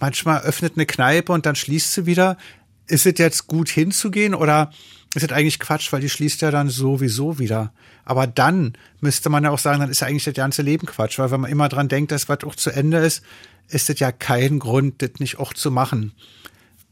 Manchmal 0.00 0.40
öffnet 0.40 0.72
eine 0.74 0.86
Kneipe 0.86 1.32
und 1.32 1.44
dann 1.44 1.54
schließt 1.54 1.92
sie 1.92 2.06
wieder. 2.06 2.38
ist 2.86 3.06
es 3.06 3.18
jetzt 3.18 3.46
gut 3.46 3.68
hinzugehen 3.68 4.34
oder 4.34 4.72
ist 5.14 5.22
es 5.22 5.30
eigentlich 5.30 5.60
Quatsch, 5.60 5.92
weil 5.92 6.00
die 6.00 6.08
schließt 6.08 6.40
ja 6.40 6.50
dann 6.50 6.70
sowieso 6.70 7.38
wieder. 7.38 7.74
Aber 8.06 8.26
dann 8.26 8.72
müsste 9.00 9.28
man 9.28 9.44
ja 9.44 9.50
auch 9.50 9.58
sagen, 9.58 9.80
dann 9.80 9.90
ist 9.90 10.00
ja 10.00 10.06
eigentlich 10.06 10.24
das 10.24 10.34
ganze 10.34 10.62
Leben 10.62 10.86
Quatsch, 10.86 11.18
weil 11.18 11.30
wenn 11.30 11.42
man 11.42 11.50
immer 11.50 11.68
dran 11.68 11.88
denkt, 11.88 12.10
dass 12.10 12.30
was 12.30 12.42
auch 12.44 12.56
zu 12.56 12.70
Ende 12.70 12.98
ist, 12.98 13.22
ist 13.68 13.90
das 13.90 14.00
ja 14.00 14.12
kein 14.12 14.58
Grund, 14.58 15.02
das 15.02 15.12
nicht 15.18 15.38
auch 15.38 15.52
zu 15.52 15.70
machen. 15.70 16.12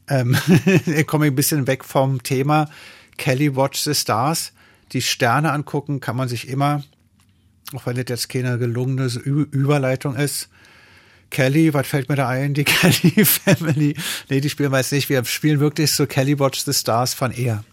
Ähm, 0.09 0.37
ich 0.87 1.07
komme 1.07 1.27
ein 1.27 1.35
bisschen 1.35 1.67
weg 1.67 1.85
vom 1.85 2.23
Thema 2.23 2.69
Kelly 3.17 3.57
Watch 3.57 3.81
the 3.81 3.95
Stars. 3.95 4.53
Die 4.93 5.03
Sterne 5.03 5.53
angucken 5.53 6.01
kann 6.01 6.17
man 6.17 6.29
sich 6.29 6.49
immer, 6.49 6.83
auch 7.75 7.87
wenn 7.87 7.97
das 7.97 8.07
jetzt 8.09 8.29
keine 8.29 8.59
gelungene 8.59 9.07
Überleitung 9.07 10.17
ist. 10.17 10.49
Kelly, 11.31 11.73
was 11.73 11.87
fällt 11.87 12.09
mir 12.09 12.17
da 12.17 12.29
ein? 12.29 12.55
Die 12.55 12.65
Kelly 12.65 13.25
Family. 13.25 13.97
Nee, 14.29 14.41
die 14.41 14.51
spielen 14.51 14.73
wir 14.73 14.79
jetzt 14.79 14.93
nicht. 14.93 15.09
Wir 15.09 15.25
spielen 15.25 15.61
wirklich 15.61 15.93
so 15.93 16.07
Kelly 16.07 16.39
Watch 16.39 16.65
the 16.65 16.73
Stars 16.73 17.15
von 17.15 17.31
eher. 17.31 17.65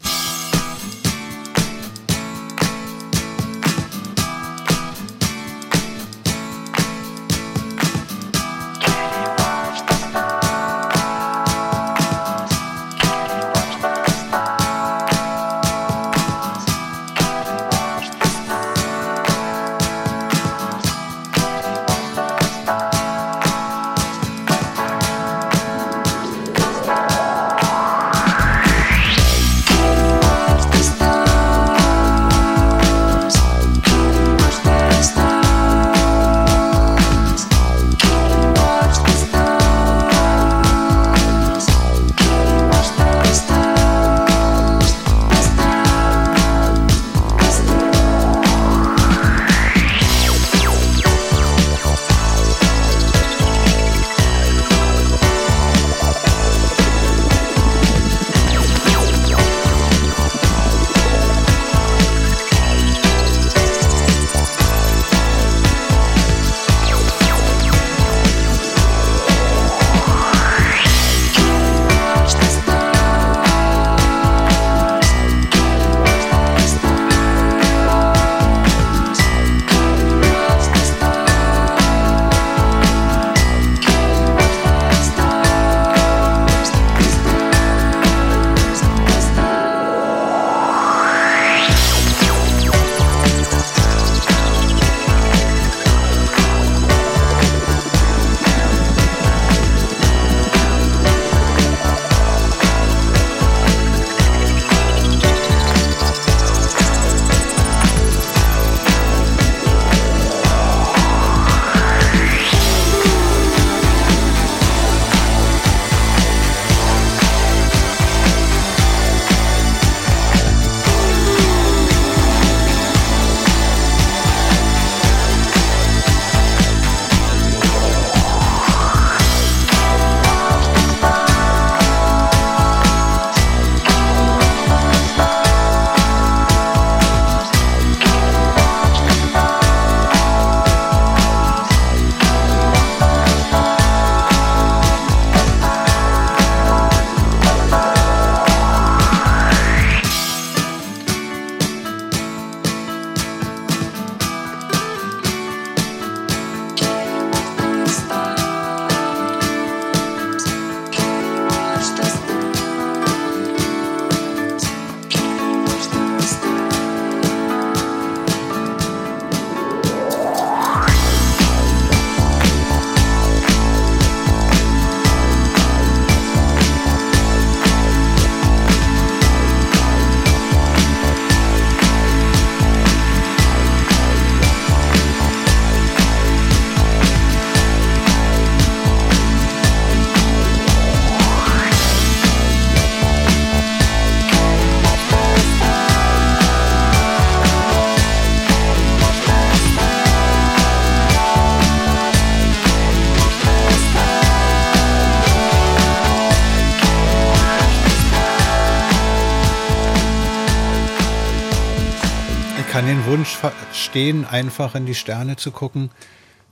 Kann 212.77 212.85
den 212.85 213.05
Wunsch 213.05 213.35
verstehen, 213.35 214.23
einfach 214.23 214.75
in 214.75 214.85
die 214.85 214.93
Sterne 214.93 215.35
zu 215.35 215.49
gucken. 215.49 215.89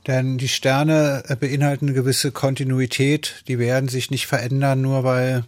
Denn 0.08 0.40
die 0.40 0.48
Sterne 0.48 1.24
äh, 1.28 1.36
beinhalten 1.36 1.86
eine 1.86 1.94
gewisse 1.94 2.32
Kontinuität. 2.32 3.44
Die 3.48 3.60
werden 3.60 3.90
sich 3.90 4.10
nicht 4.10 4.26
verändern, 4.26 4.82
nur 4.82 5.04
weil 5.04 5.44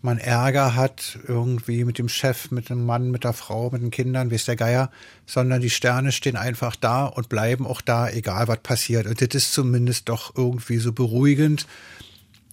man 0.00 0.18
Ärger 0.18 0.74
hat, 0.74 1.20
irgendwie 1.28 1.84
mit 1.84 1.98
dem 1.98 2.08
Chef, 2.08 2.50
mit 2.50 2.68
dem 2.68 2.84
Mann, 2.84 3.12
mit 3.12 3.22
der 3.22 3.32
Frau, 3.32 3.70
mit 3.70 3.80
den 3.80 3.92
Kindern, 3.92 4.32
wie 4.32 4.34
ist 4.34 4.48
der 4.48 4.56
Geier, 4.56 4.90
sondern 5.24 5.60
die 5.60 5.70
Sterne 5.70 6.10
stehen 6.10 6.34
einfach 6.34 6.74
da 6.74 7.04
und 7.04 7.28
bleiben 7.28 7.64
auch 7.64 7.80
da, 7.80 8.10
egal 8.10 8.48
was 8.48 8.58
passiert. 8.58 9.06
Und 9.06 9.20
das 9.20 9.28
ist 9.32 9.52
zumindest 9.52 10.08
doch 10.08 10.34
irgendwie 10.36 10.78
so 10.78 10.92
beruhigend. 10.92 11.68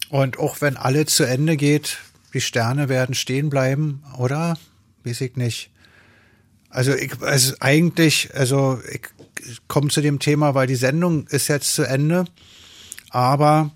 Und 0.10 0.38
auch 0.38 0.62
wenn 0.62 0.78
alle 0.78 1.08
zu 1.08 1.24
Ende 1.24 1.58
geht, 1.58 1.98
die 2.36 2.42
Sterne 2.42 2.90
werden 2.90 3.16
stehen 3.16 3.50
bleiben, 3.50 4.04
oder? 4.20 4.56
Weiß 5.04 5.22
ich 5.22 5.36
nicht. 5.36 5.72
Also 6.70 6.94
ich, 6.94 7.20
also 7.22 7.56
eigentlich, 7.60 8.30
also 8.36 8.80
ich 8.92 9.02
komme 9.68 9.90
zu 9.90 10.02
dem 10.02 10.20
Thema, 10.20 10.54
weil 10.56 10.68
die 10.68 10.76
Sendung 10.76 11.28
ist 11.28 11.48
jetzt 11.48 11.74
zu 11.74 11.84
Ende, 11.84 12.26
aber 13.10 13.72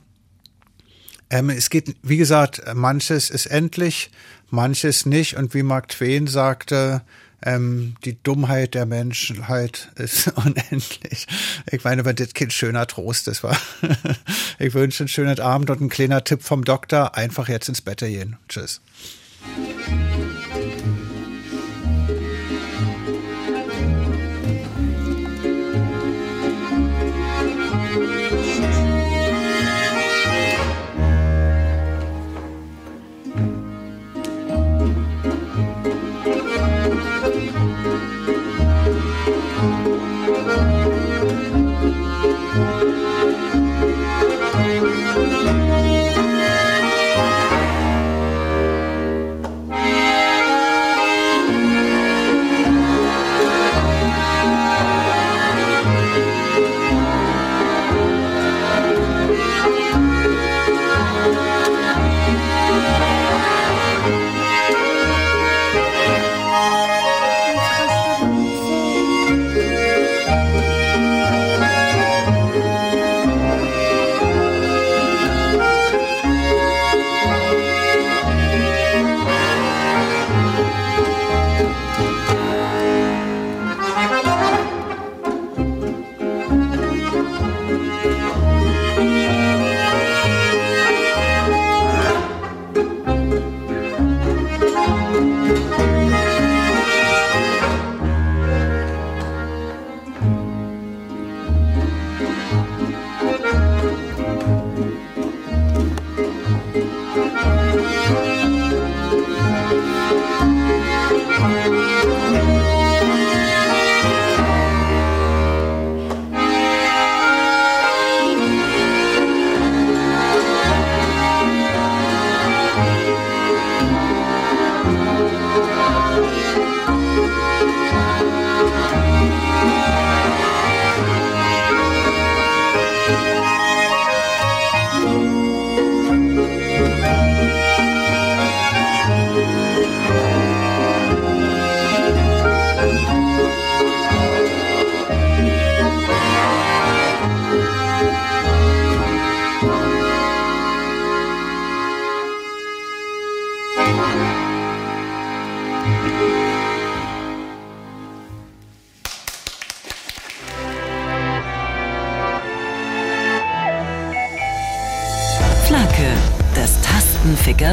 ähm, 1.29 1.49
es 1.49 1.69
geht, 1.69 1.95
wie 2.03 2.17
gesagt, 2.17 2.61
manches 2.75 3.29
ist 3.29 3.47
endlich, 3.47 4.11
manches 4.51 5.05
nicht 5.05 5.35
und 5.35 5.53
wie 5.53 5.63
Mark 5.63 5.89
Twain 5.89 6.27
sagte, 6.27 7.01
Ähm, 7.45 7.95
die 8.05 8.15
Dummheit 8.23 8.73
der 8.73 8.85
Menschen 8.85 9.49
halt 9.49 9.91
ist 9.95 10.27
unendlich. 10.37 11.27
Ich 11.69 11.83
meine, 11.83 12.05
wenn 12.05 12.15
das 12.15 12.33
Kind 12.33 12.53
schöner 12.53 12.87
Trost 12.87 13.27
ist, 13.27 13.43
war. 13.43 13.57
ich 14.59 14.73
wünsche 14.73 15.03
einen 15.03 15.09
schönen 15.09 15.39
Abend 15.41 15.69
und 15.69 15.81
ein 15.81 15.89
kleiner 15.89 16.23
Tipp 16.23 16.41
vom 16.41 16.63
Doktor. 16.63 17.15
Einfach 17.15 17.49
jetzt 17.49 17.67
ins 17.67 17.81
Bett 17.81 17.99
gehen. 17.99 18.37
Tschüss. 18.47 18.79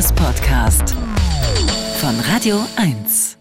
Podcast. 0.00 0.96
Von 2.00 2.18
Radio 2.20 2.58
1. 2.76 3.39